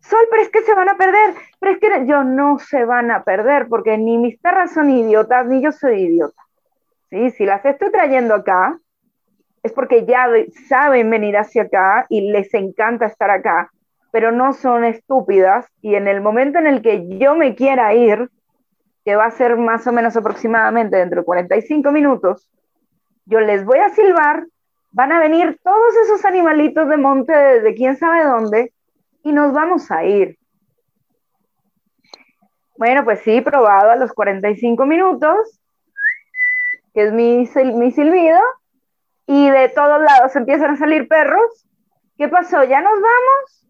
Sol, 0.00 0.26
pero 0.30 0.42
es 0.42 0.48
que 0.50 0.62
se 0.62 0.74
van 0.74 0.88
a 0.88 0.96
perder, 0.96 1.34
pero 1.58 1.72
es 1.72 1.78
que 1.78 2.06
yo 2.06 2.22
no 2.22 2.58
se 2.58 2.84
van 2.84 3.10
a 3.10 3.24
perder, 3.24 3.66
porque 3.68 3.98
ni 3.98 4.18
mis 4.18 4.38
perras 4.38 4.72
son 4.72 4.90
idiotas, 4.90 5.46
ni 5.46 5.62
yo 5.62 5.72
soy 5.72 6.02
idiota. 6.02 6.42
¿Sí? 7.10 7.30
Si 7.30 7.44
las 7.44 7.64
estoy 7.64 7.90
trayendo 7.90 8.34
acá, 8.34 8.78
es 9.62 9.72
porque 9.72 10.06
ya 10.06 10.28
saben 10.68 11.10
venir 11.10 11.36
hacia 11.36 11.62
acá 11.62 12.06
y 12.08 12.30
les 12.30 12.54
encanta 12.54 13.06
estar 13.06 13.30
acá, 13.30 13.70
pero 14.12 14.30
no 14.30 14.52
son 14.52 14.84
estúpidas 14.84 15.66
y 15.82 15.96
en 15.96 16.06
el 16.06 16.20
momento 16.20 16.58
en 16.58 16.68
el 16.68 16.82
que 16.82 17.18
yo 17.18 17.34
me 17.34 17.56
quiera 17.56 17.92
ir, 17.92 18.30
que 19.06 19.14
va 19.14 19.26
a 19.26 19.30
ser 19.30 19.56
más 19.56 19.86
o 19.86 19.92
menos 19.92 20.16
aproximadamente 20.16 20.96
dentro 20.96 21.20
de 21.20 21.24
45 21.24 21.92
minutos, 21.92 22.50
yo 23.24 23.38
les 23.38 23.64
voy 23.64 23.78
a 23.78 23.88
silbar, 23.90 24.48
van 24.90 25.12
a 25.12 25.20
venir 25.20 25.60
todos 25.62 25.94
esos 26.02 26.24
animalitos 26.24 26.88
de 26.88 26.96
monte 26.96 27.32
de 27.32 27.74
quién 27.76 27.96
sabe 27.96 28.24
dónde 28.24 28.72
y 29.22 29.30
nos 29.30 29.52
vamos 29.52 29.92
a 29.92 30.04
ir. 30.04 30.36
Bueno, 32.76 33.04
pues 33.04 33.20
sí, 33.20 33.40
probado 33.42 33.92
a 33.92 33.96
los 33.96 34.12
45 34.12 34.84
minutos, 34.86 35.60
que 36.92 37.04
es 37.04 37.12
mi, 37.12 37.48
mi 37.74 37.92
silbido, 37.92 38.40
y 39.24 39.50
de 39.50 39.68
todos 39.68 40.02
lados 40.02 40.34
empiezan 40.34 40.72
a 40.72 40.76
salir 40.76 41.06
perros. 41.06 41.64
¿Qué 42.18 42.26
pasó? 42.26 42.64
¿Ya 42.64 42.80
nos 42.80 42.94
vamos? 42.94 43.68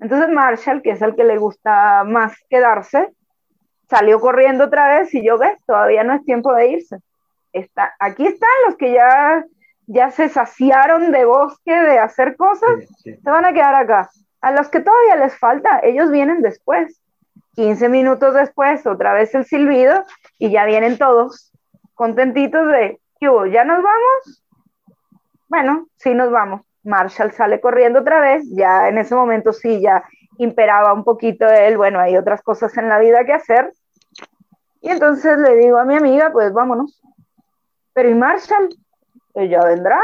Entonces 0.00 0.30
Marshall, 0.30 0.80
que 0.80 0.92
es 0.92 1.02
el 1.02 1.14
que 1.14 1.24
le 1.24 1.36
gusta 1.36 2.04
más 2.04 2.34
quedarse, 2.48 3.12
salió 3.88 4.20
corriendo 4.20 4.64
otra 4.64 4.98
vez 4.98 5.14
y 5.14 5.24
yo 5.24 5.38
ves, 5.38 5.58
todavía 5.66 6.04
no 6.04 6.14
es 6.14 6.24
tiempo 6.24 6.54
de 6.54 6.68
irse. 6.68 6.98
Está, 7.52 7.94
aquí 7.98 8.26
están 8.26 8.50
los 8.66 8.76
que 8.76 8.92
ya, 8.92 9.44
ya 9.86 10.10
se 10.10 10.28
saciaron 10.28 11.12
de 11.12 11.24
bosque, 11.24 11.72
de 11.72 11.98
hacer 11.98 12.36
cosas, 12.36 12.70
se 13.02 13.18
van 13.24 13.44
a 13.44 13.52
quedar 13.52 13.74
acá. 13.74 14.10
A 14.40 14.52
los 14.52 14.68
que 14.68 14.80
todavía 14.80 15.16
les 15.16 15.36
falta, 15.38 15.80
ellos 15.82 16.10
vienen 16.10 16.42
después. 16.42 17.00
15 17.54 17.88
minutos 17.88 18.34
después, 18.34 18.86
otra 18.86 19.12
vez 19.12 19.34
el 19.34 19.44
silbido 19.44 20.04
y 20.38 20.52
ya 20.52 20.64
vienen 20.64 20.96
todos 20.96 21.52
contentitos 21.94 22.68
de, 22.68 23.00
¿Ya 23.20 23.64
nos 23.64 23.82
vamos? 23.82 24.44
bueno, 25.48 25.88
sí 25.96 26.14
nos 26.14 26.30
vamos. 26.30 26.62
Marshall 26.84 27.32
sale 27.32 27.60
corriendo 27.60 28.00
otra 28.00 28.20
vez, 28.20 28.44
ya 28.50 28.88
en 28.88 28.98
ese 28.98 29.14
momento 29.14 29.52
sí, 29.52 29.80
ya 29.80 30.04
imperaba 30.38 30.92
un 30.92 31.04
poquito 31.04 31.46
él, 31.48 31.76
bueno, 31.76 31.98
hay 31.98 32.16
otras 32.16 32.42
cosas 32.42 32.76
en 32.78 32.88
la 32.88 32.98
vida 32.98 33.24
que 33.24 33.32
hacer. 33.32 33.72
Y 34.80 34.90
entonces 34.90 35.38
le 35.38 35.56
digo 35.56 35.78
a 35.78 35.84
mi 35.84 35.96
amiga, 35.96 36.30
pues 36.32 36.52
vámonos. 36.52 37.02
Pero 37.92 38.10
¿y 38.10 38.14
Marshall? 38.14 38.68
Ella 39.34 39.64
vendrá. 39.64 40.00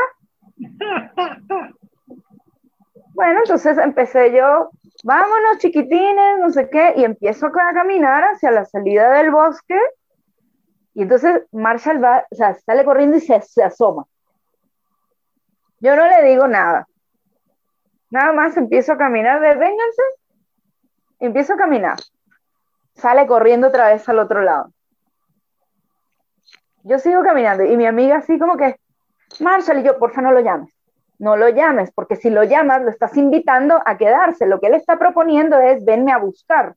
Bueno, 3.14 3.41
entonces 3.41 3.79
empecé 3.79 4.33
yo, 4.33 4.70
vámonos 5.05 5.59
chiquitines, 5.59 6.39
no 6.41 6.51
sé 6.51 6.68
qué, 6.68 6.95
y 6.97 7.05
empiezo 7.05 7.47
a 7.47 7.72
caminar 7.72 8.25
hacia 8.25 8.51
la 8.51 8.64
salida 8.64 9.11
del 9.12 9.31
bosque. 9.31 9.79
Y 10.95 11.03
entonces 11.03 11.43
Marshall 11.53 12.03
va, 12.03 12.27
o 12.31 12.35
sea, 12.35 12.55
sale 12.55 12.85
corriendo 12.85 13.16
y 13.16 13.20
se, 13.20 13.41
se 13.43 13.62
asoma. 13.62 14.05
Yo 15.81 15.95
no 15.95 16.07
le 16.09 16.22
digo 16.29 16.49
nada. 16.49 16.89
Nada 18.11 18.33
más 18.33 18.57
empiezo 18.57 18.93
a 18.93 18.99
caminar 18.99 19.41
de 19.41 19.55
vénganse. 19.55 20.03
Empiezo 21.20 21.55
a 21.55 21.57
caminar. 21.57 21.99
Sale 22.95 23.26
corriendo 23.26 23.68
otra 23.68 23.88
vez 23.88 24.09
al 24.09 24.18
otro 24.18 24.42
lado. 24.42 24.70
Yo 26.82 26.99
sigo 26.99 27.22
caminando 27.22 27.64
y 27.64 27.76
mi 27.76 27.86
amiga 27.86 28.16
así 28.16 28.38
como 28.38 28.57
que, 28.57 28.76
Marshall, 29.40 29.78
y 29.78 29.84
yo, 29.84 29.99
porfa, 29.99 30.20
no 30.20 30.32
lo 30.32 30.40
llames. 30.40 30.70
No 31.18 31.36
lo 31.36 31.49
llames, 31.49 31.90
porque 31.92 32.16
si 32.16 32.28
lo 32.28 32.45
llamas, 32.45 32.82
lo 32.82 32.90
estás 32.90 33.16
invitando 33.16 33.80
a 33.86 33.97
quedarse. 33.97 34.47
Lo 34.47 34.61
que 34.61 34.66
él 34.66 34.74
está 34.74 34.99
proponiendo 34.99 35.59
es, 35.59 35.84
venme 35.84 36.12
a 36.12 36.18
buscar. 36.18 36.74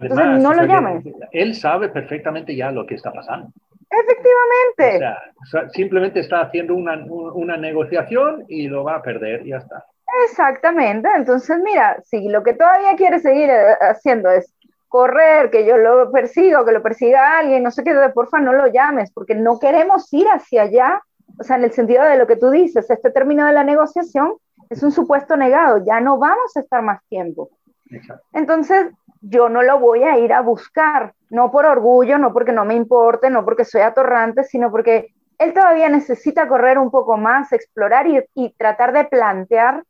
Entonces, 0.00 0.42
no 0.42 0.54
lo 0.54 0.64
llames. 0.64 1.04
Él 1.32 1.54
sabe 1.54 1.88
perfectamente 1.88 2.54
ya 2.54 2.70
lo 2.70 2.86
que 2.86 2.94
está 2.94 3.12
pasando. 3.12 3.48
Efectivamente. 3.90 5.06
O 5.42 5.46
sea, 5.46 5.68
simplemente 5.70 6.20
está 6.20 6.42
haciendo 6.42 6.74
una, 6.74 7.04
una 7.06 7.56
negociación 7.56 8.44
y 8.48 8.68
lo 8.68 8.84
va 8.84 8.96
a 8.96 9.02
perder 9.02 9.46
y 9.46 9.50
ya 9.50 9.56
está. 9.56 9.84
Exactamente. 10.24 11.08
Entonces, 11.16 11.58
mira, 11.62 12.00
si 12.04 12.28
lo 12.28 12.42
que 12.42 12.54
todavía 12.54 12.96
quiere 12.96 13.18
seguir 13.18 13.50
eh, 13.50 13.76
haciendo 13.80 14.30
es 14.30 14.54
correr, 14.88 15.50
que 15.50 15.66
yo 15.66 15.76
lo 15.76 16.10
persiga 16.10 16.60
o 16.60 16.64
que 16.64 16.72
lo 16.72 16.82
persiga 16.82 17.38
alguien, 17.38 17.62
no 17.62 17.70
sé 17.70 17.84
qué, 17.84 17.94
porfa, 18.14 18.40
no 18.40 18.52
lo 18.52 18.66
llames, 18.66 19.12
porque 19.12 19.34
no 19.34 19.58
queremos 19.58 20.12
ir 20.12 20.26
hacia 20.28 20.62
allá, 20.62 21.02
o 21.38 21.44
sea, 21.44 21.56
en 21.56 21.64
el 21.64 21.72
sentido 21.72 22.04
de 22.04 22.16
lo 22.16 22.26
que 22.26 22.36
tú 22.36 22.50
dices, 22.50 22.90
este 22.90 23.10
término 23.10 23.46
de 23.46 23.52
la 23.52 23.64
negociación 23.64 24.34
es 24.70 24.82
un 24.82 24.90
supuesto 24.90 25.36
negado, 25.36 25.84
ya 25.84 26.00
no 26.00 26.18
vamos 26.18 26.56
a 26.56 26.60
estar 26.60 26.82
más 26.82 27.00
tiempo. 27.08 27.50
Entonces, 28.32 28.88
yo 29.20 29.48
no 29.48 29.62
lo 29.62 29.78
voy 29.78 30.04
a 30.04 30.18
ir 30.18 30.32
a 30.32 30.42
buscar, 30.42 31.14
no 31.30 31.50
por 31.50 31.66
orgullo, 31.66 32.18
no 32.18 32.32
porque 32.32 32.52
no 32.52 32.64
me 32.64 32.74
importe, 32.74 33.30
no 33.30 33.44
porque 33.44 33.64
soy 33.64 33.82
atorrante, 33.82 34.44
sino 34.44 34.70
porque 34.70 35.14
él 35.38 35.52
todavía 35.52 35.88
necesita 35.88 36.48
correr 36.48 36.78
un 36.78 36.90
poco 36.90 37.16
más, 37.16 37.52
explorar 37.52 38.06
y, 38.06 38.22
y 38.34 38.52
tratar 38.54 38.92
de 38.92 39.04
plantear 39.04 39.84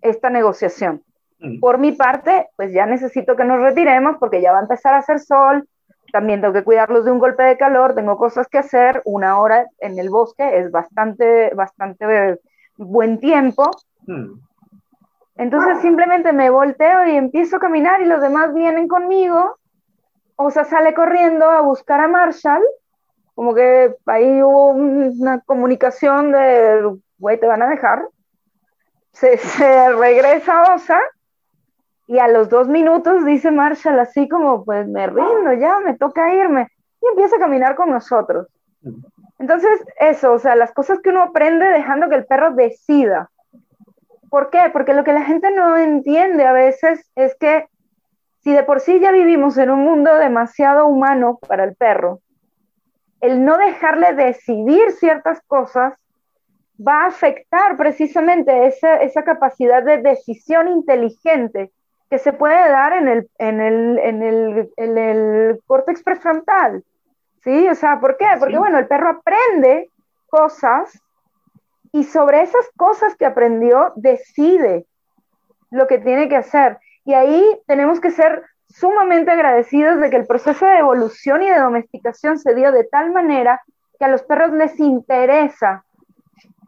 esta 0.00 0.30
negociación. 0.30 1.02
Mm. 1.42 1.58
Por 1.58 1.78
mi 1.78 1.92
parte, 1.92 2.48
pues 2.56 2.72
ya 2.72 2.86
necesito 2.86 3.34
que 3.34 3.44
nos 3.44 3.60
retiremos 3.60 4.16
porque 4.18 4.40
ya 4.40 4.52
va 4.52 4.58
a 4.58 4.62
empezar 4.62 4.94
a 4.94 4.98
hacer 4.98 5.18
sol, 5.18 5.68
también 6.12 6.40
tengo 6.40 6.54
que 6.54 6.62
cuidarlos 6.62 7.04
de 7.04 7.10
un 7.10 7.18
golpe 7.18 7.42
de 7.42 7.56
calor, 7.56 7.94
tengo 7.94 8.16
cosas 8.16 8.46
que 8.46 8.58
hacer, 8.58 9.02
una 9.04 9.40
hora 9.40 9.66
en 9.80 9.98
el 9.98 10.08
bosque 10.08 10.58
es 10.58 10.70
bastante, 10.70 11.52
bastante 11.54 12.38
buen 12.76 13.18
tiempo. 13.18 13.70
Mm. 14.06 14.34
Entonces 15.36 15.80
simplemente 15.80 16.32
me 16.32 16.50
volteo 16.50 17.06
y 17.06 17.16
empiezo 17.16 17.56
a 17.56 17.60
caminar 17.60 18.00
y 18.02 18.04
los 18.04 18.20
demás 18.20 18.54
vienen 18.54 18.86
conmigo. 18.86 19.56
O 20.36 20.50
sea, 20.50 20.64
sale 20.64 20.94
corriendo 20.94 21.50
a 21.50 21.62
buscar 21.62 22.00
a 22.00 22.08
Marshall, 22.08 22.62
como 23.34 23.54
que 23.54 23.94
ahí 24.06 24.42
hubo 24.42 24.72
una 24.72 25.40
comunicación 25.40 26.30
de, 26.30 26.98
güey, 27.18 27.40
te 27.40 27.46
van 27.46 27.62
a 27.62 27.68
dejar. 27.68 28.06
Se, 29.12 29.36
se 29.38 29.92
regresa 29.92 30.74
Osa 30.74 31.00
y 32.12 32.18
a 32.18 32.28
los 32.28 32.50
dos 32.50 32.68
minutos 32.68 33.24
dice 33.24 33.50
Marshall 33.50 33.98
así 33.98 34.28
como, 34.28 34.66
pues 34.66 34.86
me 34.86 35.06
rindo, 35.06 35.54
ya 35.54 35.80
me 35.80 35.94
toca 35.94 36.34
irme. 36.34 36.68
Y 37.00 37.06
empieza 37.06 37.36
a 37.36 37.38
caminar 37.38 37.74
con 37.74 37.88
nosotros. 37.88 38.48
Entonces, 39.38 39.82
eso, 39.98 40.34
o 40.34 40.38
sea, 40.38 40.54
las 40.54 40.72
cosas 40.72 41.00
que 41.00 41.08
uno 41.08 41.22
aprende 41.22 41.64
dejando 41.64 42.10
que 42.10 42.16
el 42.16 42.26
perro 42.26 42.52
decida. 42.52 43.30
¿Por 44.28 44.50
qué? 44.50 44.60
Porque 44.74 44.92
lo 44.92 45.04
que 45.04 45.14
la 45.14 45.24
gente 45.24 45.52
no 45.52 45.78
entiende 45.78 46.44
a 46.44 46.52
veces 46.52 47.10
es 47.14 47.34
que 47.36 47.66
si 48.40 48.52
de 48.52 48.62
por 48.62 48.80
sí 48.80 49.00
ya 49.00 49.10
vivimos 49.10 49.56
en 49.56 49.70
un 49.70 49.82
mundo 49.82 50.14
demasiado 50.16 50.86
humano 50.86 51.38
para 51.48 51.64
el 51.64 51.74
perro, 51.76 52.20
el 53.22 53.42
no 53.42 53.56
dejarle 53.56 54.12
decidir 54.12 54.92
ciertas 54.92 55.40
cosas 55.46 55.94
va 56.78 57.04
a 57.04 57.06
afectar 57.06 57.78
precisamente 57.78 58.66
esa, 58.66 58.96
esa 58.96 59.24
capacidad 59.24 59.82
de 59.82 59.96
decisión 59.96 60.68
inteligente 60.68 61.72
que 62.12 62.18
se 62.18 62.34
puede 62.34 62.68
dar 62.68 62.92
en 62.92 63.08
el, 63.08 63.30
en 63.38 63.58
el, 63.62 63.98
en 63.98 64.22
el, 64.22 64.70
en 64.76 64.98
el 64.98 65.62
córtex 65.66 66.02
prefrontal. 66.02 66.84
¿Sí? 67.42 67.66
O 67.70 67.74
sea, 67.74 68.00
¿por 68.00 68.18
qué? 68.18 68.26
Porque, 68.38 68.58
bueno, 68.58 68.78
el 68.78 68.86
perro 68.86 69.08
aprende 69.08 69.88
cosas 70.28 71.00
y 71.90 72.04
sobre 72.04 72.42
esas 72.42 72.68
cosas 72.76 73.16
que 73.16 73.24
aprendió 73.24 73.94
decide 73.96 74.84
lo 75.70 75.86
que 75.86 75.96
tiene 75.96 76.28
que 76.28 76.36
hacer. 76.36 76.76
Y 77.06 77.14
ahí 77.14 77.42
tenemos 77.66 77.98
que 77.98 78.10
ser 78.10 78.42
sumamente 78.68 79.30
agradecidos 79.30 79.98
de 79.98 80.10
que 80.10 80.16
el 80.16 80.26
proceso 80.26 80.66
de 80.66 80.80
evolución 80.80 81.42
y 81.42 81.48
de 81.48 81.60
domesticación 81.60 82.38
se 82.38 82.54
dio 82.54 82.72
de 82.72 82.84
tal 82.84 83.10
manera 83.10 83.62
que 83.98 84.04
a 84.04 84.08
los 84.08 84.22
perros 84.22 84.52
les 84.52 84.78
interesa 84.78 85.82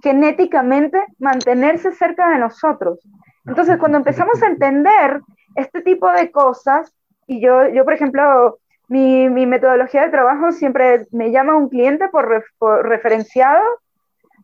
genéticamente 0.02 1.04
mantenerse 1.18 1.92
cerca 1.92 2.30
de 2.30 2.38
nosotros. 2.38 2.98
Entonces, 3.46 3.76
cuando 3.78 3.98
empezamos 3.98 4.42
a 4.42 4.46
entender 4.46 5.20
este 5.54 5.82
tipo 5.82 6.10
de 6.10 6.30
cosas, 6.30 6.92
y 7.26 7.40
yo, 7.40 7.68
yo 7.68 7.84
por 7.84 7.94
ejemplo, 7.94 8.58
mi, 8.88 9.28
mi 9.28 9.46
metodología 9.46 10.02
de 10.02 10.10
trabajo 10.10 10.52
siempre 10.52 11.06
me 11.10 11.30
llama 11.30 11.56
un 11.56 11.68
cliente 11.68 12.08
por, 12.08 12.44
referenciado. 12.84 13.62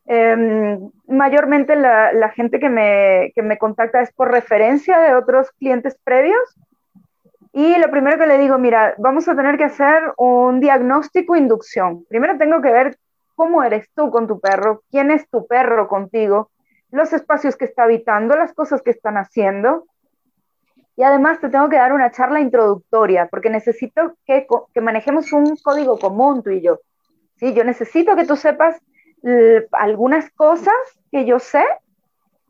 Em, 0.06 0.90
mayormente 1.06 1.76
la, 1.76 2.12
la, 2.12 2.30
gente 2.30 2.58
que 2.58 2.68
me, 2.68 3.32
que 3.34 3.42
me 3.42 3.58
contacta 3.58 4.00
es 4.00 4.12
por 4.12 4.30
referencia 4.30 4.98
de 4.98 5.14
otros 5.14 5.50
clientes 5.52 5.96
previos. 6.04 6.56
Y 7.52 7.78
lo 7.78 7.90
primero 7.90 8.18
que 8.18 8.26
le 8.26 8.38
digo, 8.38 8.58
mira, 8.58 8.94
vamos 8.98 9.28
a 9.28 9.34
tener 9.34 9.56
que 9.56 9.64
hacer 9.64 10.12
un 10.16 10.60
diagnóstico 10.60 11.36
inducción. 11.36 12.04
Primero 12.08 12.38
tengo 12.38 12.60
que 12.60 12.72
ver 12.72 12.96
cómo 13.34 13.62
eres 13.62 13.88
tú 13.94 14.10
con 14.10 14.26
tu 14.26 14.40
perro, 14.40 14.82
quién 14.90 15.10
es 15.10 15.28
tu 15.28 15.46
perro 15.46 15.88
contigo, 15.88 16.50
los 16.90 17.12
espacios 17.12 17.56
que 17.56 17.64
está 17.64 17.84
habitando, 17.84 18.36
las 18.36 18.52
cosas 18.52 18.82
que 18.82 18.90
están 18.90 19.16
haciendo. 19.16 19.86
Y 20.96 21.02
además 21.02 21.40
te 21.40 21.48
tengo 21.48 21.68
que 21.68 21.76
dar 21.76 21.92
una 21.92 22.10
charla 22.10 22.40
introductoria, 22.40 23.28
porque 23.30 23.48
necesito 23.48 24.14
que, 24.26 24.46
que 24.74 24.80
manejemos 24.80 25.32
un 25.32 25.56
código 25.56 25.98
común 25.98 26.42
tú 26.42 26.50
y 26.50 26.60
yo. 26.60 26.80
¿sí? 27.36 27.54
Yo 27.54 27.64
necesito 27.64 28.16
que 28.16 28.26
tú 28.26 28.36
sepas 28.36 28.80
algunas 29.72 30.30
cosas 30.30 30.74
que 31.10 31.26
yo 31.26 31.38
sé 31.38 31.64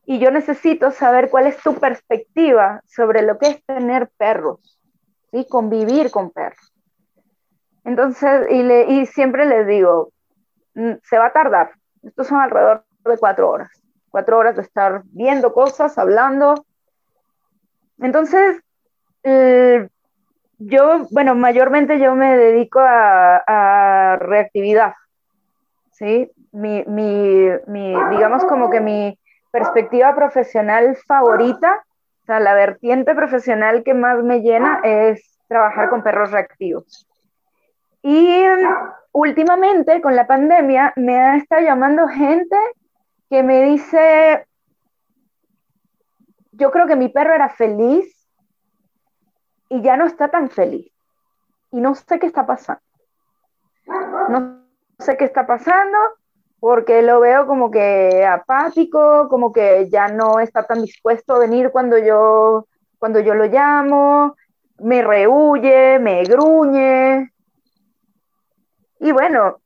y 0.07 0.21
yo 0.21 0.31
necesito 0.31 0.93
saber 0.93 1.29
cuál 1.29 1.49
es 1.49 1.57
tu 1.59 1.75
perspectiva 1.75 2.81
sobre 2.87 3.23
lo 3.23 3.39
que 3.39 3.49
es 3.49 3.65
tener 3.65 4.09
perros, 4.17 4.79
¿sí? 5.33 5.47
convivir 5.49 6.11
con 6.11 6.31
perros. 6.31 6.73
Entonces, 7.85 8.47
y, 8.51 8.61
y 8.63 9.07
siempre 9.07 9.47
les 9.47 9.67
digo, 9.67 10.13
mm, 10.75 10.93
se 11.03 11.19
va 11.19 11.27
a 11.27 11.33
tardar. 11.33 11.73
Estos 12.03 12.27
son 12.29 12.41
alrededor 12.41 12.85
de 13.05 13.19
cuatro 13.19 13.51
horas 13.51 13.80
cuatro 14.11 14.39
horas 14.39 14.57
de 14.57 14.63
estar 14.63 15.03
viendo 15.13 15.53
cosas, 15.53 15.97
hablando. 15.99 16.67
Entonces, 17.99 18.61
eh, 19.23 19.89
yo, 20.59 21.07
bueno, 21.11 21.35
mayormente 21.35 21.99
yo 21.99 22.15
me 22.15 22.37
dedico 22.37 22.81
a, 22.83 24.17
reactividad, 24.21 24.95
¿sí? 25.93 26.31
Mi, 26.53 26.83
digamos 28.11 28.45
como 28.45 28.71
que 28.71 28.81
mi 28.81 29.19
perspectiva 29.51 30.15
profesional 30.15 30.97
favorita, 31.07 31.85
o 32.23 32.27
sea, 32.27 32.41
la 32.41 32.55
vertiente 32.55 33.15
profesional 33.15 33.83
que 33.85 33.95
más 33.95 34.23
me 34.23 34.41
llena 34.41 34.81
es 34.83 35.39
trabajar 35.49 35.89
con 35.89 36.03
perros 36.03 36.31
reactivos. 36.31 37.07
Y 38.03 38.45
últimamente, 39.13 40.01
con 40.01 40.17
la 40.17 40.27
pandemia, 40.27 40.93
me 40.97 41.37
estado 41.37 41.63
llamando 41.63 42.09
gente 42.09 42.57
que 43.31 43.45
me 43.45 43.63
dice, 43.63 44.47
yo 46.53 46.71
creo 46.73 46.89
que 46.89 46.97
mi 46.97 47.09
perro 47.09 47.33
era 47.33 47.49
feliz 47.49 48.29
y 49.69 49.81
ya 49.83 49.97
no 49.97 50.05
está 50.05 50.29
tan 50.29 50.51
feliz. 50.51 50.93
Y 51.71 51.81
no 51.81 51.95
sé 51.95 52.19
qué 52.19 52.27
está 52.27 52.45
pasando. 52.45 52.83
No 54.29 54.65
sé 54.99 55.17
qué 55.17 55.25
está 55.25 55.47
pasando 55.47 55.97
porque 56.59 57.03
lo 57.03 57.21
veo 57.21 57.47
como 57.47 57.71
que 57.71 58.27
apático, 58.27 59.29
como 59.29 59.53
que 59.53 59.89
ya 59.89 60.09
no 60.09 60.41
está 60.41 60.67
tan 60.67 60.83
dispuesto 60.83 61.35
a 61.35 61.39
venir 61.39 61.71
cuando 61.71 61.99
yo, 61.99 62.67
cuando 62.99 63.21
yo 63.21 63.35
lo 63.35 63.47
llamo, 63.47 64.37
me 64.79 65.03
rehuye, 65.03 65.99
me 66.01 66.25
gruñe. 66.25 67.33
Y 68.99 69.13
bueno, 69.13 69.61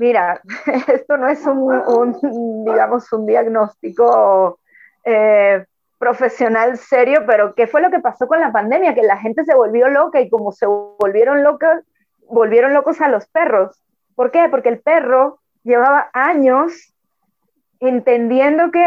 mira, 0.00 0.40
esto 0.88 1.16
no 1.18 1.28
es 1.28 1.46
un, 1.46 2.64
digamos, 2.64 3.12
un 3.12 3.26
diagnóstico 3.26 4.58
eh, 5.04 5.64
profesional 5.98 6.78
serio, 6.78 7.24
pero 7.26 7.54
¿qué 7.54 7.66
fue 7.66 7.82
lo 7.82 7.90
que 7.90 8.00
pasó 8.00 8.26
con 8.26 8.40
la 8.40 8.50
pandemia? 8.50 8.94
Que 8.94 9.02
la 9.02 9.18
gente 9.18 9.44
se 9.44 9.54
volvió 9.54 9.88
loca 9.88 10.20
y 10.20 10.30
como 10.30 10.52
se 10.52 10.64
volvieron 10.66 11.44
locos, 11.44 11.84
volvieron 12.26 12.72
locos 12.72 13.02
a 13.02 13.08
los 13.08 13.26
perros. 13.26 13.84
¿Por 14.14 14.30
qué? 14.30 14.48
Porque 14.50 14.70
el 14.70 14.80
perro 14.80 15.38
llevaba 15.64 16.08
años 16.14 16.94
entendiendo 17.78 18.70
que 18.70 18.86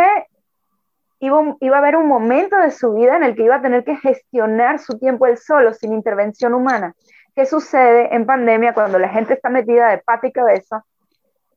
iba, 1.19 1.55
iba 1.59 1.75
a 1.75 1.79
haber 1.79 1.95
un 1.95 2.07
momento 2.07 2.57
de 2.57 2.71
su 2.71 2.91
vida 2.93 3.17
en 3.17 3.23
el 3.23 3.35
que 3.35 3.43
iba 3.43 3.57
a 3.57 3.61
tener 3.61 3.83
que 3.83 3.97
gestionar 3.97 4.79
su 4.79 4.97
tiempo 4.97 5.27
él 5.27 5.37
solo, 5.37 5.73
sin 5.73 5.93
intervención 5.93 6.55
humana. 6.55 6.95
¿Qué 7.35 7.45
sucede 7.45 8.15
en 8.15 8.25
pandemia 8.25 8.73
cuando 8.73 8.97
la 8.97 9.09
gente 9.09 9.35
está 9.35 9.49
metida 9.49 9.89
de 9.89 9.99
pata 9.99 10.25
y 10.25 10.31
cabeza 10.31 10.83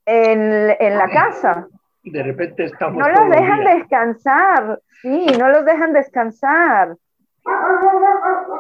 en, 0.07 0.76
en 0.78 0.98
la 0.98 1.09
casa? 1.09 1.66
De 2.04 2.22
repente 2.22 2.64
estamos. 2.64 2.96
No 2.96 3.09
los 3.09 3.30
dejan 3.30 3.64
descansar, 3.64 4.80
sí, 5.02 5.26
no 5.38 5.48
los 5.48 5.64
dejan 5.64 5.92
descansar. 5.92 6.96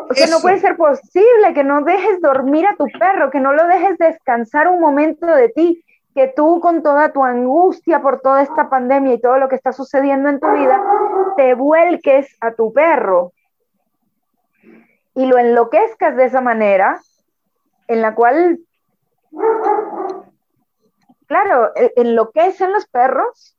O 0.08 0.14
sea, 0.14 0.26
no 0.28 0.40
puede 0.40 0.58
ser 0.58 0.76
posible 0.76 1.54
que 1.54 1.64
no 1.64 1.82
dejes 1.82 2.20
dormir 2.20 2.66
a 2.66 2.76
tu 2.76 2.86
perro, 2.98 3.30
que 3.30 3.40
no 3.40 3.52
lo 3.52 3.66
dejes 3.66 3.98
descansar 3.98 4.68
un 4.68 4.80
momento 4.80 5.26
de 5.26 5.48
ti, 5.48 5.84
que 6.14 6.28
tú 6.28 6.60
con 6.60 6.82
toda 6.82 7.12
tu 7.12 7.24
angustia 7.24 8.00
por 8.00 8.20
toda 8.20 8.42
esta 8.42 8.68
pandemia 8.68 9.14
y 9.14 9.20
todo 9.20 9.38
lo 9.38 9.48
que 9.48 9.56
está 9.56 9.72
sucediendo 9.72 10.28
en 10.28 10.40
tu 10.40 10.50
vida, 10.52 10.80
te 11.36 11.54
vuelques 11.54 12.36
a 12.40 12.52
tu 12.52 12.72
perro 12.72 13.32
y 15.16 15.26
lo 15.26 15.38
enloquezcas 15.38 16.14
de 16.14 16.26
esa 16.26 16.40
manera, 16.40 17.00
en 17.88 18.02
la 18.02 18.14
cual, 18.14 18.60
claro, 21.26 21.72
e, 21.76 21.92
enloquecen 21.96 22.72
los 22.72 22.86
perros 22.86 23.56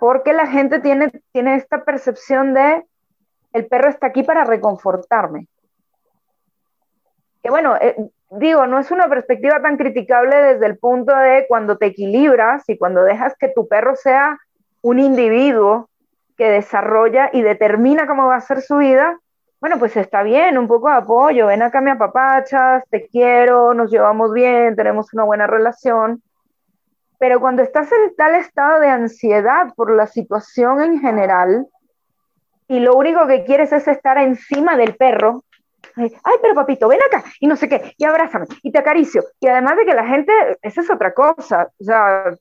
porque 0.00 0.32
la 0.32 0.46
gente 0.46 0.80
tiene, 0.80 1.10
tiene 1.32 1.56
esta 1.56 1.84
percepción 1.84 2.54
de 2.54 2.84
el 3.52 3.66
perro 3.66 3.88
está 3.88 4.08
aquí 4.08 4.22
para 4.22 4.44
reconfortarme. 4.44 5.46
Que 7.42 7.50
bueno, 7.50 7.76
eh, 7.76 7.94
digo, 8.30 8.66
no 8.66 8.78
es 8.78 8.90
una 8.90 9.08
perspectiva 9.08 9.60
tan 9.62 9.76
criticable 9.76 10.36
desde 10.36 10.66
el 10.66 10.78
punto 10.78 11.14
de 11.14 11.46
cuando 11.48 11.78
te 11.78 11.86
equilibras 11.86 12.68
y 12.68 12.76
cuando 12.76 13.04
dejas 13.04 13.34
que 13.38 13.48
tu 13.48 13.68
perro 13.68 13.94
sea 13.96 14.38
un 14.82 14.98
individuo 14.98 15.88
que 16.36 16.50
desarrolla 16.50 17.30
y 17.32 17.42
determina 17.42 18.06
cómo 18.06 18.26
va 18.26 18.36
a 18.36 18.40
ser 18.40 18.60
su 18.60 18.78
vida, 18.78 19.18
bueno, 19.60 19.78
pues 19.78 19.96
está 19.96 20.22
bien, 20.22 20.58
un 20.58 20.68
poco 20.68 20.88
de 20.88 20.96
apoyo, 20.96 21.46
ven 21.46 21.62
acá 21.62 21.80
me 21.80 21.92
apapachas, 21.92 22.84
te 22.90 23.06
quiero, 23.06 23.72
nos 23.72 23.90
llevamos 23.90 24.32
bien, 24.32 24.76
tenemos 24.76 25.14
una 25.14 25.24
buena 25.24 25.46
relación. 25.46 26.22
Pero 27.18 27.40
cuando 27.40 27.62
estás 27.62 27.90
en 27.92 28.14
tal 28.16 28.34
estado 28.34 28.80
de 28.80 28.88
ansiedad 28.88 29.72
por 29.76 29.90
la 29.90 30.06
situación 30.06 30.82
en 30.82 31.00
general, 31.00 31.66
y 32.68 32.80
lo 32.80 32.94
único 32.94 33.26
que 33.26 33.44
quieres 33.44 33.72
es 33.72 33.86
estar 33.88 34.18
encima 34.18 34.76
del 34.76 34.96
perro. 34.96 35.44
Ay, 35.96 36.10
pero 36.42 36.54
papito, 36.54 36.88
ven 36.88 37.00
acá 37.06 37.22
y 37.38 37.46
no 37.46 37.56
sé 37.56 37.68
qué, 37.68 37.94
y 37.96 38.04
abrázame 38.04 38.46
y 38.62 38.72
te 38.72 38.78
acaricio. 38.78 39.22
Y 39.38 39.46
además 39.46 39.76
de 39.76 39.84
que 39.84 39.94
la 39.94 40.06
gente, 40.06 40.32
esa 40.62 40.80
es 40.80 40.90
otra 40.90 41.12
cosa, 41.12 41.68
o 41.78 41.84
sea, 41.84 42.34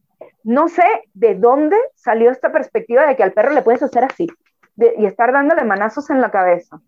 no 0.44 0.68
sé 0.70 0.84
de 1.14 1.36
dónde 1.36 1.78
salió 1.96 2.32
esta 2.32 2.52
perspectiva 2.52 3.06
de 3.06 3.16
que 3.16 3.24
al 3.24 3.34
perro 3.34 3.52
le 3.52 3.62
puedes 3.62 3.84
hacer 3.84 4.06
así 4.06 4.28
y 4.78 5.06
estar 5.06 5.32
dándole 5.32 5.64
manazos 5.66 6.10
en 6.10 6.22
la 6.22 6.32
cabeza. 6.32 6.82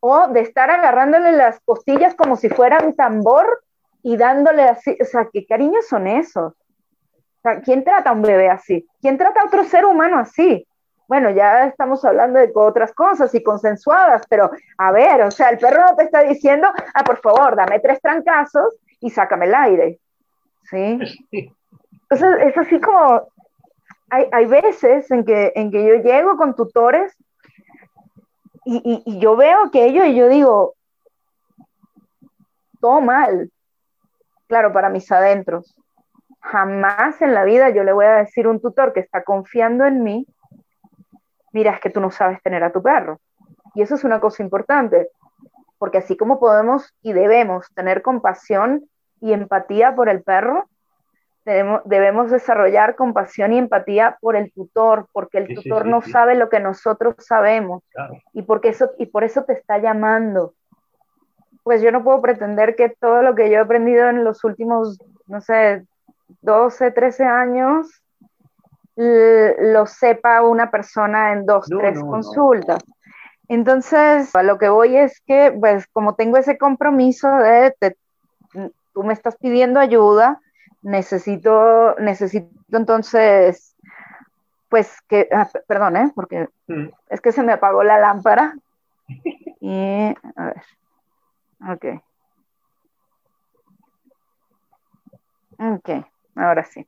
O 0.00 0.28
de 0.28 0.40
estar 0.40 0.70
agarrándole 0.70 1.32
las 1.32 1.60
costillas 1.60 2.14
como 2.14 2.36
si 2.36 2.48
fuera 2.48 2.78
un 2.84 2.94
tambor 2.94 3.62
y 4.02 4.16
dándole 4.16 4.62
así. 4.62 4.96
O 5.00 5.04
sea, 5.04 5.28
¿qué 5.32 5.46
cariños 5.46 5.86
son 5.86 6.06
esos? 6.06 6.54
Sea, 7.52 7.60
¿quién 7.60 7.84
trata 7.84 8.10
a 8.10 8.12
un 8.12 8.22
bebé 8.22 8.50
así? 8.50 8.86
¿Quién 9.00 9.18
trata 9.18 9.42
a 9.42 9.46
otro 9.46 9.64
ser 9.64 9.84
humano 9.84 10.18
así? 10.18 10.66
bueno, 11.08 11.30
ya 11.30 11.64
estamos 11.64 12.04
hablando 12.04 12.38
de 12.38 12.52
otras 12.54 12.92
cosas 12.92 13.34
y 13.34 13.42
consensuadas, 13.42 14.22
pero 14.28 14.50
a 14.76 14.92
ver, 14.92 15.22
o 15.22 15.30
sea, 15.30 15.48
el 15.48 15.58
perro 15.58 15.82
no 15.88 15.96
te 15.96 16.04
está 16.04 16.22
diciendo, 16.22 16.68
ah, 16.94 17.02
por 17.02 17.16
favor, 17.16 17.56
dame 17.56 17.80
tres 17.80 17.98
trancazos 18.02 18.74
y 19.00 19.08
sácame 19.08 19.46
el 19.46 19.54
aire. 19.54 19.98
¿Sí? 20.64 20.98
Entonces, 22.10 22.46
es 22.46 22.58
así 22.58 22.78
como, 22.78 23.26
hay, 24.10 24.26
hay 24.30 24.44
veces 24.44 25.10
en 25.10 25.24
que, 25.24 25.50
en 25.56 25.70
que 25.70 25.82
yo 25.82 25.94
llego 25.94 26.36
con 26.36 26.54
tutores 26.54 27.16
y, 28.66 29.02
y, 29.06 29.18
yo 29.18 29.34
veo 29.34 29.64
aquello 29.64 30.04
y 30.04 30.14
yo 30.14 30.28
digo, 30.28 30.74
todo 32.80 33.00
mal. 33.00 33.50
Claro, 34.46 34.74
para 34.74 34.90
mis 34.90 35.10
adentros. 35.10 35.74
Jamás 36.40 37.20
en 37.20 37.34
la 37.34 37.44
vida 37.44 37.70
yo 37.70 37.84
le 37.84 37.92
voy 37.92 38.06
a 38.06 38.16
decir 38.16 38.46
a 38.46 38.50
un 38.50 38.60
tutor 38.60 38.92
que 38.92 39.00
está 39.00 39.22
confiando 39.22 39.84
en 39.84 40.02
mí, 40.02 40.26
mira, 41.52 41.72
es 41.72 41.80
que 41.80 41.90
tú 41.90 42.00
no 42.00 42.10
sabes 42.10 42.42
tener 42.42 42.62
a 42.62 42.72
tu 42.72 42.82
perro. 42.82 43.20
Y 43.74 43.82
eso 43.82 43.94
es 43.94 44.04
una 44.04 44.20
cosa 44.20 44.42
importante, 44.42 45.08
porque 45.78 45.98
así 45.98 46.16
como 46.16 46.40
podemos 46.40 46.94
y 47.02 47.12
debemos 47.12 47.72
tener 47.74 48.02
compasión 48.02 48.88
y 49.20 49.32
empatía 49.32 49.94
por 49.94 50.08
el 50.08 50.22
perro, 50.22 50.68
debemos, 51.44 51.82
debemos 51.84 52.30
desarrollar 52.30 52.94
compasión 52.94 53.52
y 53.52 53.58
empatía 53.58 54.18
por 54.20 54.36
el 54.36 54.52
tutor, 54.52 55.08
porque 55.12 55.38
el 55.38 55.54
tutor 55.54 55.86
no 55.86 56.02
sabe 56.02 56.34
lo 56.34 56.48
que 56.48 56.60
nosotros 56.60 57.14
sabemos 57.18 57.82
y, 58.32 58.42
porque 58.42 58.68
eso, 58.68 58.90
y 58.98 59.06
por 59.06 59.24
eso 59.24 59.44
te 59.44 59.54
está 59.54 59.78
llamando. 59.78 60.54
Pues 61.62 61.82
yo 61.82 61.92
no 61.92 62.04
puedo 62.04 62.20
pretender 62.22 62.76
que 62.76 62.90
todo 62.90 63.22
lo 63.22 63.34
que 63.34 63.50
yo 63.50 63.56
he 63.56 63.60
aprendido 63.60 64.08
en 64.08 64.24
los 64.24 64.44
últimos, 64.44 64.98
no 65.26 65.40
sé, 65.40 65.84
12, 66.42 66.90
13 66.90 67.24
años, 67.24 68.02
lo 68.96 69.86
sepa 69.86 70.42
una 70.42 70.70
persona 70.70 71.32
en 71.32 71.46
dos, 71.46 71.66
tres 71.66 72.00
consultas. 72.00 72.82
Entonces, 73.48 74.34
a 74.34 74.42
lo 74.42 74.58
que 74.58 74.68
voy 74.68 74.96
es 74.96 75.20
que, 75.20 75.56
pues, 75.58 75.86
como 75.88 76.14
tengo 76.14 76.36
ese 76.36 76.58
compromiso 76.58 77.28
de, 77.36 77.74
tú 78.92 79.04
me 79.04 79.14
estás 79.14 79.36
pidiendo 79.36 79.80
ayuda, 79.80 80.40
necesito, 80.82 81.94
necesito 81.98 82.76
entonces, 82.76 83.74
pues, 84.68 85.00
que, 85.08 85.28
ah, 85.32 85.48
perdón, 85.66 85.96
¿eh? 85.96 86.12
Porque 86.14 86.48
mm. 86.66 86.88
es 87.08 87.20
que 87.20 87.32
se 87.32 87.42
me 87.42 87.52
apagó 87.52 87.82
la 87.82 87.98
lámpara. 87.98 88.54
Y, 89.60 90.14
a 90.36 90.44
ver, 90.44 90.62
ok. 91.68 92.02
Ok, 95.58 96.06
ahora 96.38 96.64
sí. 96.64 96.86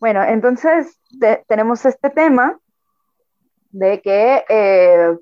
Bueno, 0.00 0.22
entonces 0.22 0.98
tenemos 1.46 1.84
este 1.86 2.10
tema 2.10 2.58
de 3.70 4.00
que 4.02 4.44
eh, 4.48 5.16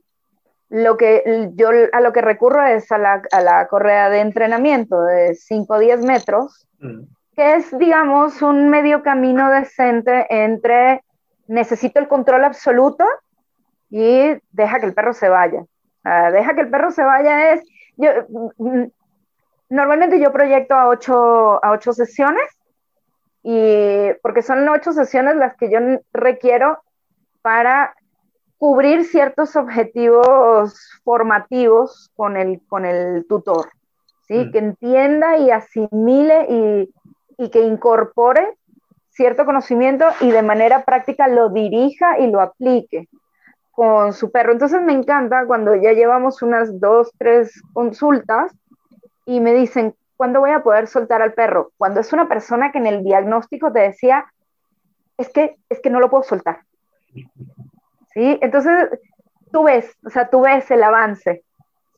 lo 0.69 0.97
que 0.97 1.51
yo 1.55 1.69
a 1.93 2.01
lo 2.01 2.13
que 2.13 2.21
recurro 2.21 2.65
es 2.65 2.91
a 2.91 2.99
la, 2.99 3.23
a 3.31 3.41
la 3.41 3.69
correa 3.69 4.11
de 4.11 4.21
entrenamiento 4.21 5.03
de 5.03 5.35
5 5.35 5.75
o 5.75 5.79
10 5.79 6.05
metros, 6.05 6.67
mm. 6.81 7.03
que 7.37 7.55
es, 7.55 7.79
digamos, 7.79 8.43
un 8.43 8.71
medio 8.71 9.03
camino 9.03 9.51
decente 9.51 10.27
entre 10.31 11.05
necesito 11.47 12.01
el 12.01 12.09
control 12.09 12.45
absoluto 12.45 13.05
y 13.91 14.35
deja 14.51 14.81
que 14.81 14.87
el 14.87 14.95
perro 14.95 15.13
se 15.13 15.29
vaya. 15.29 15.65
deja 16.33 16.55
que 16.55 16.63
el 16.63 16.71
perro 16.71 16.91
se 16.91 17.05
vaya 17.05 17.53
es, 17.53 17.63
yo, 17.97 18.11
mm, 18.59 18.85
normalmente 19.69 20.19
yo 20.19 20.33
proyecto 20.33 20.75
a 20.75 20.89
8 20.89 21.65
a 21.65 21.71
ocho 21.71 21.93
sesiones 21.93 22.43
y 23.43 24.13
porque 24.23 24.43
son 24.43 24.69
ocho 24.69 24.93
sesiones 24.93 25.37
las 25.37 25.57
que 25.57 25.71
yo 25.71 25.79
requiero 26.13 26.79
para 27.43 27.95
cubrir 28.59 29.05
ciertos 29.05 29.57
objetivos 29.57 31.01
formativos 31.03 32.11
con 32.15 32.37
el, 32.37 32.61
con 32.69 32.85
el 32.85 33.27
tutor, 33.27 33.71
¿sí? 34.29 34.35
Mm. 34.35 34.53
Que 34.53 34.59
entienda 34.59 35.37
y 35.39 35.51
asimile 35.51 36.47
y, 36.49 36.95
y 37.39 37.51
que 37.51 37.61
incorpore 37.63 38.57
cierto 39.11 39.45
conocimiento 39.45 40.07
y 40.21 40.31
de 40.31 40.43
manera 40.43 40.85
práctica 40.85 41.29
lo 41.29 41.51
dirija 41.51 42.19
y 42.21 42.31
lo 42.31 42.41
aplique 42.41 43.09
con 43.73 44.13
su 44.13 44.31
perro. 44.31 44.53
Entonces 44.53 44.81
me 44.83 44.93
encanta 44.93 45.45
cuando 45.47 45.75
ya 45.75 45.93
llevamos 45.93 46.43
unas 46.43 46.79
dos, 46.79 47.11
tres 47.19 47.61
consultas 47.73 48.53
y 49.27 49.41
me 49.41 49.55
dicen, 49.55 49.95
¿cuándo 50.23 50.39
voy 50.39 50.53
a 50.53 50.63
poder 50.63 50.87
soltar 50.87 51.21
al 51.21 51.33
perro? 51.33 51.73
Cuando 51.77 51.99
es 51.99 52.13
una 52.13 52.29
persona 52.29 52.71
que 52.71 52.79
en 52.79 52.87
el 52.87 53.03
diagnóstico 53.03 53.73
te 53.73 53.81
decía, 53.81 54.25
es 55.19 55.29
que, 55.31 55.57
es 55.69 55.81
que 55.81 55.91
no 55.91 55.99
lo 55.99 56.11
puedo 56.11 56.23
soltar. 56.23 56.61
¿Sí? 58.15 58.39
Entonces, 58.41 58.89
tú 59.51 59.65
ves, 59.65 59.99
o 60.07 60.11
sea, 60.11 60.31
tú 60.31 60.43
ves 60.43 60.71
el 60.71 60.85
avance. 60.85 61.43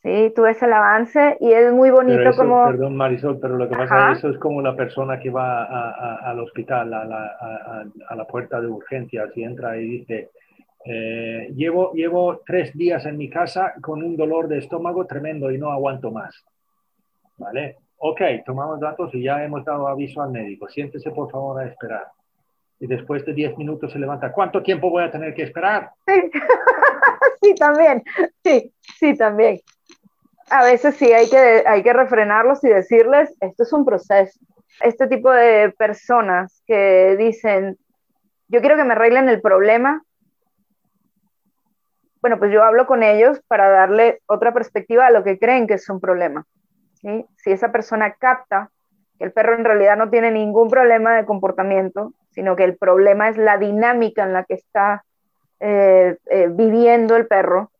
Sí, 0.02 0.32
tú 0.34 0.40
ves 0.40 0.62
el 0.62 0.72
avance 0.72 1.36
y 1.38 1.52
es 1.52 1.70
muy 1.70 1.90
bonito 1.90 2.34
como... 2.34 2.64
Perdón, 2.64 2.96
Marisol, 2.96 3.38
pero 3.38 3.58
lo 3.58 3.68
que 3.68 3.76
pasa 3.76 4.12
es 4.12 4.18
eso 4.20 4.30
es 4.30 4.38
como 4.38 4.62
la 4.62 4.74
persona 4.74 5.20
que 5.20 5.28
va 5.28 5.64
al 6.20 6.40
hospital, 6.40 6.94
a 6.94 7.04
la, 8.16 8.24
puerta 8.24 8.58
de 8.58 8.68
urgencias 8.68 9.36
y 9.36 9.42
entra 9.42 9.76
y 9.76 9.98
dice, 9.98 10.30
eh, 10.86 11.52
llevo, 11.54 11.92
llevo 11.92 12.40
tres 12.46 12.72
días 12.72 13.04
en 13.04 13.18
mi 13.18 13.28
casa 13.28 13.74
con 13.82 14.02
un 14.02 14.16
dolor 14.16 14.48
de 14.48 14.60
estómago 14.60 15.04
tremendo 15.04 15.50
y 15.50 15.58
no 15.58 15.70
aguanto 15.70 16.10
más. 16.10 16.42
¿Vale? 17.36 17.83
Ok, 17.98 18.20
tomamos 18.44 18.80
datos 18.80 19.14
y 19.14 19.22
ya 19.22 19.42
hemos 19.42 19.64
dado 19.64 19.88
aviso 19.88 20.22
al 20.22 20.30
médico, 20.30 20.68
siéntese 20.68 21.10
por 21.10 21.30
favor 21.30 21.60
a 21.60 21.66
esperar. 21.66 22.06
Y 22.80 22.86
después 22.86 23.24
de 23.24 23.32
10 23.32 23.56
minutos 23.56 23.92
se 23.92 23.98
levanta, 23.98 24.32
¿cuánto 24.32 24.62
tiempo 24.62 24.90
voy 24.90 25.04
a 25.04 25.10
tener 25.10 25.34
que 25.34 25.44
esperar? 25.44 25.90
sí, 27.42 27.54
también, 27.54 28.02
sí, 28.42 28.72
sí, 28.98 29.16
también. 29.16 29.60
A 30.50 30.64
veces 30.64 30.96
sí 30.96 31.12
hay 31.12 31.30
que, 31.30 31.64
hay 31.66 31.82
que 31.82 31.92
refrenarlos 31.92 32.62
y 32.64 32.68
decirles, 32.68 33.34
esto 33.40 33.62
es 33.62 33.72
un 33.72 33.84
proceso. 33.84 34.38
Este 34.80 35.06
tipo 35.06 35.30
de 35.30 35.72
personas 35.78 36.62
que 36.66 37.16
dicen, 37.16 37.78
yo 38.48 38.60
quiero 38.60 38.76
que 38.76 38.84
me 38.84 38.92
arreglen 38.92 39.28
el 39.28 39.40
problema, 39.40 40.02
bueno, 42.20 42.38
pues 42.38 42.52
yo 42.52 42.62
hablo 42.62 42.86
con 42.86 43.02
ellos 43.02 43.38
para 43.48 43.68
darle 43.68 44.20
otra 44.26 44.54
perspectiva 44.54 45.06
a 45.06 45.10
lo 45.10 45.22
que 45.24 45.38
creen 45.38 45.66
que 45.66 45.74
es 45.74 45.88
un 45.90 46.00
problema. 46.00 46.46
Si 47.36 47.52
esa 47.52 47.70
persona 47.70 48.14
capta 48.14 48.70
que 49.18 49.24
el 49.24 49.32
perro 49.32 49.54
en 49.54 49.64
realidad 49.64 49.96
no 49.96 50.10
tiene 50.10 50.30
ningún 50.30 50.68
problema 50.68 51.14
de 51.14 51.26
comportamiento, 51.26 52.14
sino 52.30 52.56
que 52.56 52.64
el 52.64 52.76
problema 52.76 53.28
es 53.28 53.36
la 53.36 53.58
dinámica 53.58 54.24
en 54.24 54.32
la 54.32 54.44
que 54.44 54.54
está 54.54 55.04
eh, 55.60 56.16
eh, 56.26 56.48
viviendo 56.50 57.16
el 57.16 57.26
perro, 57.26 57.70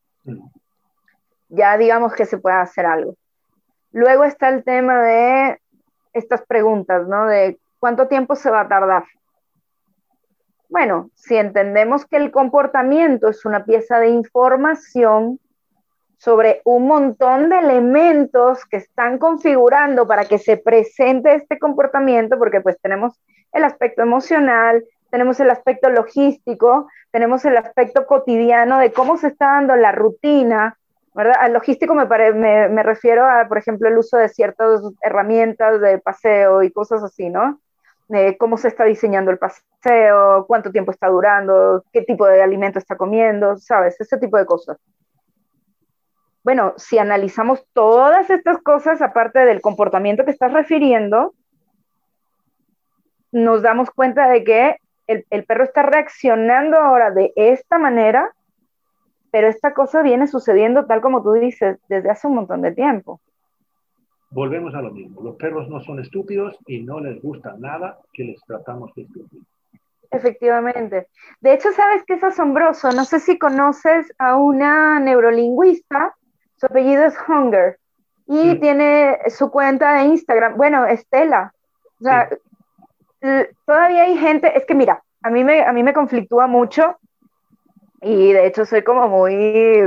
ya 1.49 1.77
digamos 1.77 2.15
que 2.15 2.27
se 2.27 2.39
puede 2.39 2.57
hacer 2.57 2.87
algo. 2.87 3.17
Luego 3.93 4.25
está 4.25 4.49
el 4.49 4.65
tema 4.65 5.03
de 5.03 5.61
estas 6.13 6.43
preguntas, 6.47 7.07
¿no? 7.09 7.27
De 7.27 7.59
cuánto 7.79 8.09
tiempo 8.09 8.35
se 8.37 8.51
va 8.51 8.63
a 8.63 8.69
tardar. 8.69 9.05
Bueno, 10.69 11.11
si 11.15 11.37
entendemos 11.37 12.07
que 12.07 12.17
el 12.17 12.31
comportamiento 12.31 13.29
es 13.29 13.45
una 13.45 13.65
pieza 13.65 13.99
de 13.99 14.09
información 14.09 15.39
sobre 16.19 16.61
un 16.65 16.87
montón 16.87 17.49
de 17.49 17.59
elementos 17.59 18.65
que 18.67 18.79
están 18.79 19.19
configurando 19.19 20.07
para 20.07 20.25
que 20.25 20.39
se 20.39 20.57
presente 20.57 21.35
este 21.35 21.59
comportamiento, 21.59 22.39
porque 22.39 22.61
pues 22.61 22.79
tenemos 22.81 23.21
el 23.53 23.65
aspecto 23.65 24.03
emocional, 24.03 24.85
tenemos 25.11 25.39
el 25.41 25.51
aspecto 25.51 25.91
logístico, 25.91 26.89
tenemos 27.13 27.45
el 27.45 27.57
aspecto 27.57 28.07
cotidiano 28.07 28.79
de 28.79 28.93
cómo 28.93 29.17
se 29.17 29.29
está 29.29 29.53
dando 29.53 29.77
la 29.77 29.93
rutina, 29.93 30.77
¿verdad? 31.15 31.37
Al 31.39 31.53
logístico 31.53 31.95
me, 31.95 32.07
me, 32.69 32.83
refiero 32.83 33.25
a, 33.25 33.47
por 33.47 33.59
ejemplo, 33.59 33.89
el 33.89 33.97
uso 33.97 34.17
de 34.17 34.29
ciertas 34.29 34.81
herramientas 35.01 35.81
de 35.81 35.99
paseo 35.99 36.65
y 36.65 36.73
cosas 36.73 37.05
así, 37.05 37.31
¿no? 37.31 37.61
Cómo 38.39 38.57
se 38.57 38.69
está 38.69 38.85
diseñando 38.85 39.31
el 39.31 39.39
paseo, 39.39 40.45
cuánto 40.47 40.73
tiempo 40.73 40.91
está 40.91 41.09
durando, 41.09 41.85
qué 41.93 42.03
tipo 42.03 42.27
de 42.27 42.43
alimento 42.43 42.79
está 42.79 42.97
comiendo, 42.97 43.57
¿sabes? 43.57 44.01
Ese 44.01 44.19
tipo 44.19 44.37
de 44.37 44.47
cosas. 44.47 44.77
Bueno, 46.45 46.75
si 46.77 46.99
analizamos 46.99 47.67
todas 47.73 48.29
estas 48.29 48.59
cosas, 48.63 49.01
aparte 49.01 49.41
del 49.41 49.63
comportamiento 49.63 50.27
que 50.27 50.31
estás 50.31 50.53
refiriendo, 50.53 51.35
nos 53.33 53.63
damos 53.63 53.91
cuenta 53.91 54.29
de 54.29 54.45
que 54.45 54.77
el, 55.07 55.45
perro 55.45 55.65
está 55.65 55.83
reaccionando 55.83 56.77
ahora 56.77 57.11
de 57.11 57.33
esta 57.35 57.79
manera, 57.79 58.31
pero 59.31 59.49
esta 59.49 59.73
cosa 59.73 60.03
viene 60.03 60.27
sucediendo 60.27 60.85
tal 60.87 61.01
como 61.01 61.23
tú 61.23 61.33
dices 61.33 61.79
desde 61.89 62.11
hace 62.11 62.27
un 62.27 62.35
montón 62.35 62.61
de 62.61 62.73
tiempo. 62.73 63.21
Volvemos 64.31 64.75
a 64.75 64.83
lo 64.83 64.91
mismo. 64.91 65.23
Los 65.23 65.37
perros 65.37 65.69
no 65.69 65.81
son 65.81 65.99
estúpidos 66.01 66.59
y 66.67 66.83
no 66.83 67.01
les 67.01 67.23
gusta 67.23 67.55
nada 67.59 67.99
que 68.13 68.25
les 68.25 68.41
tratamos 68.45 68.95
de 68.95 69.03
estúpidos. 69.03 69.47
Efectivamente. 70.11 71.09
De 71.41 71.55
hecho, 71.55 71.73
¿sabes 71.73 72.05
qué 72.07 72.15
es 72.15 72.25
asombroso? 72.25 72.93
No 72.93 73.05
sé 73.05 73.19
si 73.19 73.39
conoces 73.39 74.13
a 74.19 74.37
una 74.37 75.01
neurolingüista, 75.01 76.15
su 76.65 76.73
apellido 76.73 77.05
es 77.05 77.15
Hunger, 77.29 77.79
y 78.27 78.59
tiene 78.59 79.19
su 79.29 79.51
cuenta 79.51 79.95
de 79.95 80.05
Instagram, 80.05 80.57
bueno, 80.57 80.87
Estela. 80.87 81.53
O 82.01 82.05
sea, 82.05 82.29
todavía 83.67 84.05
hay 84.05 84.17
gente, 84.17 84.57
es 84.57 84.65
que 84.65 84.75
mira, 84.75 85.03
a 85.23 85.31
mí 85.31 85.45
me, 85.45 85.63
a 85.63 85.73
mí 85.73 85.83
me 85.83 85.93
conflictúa 85.93 86.47
mucho 86.47 86.99
y 88.01 88.33
de 88.33 88.47
hecho 88.47 88.65
soy 88.65 88.83
como 88.83 89.09
muy, 89.09 89.83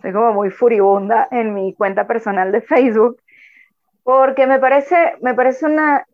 soy 0.00 0.12
como 0.12 0.32
muy 0.32 0.50
furibunda 0.50 1.26
en 1.30 1.54
mi 1.54 1.74
cuenta 1.74 2.06
personal 2.06 2.52
de 2.52 2.60
Facebook 2.60 3.20
porque 4.04 4.46
me 4.46 4.58
parece, 4.58 5.16
me 5.20 5.34
parece 5.34 5.66
una 5.66 6.06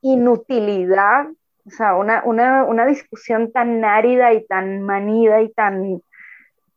inutilidad, 0.00 1.26
o 1.66 1.70
sea, 1.70 1.94
una, 1.94 2.22
una, 2.24 2.64
una 2.64 2.86
discusión 2.86 3.52
tan 3.52 3.84
árida 3.84 4.32
y 4.32 4.44
tan 4.46 4.82
manida 4.82 5.42
y 5.42 5.52
tan, 5.52 6.02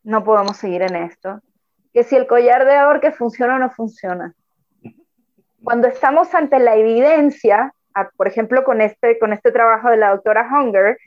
no 0.03 0.23
podemos 0.23 0.57
seguir 0.57 0.82
en 0.84 0.95
esto, 0.95 1.41
que 1.97 2.03
si 2.03 2.15
el 2.15 2.27
collar 2.27 2.63
de 2.63 2.99
que 2.99 3.11
funciona 3.11 3.55
o 3.55 3.57
no 3.57 3.71
funciona. 3.71 4.31
Cuando 5.63 5.87
estamos 5.87 6.31
ante 6.35 6.59
la 6.59 6.75
evidencia, 6.75 7.73
por 8.15 8.27
ejemplo, 8.27 8.63
con 8.63 8.81
este, 8.81 9.17
con 9.17 9.33
este 9.33 9.51
trabajo 9.51 9.89
de 9.89 9.97
la 9.97 10.11
doctora 10.11 10.47
Hunger, 10.47 10.99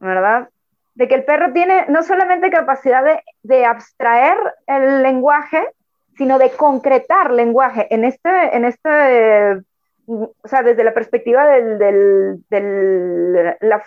¿verdad? 0.00 0.48
De 0.96 1.06
que 1.06 1.14
el 1.14 1.24
perro 1.24 1.52
tiene 1.52 1.86
no 1.88 2.02
solamente 2.02 2.50
capacidad 2.50 3.04
de, 3.44 3.64
abstraer 3.64 4.36
el 4.66 5.04
lenguaje, 5.04 5.68
sino 6.16 6.40
de 6.40 6.50
concretar 6.50 7.30
lenguaje. 7.30 7.86
En 7.94 8.02
este, 8.02 8.56
en 8.56 8.64
este 8.64 9.62
o 10.08 10.48
sea, 10.48 10.64
desde 10.64 10.82
la 10.82 10.94
perspectiva 10.94 11.46
de 11.46 13.54
la 13.60 13.84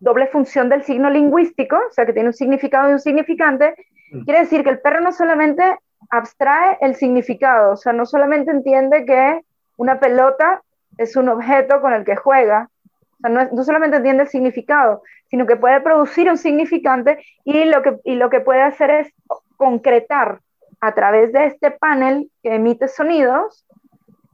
doble 0.00 0.26
función 0.26 0.68
del 0.68 0.82
signo 0.82 1.10
lingüístico, 1.10 1.76
o 1.76 1.92
sea, 1.92 2.06
que 2.06 2.12
tiene 2.12 2.30
un 2.30 2.34
significado 2.34 2.90
y 2.90 2.92
un 2.92 3.00
significante, 3.00 3.74
mm. 4.12 4.24
quiere 4.24 4.40
decir 4.40 4.64
que 4.64 4.70
el 4.70 4.80
perro 4.80 5.00
no 5.00 5.12
solamente 5.12 5.62
abstrae 6.10 6.78
el 6.80 6.94
significado, 6.96 7.72
o 7.72 7.76
sea, 7.76 7.92
no 7.92 8.06
solamente 8.06 8.50
entiende 8.50 9.04
que 9.04 9.42
una 9.76 10.00
pelota 10.00 10.62
es 10.98 11.16
un 11.16 11.28
objeto 11.28 11.80
con 11.80 11.92
el 11.92 12.04
que 12.04 12.16
juega. 12.16 12.68
O 13.14 13.16
sea, 13.20 13.30
no, 13.30 13.64
solamente 13.64 13.98
entiende 13.98 14.24
el 14.24 14.28
significado, 14.28 15.02
sino 15.28 15.46
que 15.46 15.56
puede 15.56 15.80
producir 15.80 16.28
un 16.30 16.38
significante 16.38 17.22
y 17.44 17.64
lo 17.64 17.82
que, 17.82 17.96
y 18.04 18.14
lo 18.14 18.30
que 18.30 18.40
puede 18.40 18.62
hacer 18.62 18.90
es 18.90 19.14
concretar 19.56 20.40
a 20.80 20.94
través 20.94 21.32
de 21.32 21.46
este 21.46 21.70
panel 21.70 22.30
que 22.42 22.54
emite 22.54 22.88
sonidos, 22.88 23.66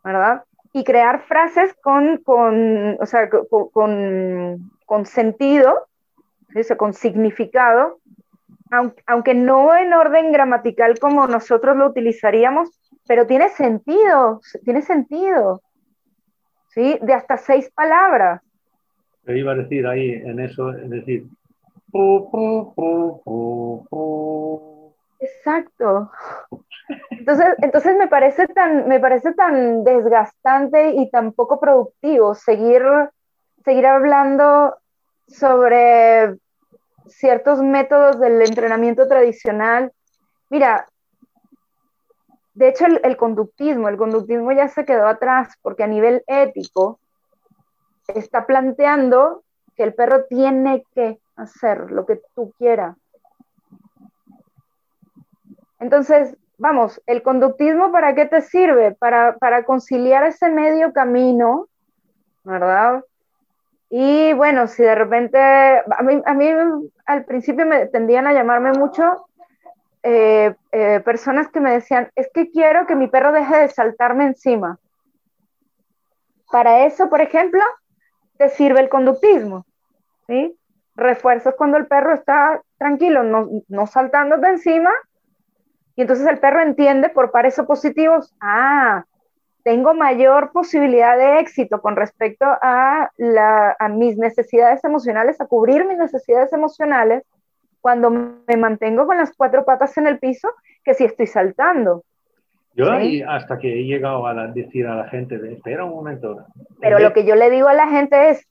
¿verdad? 0.05 0.45
Y 0.73 0.85
crear 0.85 1.23
frases 1.23 1.75
con, 1.83 2.19
con, 2.19 2.97
o 3.01 3.07
sea, 3.07 3.29
con, 3.29 3.69
con, 3.71 4.71
sentido, 5.05 5.87
con 6.76 6.95
significado, 6.95 7.99
aunque, 8.70 9.03
aunque 9.07 9.34
no 9.34 9.76
en 9.76 9.93
orden 9.93 10.32
gramatical 10.32 10.99
como 10.99 11.26
nosotros 11.26 11.76
lo 11.76 11.87
utilizaríamos, 11.87 12.70
pero 13.07 13.26
tiene 13.26 13.51
sentido, 13.51 14.41
tiene 14.64 14.82
sentido. 14.82 15.61
¿sí? 16.68 16.99
De 17.03 17.14
hasta 17.14 17.37
seis 17.39 17.70
palabras. 17.74 18.43
Te 19.24 19.37
iba 19.37 19.53
a 19.53 19.57
decir 19.57 19.87
ahí 19.87 20.12
en 20.12 20.39
eso, 20.41 20.72
es 20.72 20.91
decir. 20.91 21.26
Exacto. 25.18 26.11
Entonces, 27.11 27.47
entonces 27.62 27.97
me 27.97 28.07
parece 28.07 28.47
tan, 28.49 28.87
me 28.87 29.01
parece 29.01 29.32
tan 29.32 29.82
desgastante 29.82 30.91
y 30.91 31.11
tan 31.11 31.32
poco 31.32 31.59
productivo 31.59 32.34
seguir, 32.34 32.82
seguir 33.67 33.85
hablando 33.85 34.77
sobre 35.27 36.37
ciertos 37.09 37.61
métodos 37.61 38.21
del 38.21 38.41
entrenamiento 38.41 39.09
tradicional. 39.09 39.93
Mira, 40.51 40.87
de 42.55 42.69
hecho, 42.69 42.87
el, 42.87 43.17
conductismo, 43.17 43.89
el 43.89 43.97
conductismo 43.97 44.53
ya 44.53 44.69
se 44.69 44.85
quedó 44.85 45.09
atrás 45.09 45.55
porque 45.62 45.83
a 45.83 45.89
nivel 45.89 46.23
ético 46.29 47.01
está 48.07 48.47
planteando 48.47 49.43
que 49.75 49.83
el 49.83 49.95
perro 49.95 50.27
tiene 50.27 50.85
que 50.95 51.19
hacer 51.35 51.91
lo 51.91 52.07
que 52.07 52.21
tú 52.37 52.53
quieras. 52.59 52.97
Entonces, 55.81 56.37
vamos, 56.57 57.03
el 57.07 57.25
conductismo 57.25 57.91
para 57.91 58.14
qué 58.14 58.27
te 58.27 58.43
sirve? 58.43 58.93
Para, 58.93 59.37
para 59.39 59.64
conciliar 59.64 60.23
ese 60.23 60.51
medio 60.51 60.93
camino, 60.93 61.67
¿verdad? 62.45 63.03
Y 63.99 64.34
bueno, 64.34 64.66
si 64.66 64.82
de 64.82 64.94
repente, 64.94 65.38
a 65.38 66.03
mí, 66.03 66.20
a 66.26 66.34
mí 66.34 66.51
al 67.07 67.24
principio 67.24 67.64
me 67.64 67.86
tendían 67.86 68.26
a 68.26 68.34
llamarme 68.34 68.72
mucho 68.72 69.26
eh, 70.03 70.55
eh, 70.70 71.01
personas 71.03 71.49
que 71.49 71.61
me 71.61 71.70
decían, 71.72 72.11
es 72.14 72.28
que 72.34 72.51
quiero 72.51 72.86
que 72.86 72.94
mi 72.94 73.09
perro 73.09 73.32
deje 73.32 73.57
de 73.57 73.68
saltarme 73.68 74.26
encima. 74.26 74.78
Para 76.51 76.84
eso, 76.84 77.09
por 77.09 77.22
ejemplo, 77.22 77.62
te 78.36 78.51
sirve 78.51 78.80
el 78.80 78.90
conductismo, 78.90 79.64
¿sí? 80.26 80.55
Refuerzos 80.94 81.55
cuando 81.55 81.78
el 81.78 81.86
perro 81.86 82.12
está 82.12 82.61
tranquilo, 82.76 83.22
no, 83.22 83.49
no 83.68 83.86
saltándote 83.86 84.47
encima, 84.47 84.92
y 85.94 86.03
entonces 86.03 86.26
el 86.26 86.38
perro 86.38 86.61
entiende 86.61 87.09
por 87.09 87.30
pares 87.30 87.59
opositivos, 87.59 88.34
ah, 88.42 89.07
tengo 89.67 89.95
mayor 89.95 90.53
posibilidad 90.53 91.19
de 91.19 91.41
éxito 91.41 91.81
con 91.81 91.97
respecto 91.97 92.45
a, 92.45 93.11
a 93.81 93.89
mis 93.89 94.17
necesidades 94.17 94.85
emocionales, 94.85 95.41
a 95.41 95.47
cubrir 95.47 95.85
mis 95.85 95.99
necesidades 95.99 96.53
emocionales, 96.53 97.25
cuando 97.81 98.11
me 98.11 98.57
mantengo 98.57 99.07
con 99.07 99.17
las 99.17 99.35
cuatro 99.37 99.64
patas 99.64 99.99
en 99.99 100.07
el 100.07 100.21
piso 100.21 100.49
que 100.85 100.95
si 100.95 101.03
estoy 101.03 101.27
saltando. 101.27 102.05
Yo 102.75 102.87
hasta 103.29 103.59
que 103.59 103.81
he 103.81 103.83
llegado 103.83 104.25
a 104.29 104.35
decir 104.47 104.87
a 104.87 104.95
la 104.95 105.09
gente, 105.09 105.35
espera 105.53 105.85
un 105.85 105.97
momento. 105.97 106.47
Pero 106.81 107.01
lo 107.01 107.12
que 107.12 107.27
yo 107.27 107.35
le 107.35 107.51
digo 107.51 107.67
a 107.67 107.75
la 107.75 107.89
gente 107.89 108.31
es, 108.31 108.47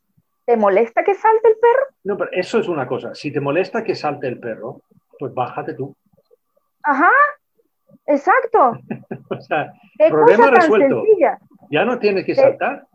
¿te 0.46 0.58
molesta 0.58 1.06
que 1.06 1.14
salte 1.14 1.48
el 1.48 1.56
perro? 1.56 1.86
No, 2.04 2.18
pero 2.18 2.30
eso 2.34 2.60
es 2.60 2.68
una 2.68 2.88
cosa. 2.88 3.16
Si 3.16 3.32
te 3.32 3.40
molesta 3.40 3.86
que 3.86 3.96
salte 3.96 4.28
el 4.28 4.38
perro, 4.38 4.82
pues 5.18 5.34
bájate 5.34 5.76
tú. 5.76 5.96
Ajá, 6.84 7.12
exacto. 8.06 8.78
o 9.30 9.42
sea, 9.42 9.74
problema 10.10 10.48
resuelto. 10.52 11.04
Ya 11.72 11.86
no 11.86 12.00
tienes 12.00 12.26
que 12.26 12.36
saltar. 12.36 12.88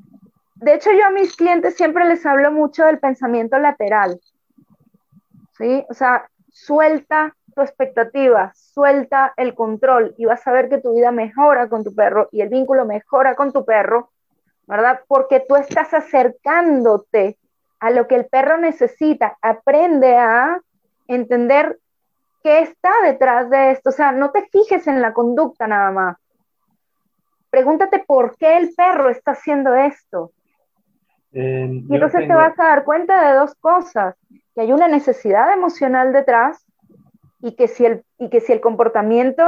De 0.57 0.75
hecho, 0.75 0.91
yo 0.93 1.07
a 1.07 1.11
mis 1.11 1.37
clientes 1.37 1.77
siempre 1.77 2.05
les 2.05 2.25
hablo 2.27 2.53
mucho 2.53 2.85
del 2.85 2.99
pensamiento 2.99 3.59
lateral. 3.59 4.21
¿Sí? 5.57 5.85
O 5.89 5.95
sea, 5.95 6.29
suelta 6.53 7.35
tu 7.55 7.63
expectativa, 7.63 8.53
suelta 8.55 9.33
el 9.37 9.55
control 9.55 10.15
y 10.19 10.25
vas 10.25 10.47
a 10.47 10.53
ver 10.53 10.69
que 10.69 10.79
tu 10.79 10.95
vida 10.95 11.11
mejora 11.11 11.69
con 11.69 11.85
tu 11.85 11.95
perro 11.95 12.29
y 12.33 12.43
el 12.43 12.49
vínculo 12.49 12.85
mejora 12.85 13.35
con 13.35 13.53
tu 13.53 13.65
perro, 13.65 14.11
¿verdad? 14.67 15.01
Porque 15.09 15.41
tú 15.41 15.57
estás 15.57 15.93
acercándote 15.95 17.39
a 17.81 17.91
lo 17.91 18.07
que 18.07 18.17
el 18.17 18.27
perro 18.27 18.59
necesita. 18.59 19.37
Aprende 19.43 20.17
a 20.17 20.61
entender 21.09 21.79
qué 22.43 22.61
está 22.61 22.91
detrás 23.05 23.51
de 23.51 23.73
esto. 23.73 23.91
O 23.91 23.93
sea, 23.93 24.13
no 24.13 24.31
te 24.31 24.47
fijes 24.49 24.87
en 24.87 25.01
la 25.01 25.13
conducta 25.13 25.67
nada 25.67 25.91
más. 25.91 26.17
Pregúntate 27.51 27.99
por 28.07 28.37
qué 28.37 28.57
el 28.57 28.75
perro 28.75 29.11
está 29.11 29.33
haciendo 29.33 29.75
esto. 29.75 30.33
y 31.33 31.95
entonces 31.95 32.27
te 32.27 32.35
vas 32.35 32.59
a 32.59 32.65
dar 32.65 32.85
cuenta 32.85 33.29
de 33.29 33.39
dos 33.39 33.55
cosas, 33.57 34.17
que 34.55 34.63
hay 34.63 34.73
una 34.73 34.89
necesidad 34.89 35.53
emocional 35.53 36.13
detrás 36.13 36.65
y 37.41 37.57
que 37.57 37.69
si 37.69 37.87
el, 37.87 38.05
y 38.19 38.29
que 38.31 38.41
si 38.41 38.53
el 38.53 38.61
comportamiento 38.61 39.45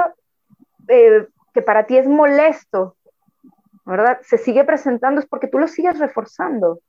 eh, 0.88 1.26
que 1.52 1.62
para 1.62 1.86
ti 1.86 1.96
es 1.96 2.08
molesto, 2.08 2.96
¿verdad? 3.84 4.20
Se 4.22 4.38
sigue 4.38 4.64
presentando 4.64 5.20
es 5.20 5.26
porque 5.26 5.48
tú 5.48 5.58
lo 5.58 5.68
sigues 5.68 5.98
reforzando, 5.98 6.80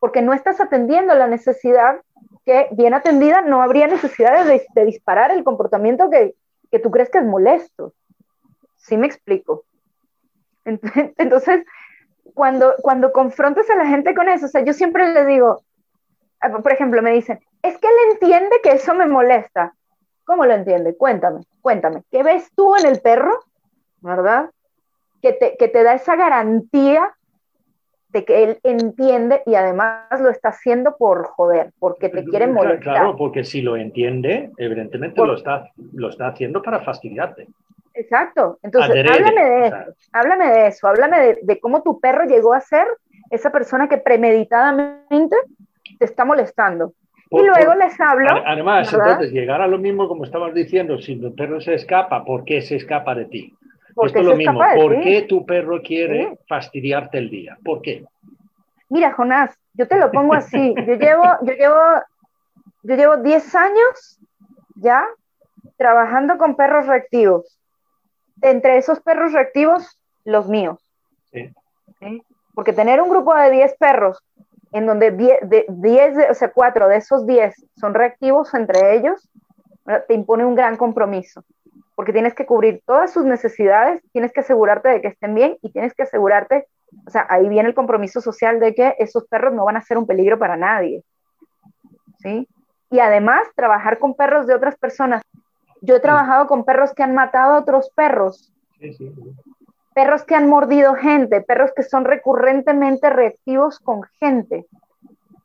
porque 0.00 0.22
no 0.22 0.32
estás 0.32 0.60
atendiendo 0.60 1.14
la 1.14 1.28
necesidad 1.28 2.00
que 2.44 2.68
bien 2.72 2.94
atendida 2.94 3.42
no 3.42 3.62
habría 3.62 3.86
necesidad 3.86 4.44
de, 4.44 4.66
de 4.74 4.84
disparar 4.84 5.30
el 5.30 5.44
comportamiento 5.44 6.10
que, 6.10 6.34
que, 6.70 6.78
tú 6.78 6.90
crees 6.90 7.10
que 7.10 7.18
es 7.18 7.24
molesto. 7.24 7.92
¿Sí 8.76 8.96
me 8.96 9.06
explico? 9.06 9.64
Entonces, 10.64 11.64
cuando, 12.34 12.74
cuando 12.82 13.12
confrontas 13.12 13.68
a 13.70 13.76
la 13.76 13.86
gente 13.86 14.14
con 14.14 14.28
eso, 14.28 14.46
o 14.46 14.48
sea, 14.48 14.64
yo 14.64 14.72
siempre 14.72 15.12
le 15.12 15.26
digo, 15.26 15.62
por 16.62 16.72
ejemplo, 16.72 17.02
me 17.02 17.12
dicen, 17.12 17.38
es 17.62 17.76
que 17.78 17.86
él 17.86 18.12
entiende 18.12 18.56
que 18.62 18.72
eso 18.72 18.94
me 18.94 19.06
molesta. 19.06 19.74
¿Cómo 20.24 20.46
lo 20.46 20.54
entiende? 20.54 20.96
Cuéntame, 20.96 21.40
cuéntame. 21.60 22.04
¿Qué 22.10 22.22
ves 22.22 22.50
tú 22.54 22.74
en 22.76 22.86
el 22.86 23.00
perro? 23.00 23.40
¿Verdad? 24.00 24.50
Que 25.20 25.34
te, 25.34 25.56
que 25.58 25.68
te 25.68 25.82
da 25.82 25.94
esa 25.94 26.16
garantía 26.16 27.14
de 28.12 28.24
que 28.24 28.42
él 28.42 28.58
entiende 28.64 29.42
y 29.46 29.54
además 29.54 30.20
lo 30.20 30.30
está 30.30 30.48
haciendo 30.48 30.96
por 30.96 31.24
joder, 31.24 31.72
porque 31.78 32.08
te 32.08 32.24
quiere 32.24 32.46
molestar. 32.46 32.94
Claro, 32.94 33.16
porque 33.16 33.44
si 33.44 33.62
lo 33.62 33.76
entiende, 33.76 34.50
evidentemente 34.58 35.24
lo, 35.24 35.34
está, 35.34 35.70
lo 35.92 36.08
está 36.08 36.28
haciendo 36.28 36.62
para 36.62 36.80
fastidiarte. 36.80 37.46
Exacto. 37.94 38.58
Entonces, 38.62 39.04
háblame 39.08 39.44
de 39.44 39.66
eso, 39.66 39.76
háblame 40.12 40.46
de 40.50 40.66
eso, 40.66 40.88
háblame 40.88 41.38
de, 41.42 41.60
cómo 41.60 41.82
tu 41.82 42.00
perro 42.00 42.24
llegó 42.24 42.54
a 42.54 42.60
ser 42.60 42.86
esa 43.30 43.50
persona 43.50 43.88
que 43.88 43.98
premeditadamente 43.98 45.36
te 45.98 46.04
está 46.04 46.24
molestando. 46.24 46.94
y 47.30 47.42
luego 47.42 47.74
les 47.74 48.00
hablo. 48.00 48.28
Además, 48.44 48.92
entonces, 48.92 49.30
llegar 49.32 49.60
a 49.60 49.68
lo 49.68 49.78
mismo 49.78 50.08
como 50.08 50.24
estabas 50.24 50.52
diciendo, 50.52 50.98
si 50.98 51.16
tu 51.16 51.34
perro 51.34 51.60
se 51.60 51.74
escapa, 51.74 52.24
¿por 52.24 52.44
qué 52.44 52.60
se 52.60 52.76
escapa 52.76 53.14
de 53.14 53.26
ti? 53.26 53.54
Esto 54.06 54.18
es 54.20 54.24
lo 54.24 54.36
mismo. 54.36 54.60
¿Por 54.74 55.00
qué 55.00 55.22
tu 55.22 55.44
perro 55.44 55.82
quiere 55.82 56.38
fastidiarte 56.48 57.18
el 57.18 57.30
día? 57.30 57.58
¿Por 57.64 57.82
qué? 57.82 58.04
Mira, 58.88 59.12
Jonás, 59.12 59.56
yo 59.74 59.86
te 59.86 59.98
lo 59.98 60.10
pongo 60.10 60.34
así. 60.34 60.74
Yo 60.86 60.94
llevo, 60.94 61.24
yo 61.42 61.52
llevo, 61.54 61.80
yo 62.82 62.96
llevo 62.96 63.16
10 63.18 63.54
años 63.54 64.18
ya 64.76 65.06
trabajando 65.76 66.38
con 66.38 66.56
perros 66.56 66.86
reactivos. 66.86 67.58
Entre 68.42 68.78
esos 68.78 69.00
perros 69.00 69.32
reactivos, 69.32 69.98
los 70.24 70.48
míos. 70.48 70.78
Sí. 71.30 71.52
Porque 72.54 72.72
tener 72.72 73.00
un 73.00 73.10
grupo 73.10 73.34
de 73.34 73.50
10 73.50 73.76
perros 73.78 74.22
en 74.72 74.86
donde 74.86 75.10
10, 75.10 75.48
de, 75.48 75.66
10 75.68 76.30
o 76.30 76.34
sea, 76.34 76.50
4 76.52 76.88
de 76.88 76.96
esos 76.96 77.26
10 77.26 77.66
son 77.76 77.94
reactivos 77.94 78.54
entre 78.54 78.96
ellos, 78.96 79.28
te 80.08 80.14
impone 80.14 80.44
un 80.44 80.54
gran 80.54 80.76
compromiso 80.76 81.44
porque 82.00 82.14
tienes 82.14 82.32
que 82.32 82.46
cubrir 82.46 82.80
todas 82.86 83.12
sus 83.12 83.26
necesidades, 83.26 84.02
tienes 84.10 84.32
que 84.32 84.40
asegurarte 84.40 84.88
de 84.88 85.02
que 85.02 85.08
estén 85.08 85.34
bien 85.34 85.58
y 85.60 85.70
tienes 85.70 85.92
que 85.92 86.04
asegurarte, 86.04 86.66
o 87.06 87.10
sea, 87.10 87.26
ahí 87.28 87.46
viene 87.46 87.68
el 87.68 87.74
compromiso 87.74 88.22
social 88.22 88.58
de 88.58 88.74
que 88.74 88.94
esos 88.98 89.26
perros 89.26 89.52
no 89.52 89.66
van 89.66 89.76
a 89.76 89.82
ser 89.82 89.98
un 89.98 90.06
peligro 90.06 90.38
para 90.38 90.56
nadie. 90.56 91.04
¿Sí? 92.20 92.48
Y 92.90 93.00
además, 93.00 93.46
trabajar 93.54 93.98
con 93.98 94.14
perros 94.14 94.46
de 94.46 94.54
otras 94.54 94.78
personas. 94.78 95.20
Yo 95.82 95.96
he 95.96 96.00
trabajado 96.00 96.46
con 96.46 96.64
perros 96.64 96.94
que 96.94 97.02
han 97.02 97.14
matado 97.14 97.52
a 97.52 97.58
otros 97.58 97.90
perros. 97.90 98.50
Perros 99.92 100.24
que 100.24 100.34
han 100.34 100.48
mordido 100.48 100.94
gente, 100.94 101.42
perros 101.42 101.70
que 101.76 101.82
son 101.82 102.06
recurrentemente 102.06 103.10
reactivos 103.10 103.78
con 103.78 104.04
gente. 104.18 104.64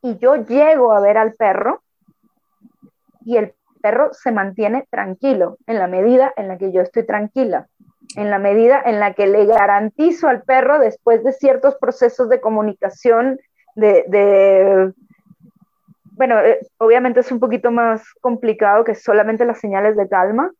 Y 0.00 0.16
yo 0.16 0.36
llego 0.36 0.92
a 0.92 1.00
ver 1.00 1.18
al 1.18 1.34
perro 1.34 1.82
y 3.26 3.36
el 3.36 3.52
perro 3.76 4.12
se 4.12 4.32
mantiene 4.32 4.86
tranquilo 4.90 5.58
en 5.66 5.78
la 5.78 5.86
medida 5.86 6.32
en 6.36 6.48
la 6.48 6.58
que 6.58 6.72
yo 6.72 6.80
estoy 6.80 7.04
tranquila, 7.04 7.68
en 8.16 8.30
la 8.30 8.38
medida 8.38 8.80
en 8.84 9.00
la 9.00 9.14
que 9.14 9.26
le 9.26 9.46
garantizo 9.46 10.28
al 10.28 10.42
perro 10.42 10.78
después 10.78 11.24
de 11.24 11.32
ciertos 11.32 11.76
procesos 11.76 12.28
de 12.28 12.40
comunicación, 12.40 13.38
de, 13.74 14.92
bueno, 16.12 16.40
eh, 16.40 16.60
obviamente 16.78 17.20
es 17.20 17.30
un 17.30 17.40
poquito 17.40 17.70
más 17.70 18.02
complicado 18.20 18.84
que 18.84 18.94
solamente 18.94 19.44
las 19.44 19.60
señales 19.60 19.96
de 19.96 20.08
calma, 20.08 20.50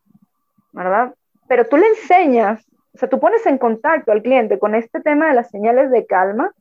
¿verdad? 0.72 1.14
Pero 1.48 1.66
tú 1.66 1.76
le 1.76 1.86
enseñas, 1.86 2.62
o 2.94 2.98
sea, 2.98 3.08
tú 3.08 3.18
pones 3.18 3.46
en 3.46 3.58
contacto 3.58 4.12
al 4.12 4.22
cliente 4.22 4.58
con 4.58 4.74
este 4.74 5.00
tema 5.00 5.28
de 5.28 5.34
las 5.34 5.50
señales 5.50 5.90
de 5.90 6.04
calma, 6.04 6.52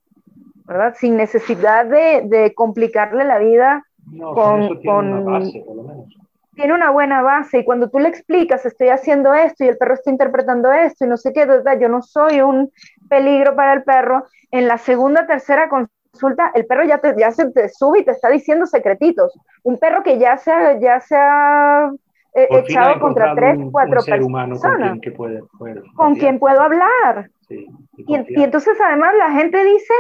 ¿verdad? 0.65 0.95
Sin 0.97 1.17
necesidad 1.17 1.85
de, 1.85 2.53
complicarle 2.55 3.25
la 3.25 3.39
vida 3.39 3.85
con, 4.17 4.81
con, 4.83 5.25
base, 5.25 5.63
por 5.65 5.75
lo 5.75 5.83
menos 5.83 6.24
tiene 6.55 6.73
una 6.73 6.89
buena 6.89 7.21
base 7.21 7.59
y 7.59 7.65
cuando 7.65 7.89
tú 7.89 7.99
le 7.99 8.09
explicas, 8.09 8.65
estoy 8.65 8.89
haciendo 8.89 9.33
esto 9.33 9.63
y 9.63 9.67
el 9.67 9.77
perro 9.77 9.93
está 9.93 10.09
interpretando 10.09 10.71
esto 10.71 11.05
y 11.05 11.07
no 11.07 11.17
sé 11.17 11.33
qué, 11.33 11.47
yo 11.79 11.89
no 11.89 12.01
soy 12.01 12.41
un 12.41 12.71
peligro 13.09 13.55
para 13.55 13.73
el 13.73 13.83
perro, 13.83 14.25
en 14.51 14.67
la 14.67 14.77
segunda, 14.77 15.27
tercera 15.27 15.69
consulta, 15.69 16.51
el 16.55 16.65
perro 16.65 16.85
ya, 16.85 16.99
te, 16.99 17.13
ya 17.17 17.31
se 17.31 17.51
te 17.51 17.69
sube 17.69 17.99
y 17.99 18.05
te 18.05 18.11
está 18.11 18.29
diciendo 18.29 18.65
secretitos. 18.65 19.37
Un 19.63 19.77
perro 19.77 20.01
que 20.01 20.17
ya 20.17 20.37
se, 20.37 20.51
ya 20.79 21.01
se 21.01 21.15
ha 21.17 21.91
eh, 22.33 22.47
echado 22.51 22.99
contra 22.99 23.35
tres, 23.35 23.57
cuatro 23.71 24.01
personas. 24.03 24.61
con 24.61 24.99
quien, 24.99 25.13
puede, 25.13 25.41
con 25.95 26.15
quien 26.15 26.39
puedo 26.39 26.61
hablar. 26.61 27.29
y, 27.49 27.67
y, 28.07 28.43
entonces 28.43 28.79
además 28.81 29.13
la 29.17 29.31
gente 29.31 29.63
dice, 29.65 29.93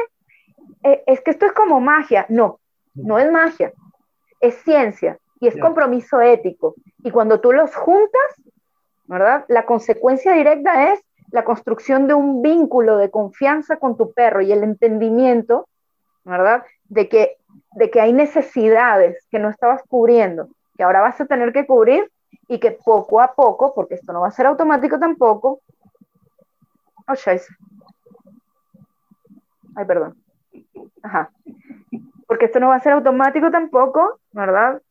eh, 0.83 1.03
es 1.05 1.21
que 1.21 1.31
esto 1.31 1.45
es 1.45 1.51
como 1.51 1.81
magia. 1.81 2.25
No, 2.29 2.59
no 2.93 3.19
es 3.19 3.29
magia, 3.29 3.73
es 4.39 4.55
ciencia 4.63 5.19
y 5.39 5.47
es 5.47 5.57
compromiso 5.57 6.21
ético. 6.21 6.75
Y 6.99 7.11
cuando 7.11 7.39
tú 7.39 7.51
los 7.51 7.75
juntas, 7.75 8.41
¿verdad? 9.05 9.45
La 9.47 9.65
consecuencia 9.65 10.33
directa 10.33 10.93
es 10.93 11.01
la 11.31 11.43
construcción 11.43 12.07
de 12.07 12.13
un 12.13 12.41
vínculo 12.41 12.97
de 12.97 13.11
confianza 13.11 13.77
con 13.77 13.97
tu 13.97 14.13
perro 14.13 14.41
y 14.41 14.51
el 14.51 14.63
entendimiento, 14.63 15.67
¿verdad? 16.23 16.63
De 16.85 17.09
que, 17.09 17.37
de 17.71 17.89
que 17.89 18.01
hay 18.01 18.13
necesidades 18.13 19.25
que 19.29 19.39
no 19.39 19.49
estabas 19.49 19.81
cubriendo, 19.87 20.49
que 20.77 20.83
ahora 20.83 21.01
vas 21.01 21.19
a 21.19 21.25
tener 21.25 21.51
que 21.51 21.65
cubrir 21.65 22.09
y 22.47 22.59
que 22.59 22.71
poco 22.71 23.21
a 23.21 23.33
poco, 23.33 23.73
porque 23.73 23.95
esto 23.95 24.13
no 24.13 24.21
va 24.21 24.27
a 24.27 24.31
ser 24.31 24.45
automático 24.45 24.99
tampoco, 24.99 25.61
oh, 27.07 27.13
Ay, 29.75 29.85
perdón. 29.85 30.15
Ajá. 31.03 31.31
Porque 32.27 32.45
esto 32.45 32.59
no 32.59 32.69
va 32.69 32.75
a 32.75 32.79
ser 32.79 32.93
automático 32.93 33.51
tampoco, 33.51 34.19
¿verdad? 34.31 34.81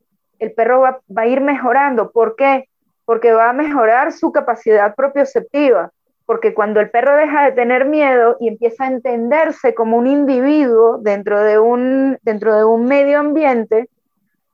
El 0.45 0.53
perro 0.53 0.81
va, 0.81 1.01
a 1.17 1.27
ir 1.27 1.41
mejorando. 1.41 2.11
¿Por 2.13 2.37
qué? 2.37 2.69
Porque 3.05 3.33
va 3.33 3.51
a 3.51 3.53
mejorar 3.53 4.13
su 4.13 4.33
capacidad 4.33 4.95
propioceptiva. 4.95 5.91
Porque 6.27 6.55
cuando 6.55 6.81
el 6.81 6.91
perro 6.91 7.17
deja 7.17 7.45
de 7.45 7.53
tener 7.53 7.85
miedo 7.85 8.37
y 8.41 8.49
empieza 8.49 8.85
a 8.85 8.89
entenderse 8.89 9.75
como 9.75 9.99
un 9.99 10.07
individuo 10.07 10.99
dentro 10.99 11.43
de 11.43 11.59
un, 11.59 12.19
medio 12.87 13.19
ambiente, 13.19 13.91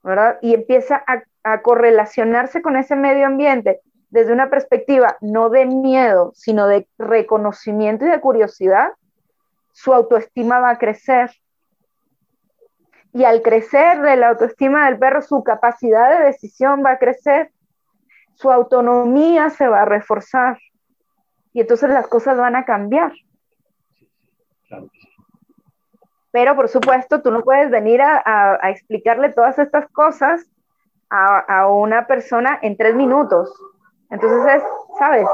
¿verdad? 0.02 0.38
Y 0.42 0.54
empieza 0.54 1.02
a, 1.06 1.22
a 1.44 1.62
correlacionarse 1.62 2.62
con 2.62 2.76
ese 2.76 2.96
medio 2.96 3.26
ambiente 3.26 3.80
desde 4.10 4.32
una 4.32 4.50
perspectiva 4.50 5.16
no 5.20 5.50
de 5.50 5.66
miedo, 5.66 6.32
sino 6.34 6.66
de 6.66 6.88
reconocimiento 6.98 8.04
y 8.04 8.08
de 8.08 8.20
curiosidad, 8.20 8.88
su 9.72 9.94
autoestima 9.94 10.58
va 10.58 10.70
a 10.70 10.78
crecer, 10.78 11.30
y 13.12 13.24
al 13.24 13.42
crecer 13.42 14.00
de 14.02 14.16
la 14.16 14.28
autoestima 14.28 14.86
del 14.86 14.98
perro, 14.98 15.22
su 15.22 15.42
capacidad 15.42 16.18
de 16.18 16.26
decisión 16.26 16.84
va 16.84 16.92
a 16.92 16.98
crecer, 16.98 17.50
su 18.34 18.50
autonomía 18.50 19.50
se 19.50 19.68
va 19.68 19.82
a 19.82 19.84
reforzar 19.84 20.58
y 21.52 21.60
entonces 21.60 21.90
las 21.90 22.06
cosas 22.06 22.38
van 22.38 22.56
a 22.56 22.64
cambiar. 22.64 23.12
Pero 26.30 26.54
por 26.54 26.68
supuesto, 26.68 27.22
tú 27.22 27.32
no 27.32 27.42
puedes 27.42 27.70
venir 27.70 28.00
a, 28.00 28.58
explicarle 28.70 29.32
todas 29.32 29.58
estas 29.58 29.88
cosas 29.88 30.46
a, 31.10 31.66
una 31.66 32.06
persona 32.06 32.58
en 32.62 32.76
tres 32.76 32.94
minutos. 32.94 33.52
Entonces 34.10 34.54
es, 34.54 34.62
¿sabes? 34.98 35.26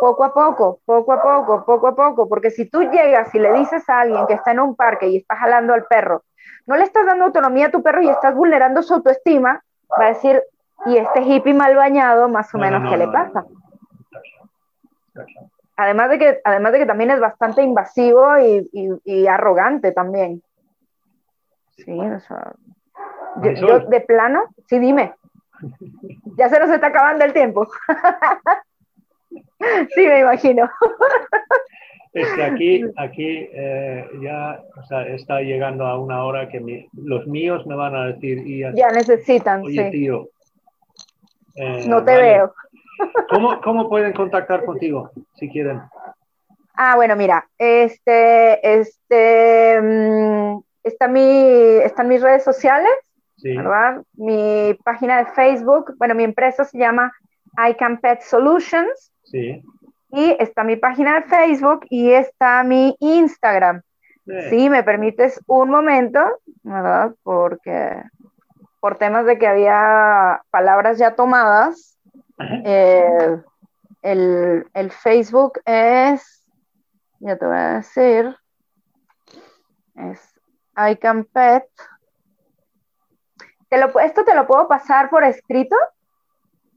Poco 0.00 0.24
a 0.24 0.34
poco, 0.34 0.80
poco 0.84 1.12
a 1.12 1.22
poco, 1.22 1.64
poco 1.64 1.86
a 1.86 1.94
poco, 1.94 2.28
porque 2.28 2.50
si 2.50 2.68
tú 2.68 2.82
llegas 2.82 3.32
y 3.32 3.38
le 3.38 3.52
dices 3.52 3.88
a 3.88 4.00
alguien 4.00 4.26
que 4.26 4.34
está 4.34 4.50
en 4.50 4.60
un 4.60 4.74
parque 4.74 5.08
y 5.08 5.18
está 5.18 5.36
jalando 5.36 5.74
al 5.74 5.84
perro, 5.84 6.24
no 6.66 6.76
le 6.76 6.84
estás 6.84 7.06
dando 7.06 7.24
autonomía 7.24 7.66
a 7.66 7.70
tu 7.70 7.82
perro 7.82 8.02
y 8.02 8.08
estás 8.08 8.34
vulnerando 8.34 8.82
su 8.82 8.94
autoestima, 8.94 9.62
va 9.98 10.06
a 10.06 10.08
decir, 10.08 10.42
y 10.86 10.96
este 10.96 11.22
hippie 11.22 11.54
mal 11.54 11.76
bañado, 11.76 12.28
más 12.28 12.54
o 12.54 12.58
menos, 12.58 12.90
¿qué 12.90 12.96
le 12.96 13.08
pasa? 13.08 13.44
Además 15.76 16.10
de, 16.10 16.18
que, 16.18 16.40
además 16.44 16.72
de 16.72 16.78
que 16.78 16.86
también 16.86 17.10
es 17.10 17.20
bastante 17.20 17.62
invasivo 17.62 18.38
y, 18.38 19.26
arrogante 19.26 19.92
también. 19.92 20.42
Sí, 21.76 21.98
o 21.98 22.20
sea, 22.20 22.52
yo, 23.42 23.80
de 23.80 24.00
plano, 24.00 24.44
sí, 24.66 24.78
dime. 24.78 25.14
Ya 26.34 26.48
se 26.48 26.58
nos 26.58 26.70
está 26.70 26.88
acabando 26.88 27.24
el 27.24 27.32
tiempo. 27.32 27.68
sí, 29.30 30.06
me 30.06 30.20
imagino. 30.20 30.68
Es 32.12 32.30
que 32.34 32.42
aquí, 32.42 32.84
aquí 32.96 33.48
eh, 33.52 34.06
ya 34.20 34.62
está 35.08 35.40
llegando 35.40 35.86
a 35.86 35.98
una 35.98 36.24
hora 36.24 36.48
que 36.48 36.88
los 36.94 37.26
míos 37.26 37.66
me 37.66 37.74
van 37.74 37.96
a 37.96 38.06
decir. 38.06 38.44
ya 38.74 38.88
necesitan, 38.90 39.62
Oye, 39.62 39.90
tío. 39.90 40.28
Eh, 41.54 41.84
no 41.86 42.04
te 42.04 42.16
veo. 42.16 42.54
¿Cómo, 43.30 43.60
¿Cómo, 43.60 43.88
pueden 43.88 44.12
contactar 44.12 44.64
contigo 44.64 45.10
si 45.34 45.48
quieren? 45.48 45.80
Ah, 46.74 46.96
bueno, 46.96 47.16
mira, 47.16 47.46
este, 47.58 48.80
este, 48.80 49.80
mm, 49.80 50.60
está 50.82 51.08
mi, 51.08 51.78
están 51.82 52.08
mis 52.08 52.22
redes 52.22 52.44
sociales, 52.44 52.92
¿verdad? 53.42 54.02
Mi 54.14 54.74
página 54.84 55.18
de 55.18 55.26
Facebook, 55.32 55.94
bueno, 55.98 56.14
mi 56.14 56.24
empresa 56.24 56.64
se 56.64 56.78
llama 56.78 57.12
I 57.56 57.74
Can 57.74 57.98
Pet 58.00 58.20
Solutions. 58.22 59.12
Sí. 59.24 59.62
Y 60.12 60.36
está 60.38 60.62
mi 60.62 60.76
página 60.76 61.14
de 61.14 61.22
Facebook 61.22 61.86
y 61.88 62.12
está 62.12 62.62
mi 62.62 62.94
Instagram. 63.00 63.82
Si 64.50 64.70
me 64.70 64.84
permites 64.84 65.40
un 65.46 65.70
momento, 65.70 66.20
¿verdad? 66.62 67.12
Porque 67.24 68.02
por 68.78 68.96
temas 68.96 69.26
de 69.26 69.38
que 69.38 69.46
había 69.46 70.42
palabras 70.50 70.98
ya 70.98 71.14
tomadas, 71.14 71.98
eh, 72.64 73.40
el, 74.02 74.66
el, 74.74 74.90
Facebook 74.90 75.60
es, 75.64 76.46
ya 77.20 77.36
te 77.36 77.46
voy 77.46 77.56
a 77.56 77.74
decir, 77.74 78.36
es 79.94 80.40
I 80.76 80.96
can 80.96 81.24
pet. 81.24 81.64
¿Te 83.68 83.78
lo, 83.78 83.98
¿Esto 84.00 84.24
te 84.24 84.34
lo 84.34 84.46
puedo 84.46 84.68
pasar 84.68 85.10
por 85.10 85.24
escrito? 85.24 85.76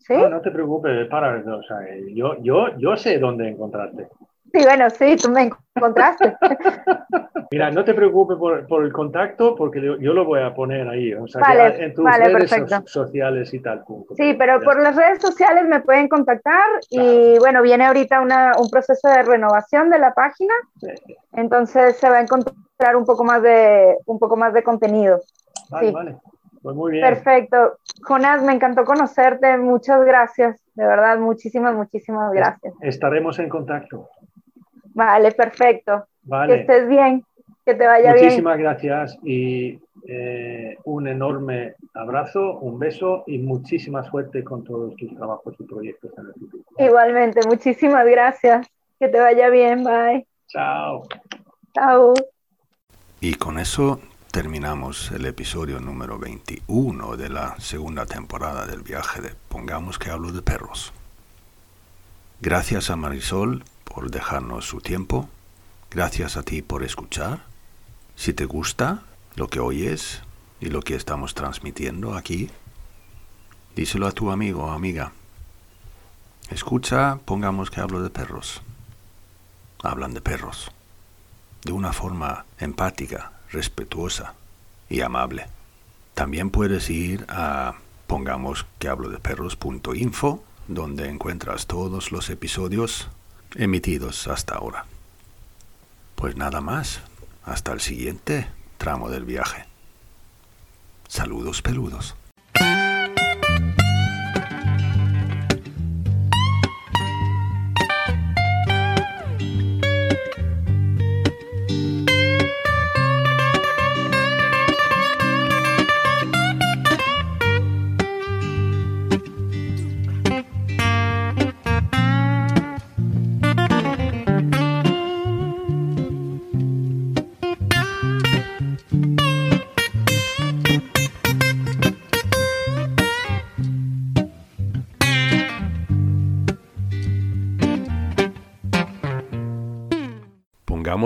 No, 0.09 0.29
no 0.29 0.41
te 0.41 0.51
preocupes, 0.51 1.07
para, 1.07 1.37
o 1.37 1.63
sea, 1.63 1.77
yo, 2.13 2.35
yo, 2.41 2.77
yo 2.77 2.95
sé 2.95 3.17
dónde 3.17 3.49
encontrarte. 3.49 4.07
Sí, 4.55 4.63
bueno, 4.63 4.89
sí, 4.89 5.15
tú 5.17 5.29
me 5.29 5.51
encontraste. 5.75 6.33
Mira, 7.51 7.71
no 7.71 7.83
te 7.83 7.93
preocupes 7.93 8.37
por, 8.37 8.83
el 8.83 8.93
contacto 8.93 9.53
porque 9.55 9.81
yo, 9.81 10.13
lo 10.13 10.25
voy 10.25 10.41
a 10.41 10.53
poner 10.53 10.87
ahí, 10.87 11.13
o 11.13 11.27
sea, 11.27 11.41
en 11.75 11.93
tus 11.93 12.05
redes 12.05 12.51
sociales 12.85 13.53
y 13.53 13.59
tal. 13.59 13.83
Sí, 14.15 14.33
pero 14.37 14.61
por 14.61 14.81
las 14.81 14.95
redes 14.95 15.21
sociales 15.21 15.65
me 15.67 15.81
pueden 15.81 16.07
contactar 16.07 16.65
y 16.89 17.37
bueno, 17.39 17.61
viene 17.61 17.85
ahorita 17.85 18.21
un 18.57 18.69
proceso 18.69 19.09
de 19.09 19.23
renovación 19.23 19.89
de 19.89 19.99
la 19.99 20.13
página, 20.13 20.53
entonces 21.33 21.97
se 21.97 22.09
va 22.09 22.17
a 22.17 22.21
encontrar 22.21 22.95
un 22.95 23.05
poco 23.05 23.23
más 23.23 23.41
de, 23.41 23.97
un 24.05 24.19
poco 24.19 24.37
más 24.37 24.53
de 24.53 24.63
contenido. 24.63 25.21
Vale, 25.69 25.91
vale. 25.91 26.17
Pues 26.65 26.75
muy 26.75 26.93
bien. 26.93 27.03
Perfecto. 27.03 27.77
Jonás, 28.01 28.41
me 28.41 28.51
encantó 28.51 28.85
conocerte. 28.85 29.55
Muchas 29.55 30.03
gracias. 30.03 30.59
De 30.73 30.83
verdad, 30.83 31.19
muchísimas, 31.19 31.75
muchísimas 31.75 32.33
gracias. 32.33 32.73
Estaremos 32.81 33.37
en 33.37 33.49
contacto. 33.49 34.09
Vale, 34.95 35.31
perfecto. 35.33 36.07
Que 36.47 36.61
estés 36.61 36.87
bien. 36.87 37.23
Que 37.63 37.75
te 37.75 37.85
vaya 37.85 38.13
bien. 38.13 38.25
Muchísimas 38.25 38.57
gracias 38.57 39.15
y 39.21 39.79
eh, 40.07 40.75
un 40.85 41.07
enorme 41.07 41.75
abrazo, 41.93 42.57
un 42.57 42.79
beso 42.79 43.25
y 43.27 43.37
muchísima 43.37 44.03
suerte 44.03 44.43
con 44.43 44.63
todos 44.63 44.95
tus 44.95 45.15
trabajos 45.15 45.53
y 45.59 45.65
proyectos 45.65 46.17
en 46.17 46.25
el 46.25 46.33
futuro. 46.33 46.63
Igualmente, 46.79 47.41
muchísimas 47.47 48.07
gracias. 48.07 48.67
Que 48.99 49.07
te 49.07 49.19
vaya 49.19 49.49
bien. 49.49 49.83
Bye. 49.83 50.25
Chao. 50.47 51.03
Chao. 51.75 52.15
Y 53.21 53.35
con 53.35 53.59
eso 53.59 53.99
terminamos 54.35 55.11
el 55.11 55.25
episodio 55.27 55.79
número 55.79 56.19
21 56.19 57.15
de 57.15 57.29
la 57.29 57.57
segunda 57.57 58.05
temporada 58.05 58.65
del 58.65 58.81
viaje 58.81 59.21
de 59.21 59.33
Pongamos 59.47 59.97
que 59.97 60.09
hablo 60.09 60.33
de 60.33 60.41
perros. 60.41 60.91
Gracias 62.41 62.89
a 62.89 62.97
Marisol 62.97 63.63
por 63.85 64.11
dejarnos 64.11 64.67
su 64.67 64.81
tiempo. 64.81 65.29
Gracias 65.89 66.35
a 66.35 66.43
ti 66.43 66.61
por 66.61 66.83
escuchar. 66.83 67.45
Si 68.17 68.33
te 68.33 68.43
gusta 68.43 69.03
lo 69.37 69.47
que 69.47 69.61
oyes 69.61 70.21
y 70.59 70.65
lo 70.65 70.81
que 70.81 70.95
estamos 70.95 71.33
transmitiendo 71.33 72.13
aquí, 72.13 72.49
díselo 73.73 74.05
a 74.05 74.11
tu 74.11 74.31
amigo 74.31 74.65
o 74.65 74.71
amiga. 74.71 75.13
Escucha, 76.49 77.19
pongamos 77.23 77.71
que 77.71 77.79
hablo 77.79 78.03
de 78.03 78.09
perros. 78.09 78.61
Hablan 79.81 80.13
de 80.13 80.19
perros. 80.19 80.73
De 81.63 81.71
una 81.71 81.93
forma 81.93 82.45
empática, 82.59 83.31
respetuosa 83.55 84.35
y 84.89 85.01
amable. 85.01 85.47
También 86.13 86.49
puedes 86.51 86.89
ir 86.89 87.25
a 87.29 87.75
pongamos 88.07 88.65
que 88.79 88.87
hablo 88.87 89.09
de 89.09 89.17
perros.info, 89.17 90.43
donde 90.67 91.09
encuentras 91.09 91.65
todos 91.65 92.11
los 92.11 92.29
episodios 92.29 93.09
emitidos 93.55 94.27
hasta 94.27 94.55
ahora. 94.55 94.85
Pues 96.15 96.35
nada 96.35 96.61
más, 96.61 97.01
hasta 97.43 97.71
el 97.73 97.81
siguiente 97.81 98.47
tramo 98.77 99.09
del 99.09 99.25
viaje. 99.25 99.65
Saludos 101.07 101.61
peludos. 101.61 102.15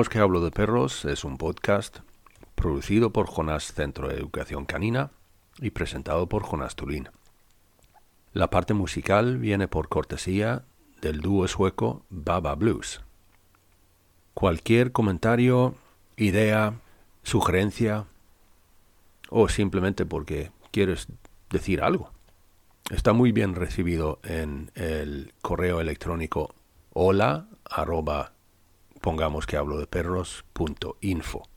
Que 0.07 0.19
hablo 0.19 0.39
de 0.39 0.51
perros 0.51 1.03
es 1.03 1.25
un 1.25 1.37
podcast 1.37 1.97
producido 2.55 3.11
por 3.11 3.27
Jonás 3.27 3.73
Centro 3.73 4.07
de 4.07 4.15
Educación 4.15 4.65
Canina 4.65 5.11
y 5.59 5.71
presentado 5.71 6.29
por 6.29 6.43
Jonás 6.43 6.77
Tulín. 6.77 7.09
La 8.31 8.49
parte 8.49 8.73
musical 8.73 9.39
viene 9.39 9.67
por 9.67 9.89
cortesía 9.89 10.63
del 11.01 11.19
dúo 11.19 11.47
sueco 11.49 12.05
Baba 12.09 12.55
Blues. 12.55 13.01
Cualquier 14.33 14.93
comentario, 14.93 15.75
idea, 16.15 16.75
sugerencia 17.23 18.05
o 19.29 19.49
simplemente 19.49 20.05
porque 20.05 20.51
quieres 20.71 21.07
decir 21.49 21.81
algo. 21.81 22.11
Está 22.89 23.11
muy 23.11 23.33
bien 23.33 23.53
recibido 23.53 24.19
en 24.23 24.71
el 24.75 25.33
correo 25.41 25.81
electrónico 25.81 26.55
hola 26.93 27.47
pongamos 28.99 29.45
que 29.45 29.57
hablo 29.57 29.77
de 29.77 29.87
perros.info. 29.87 31.49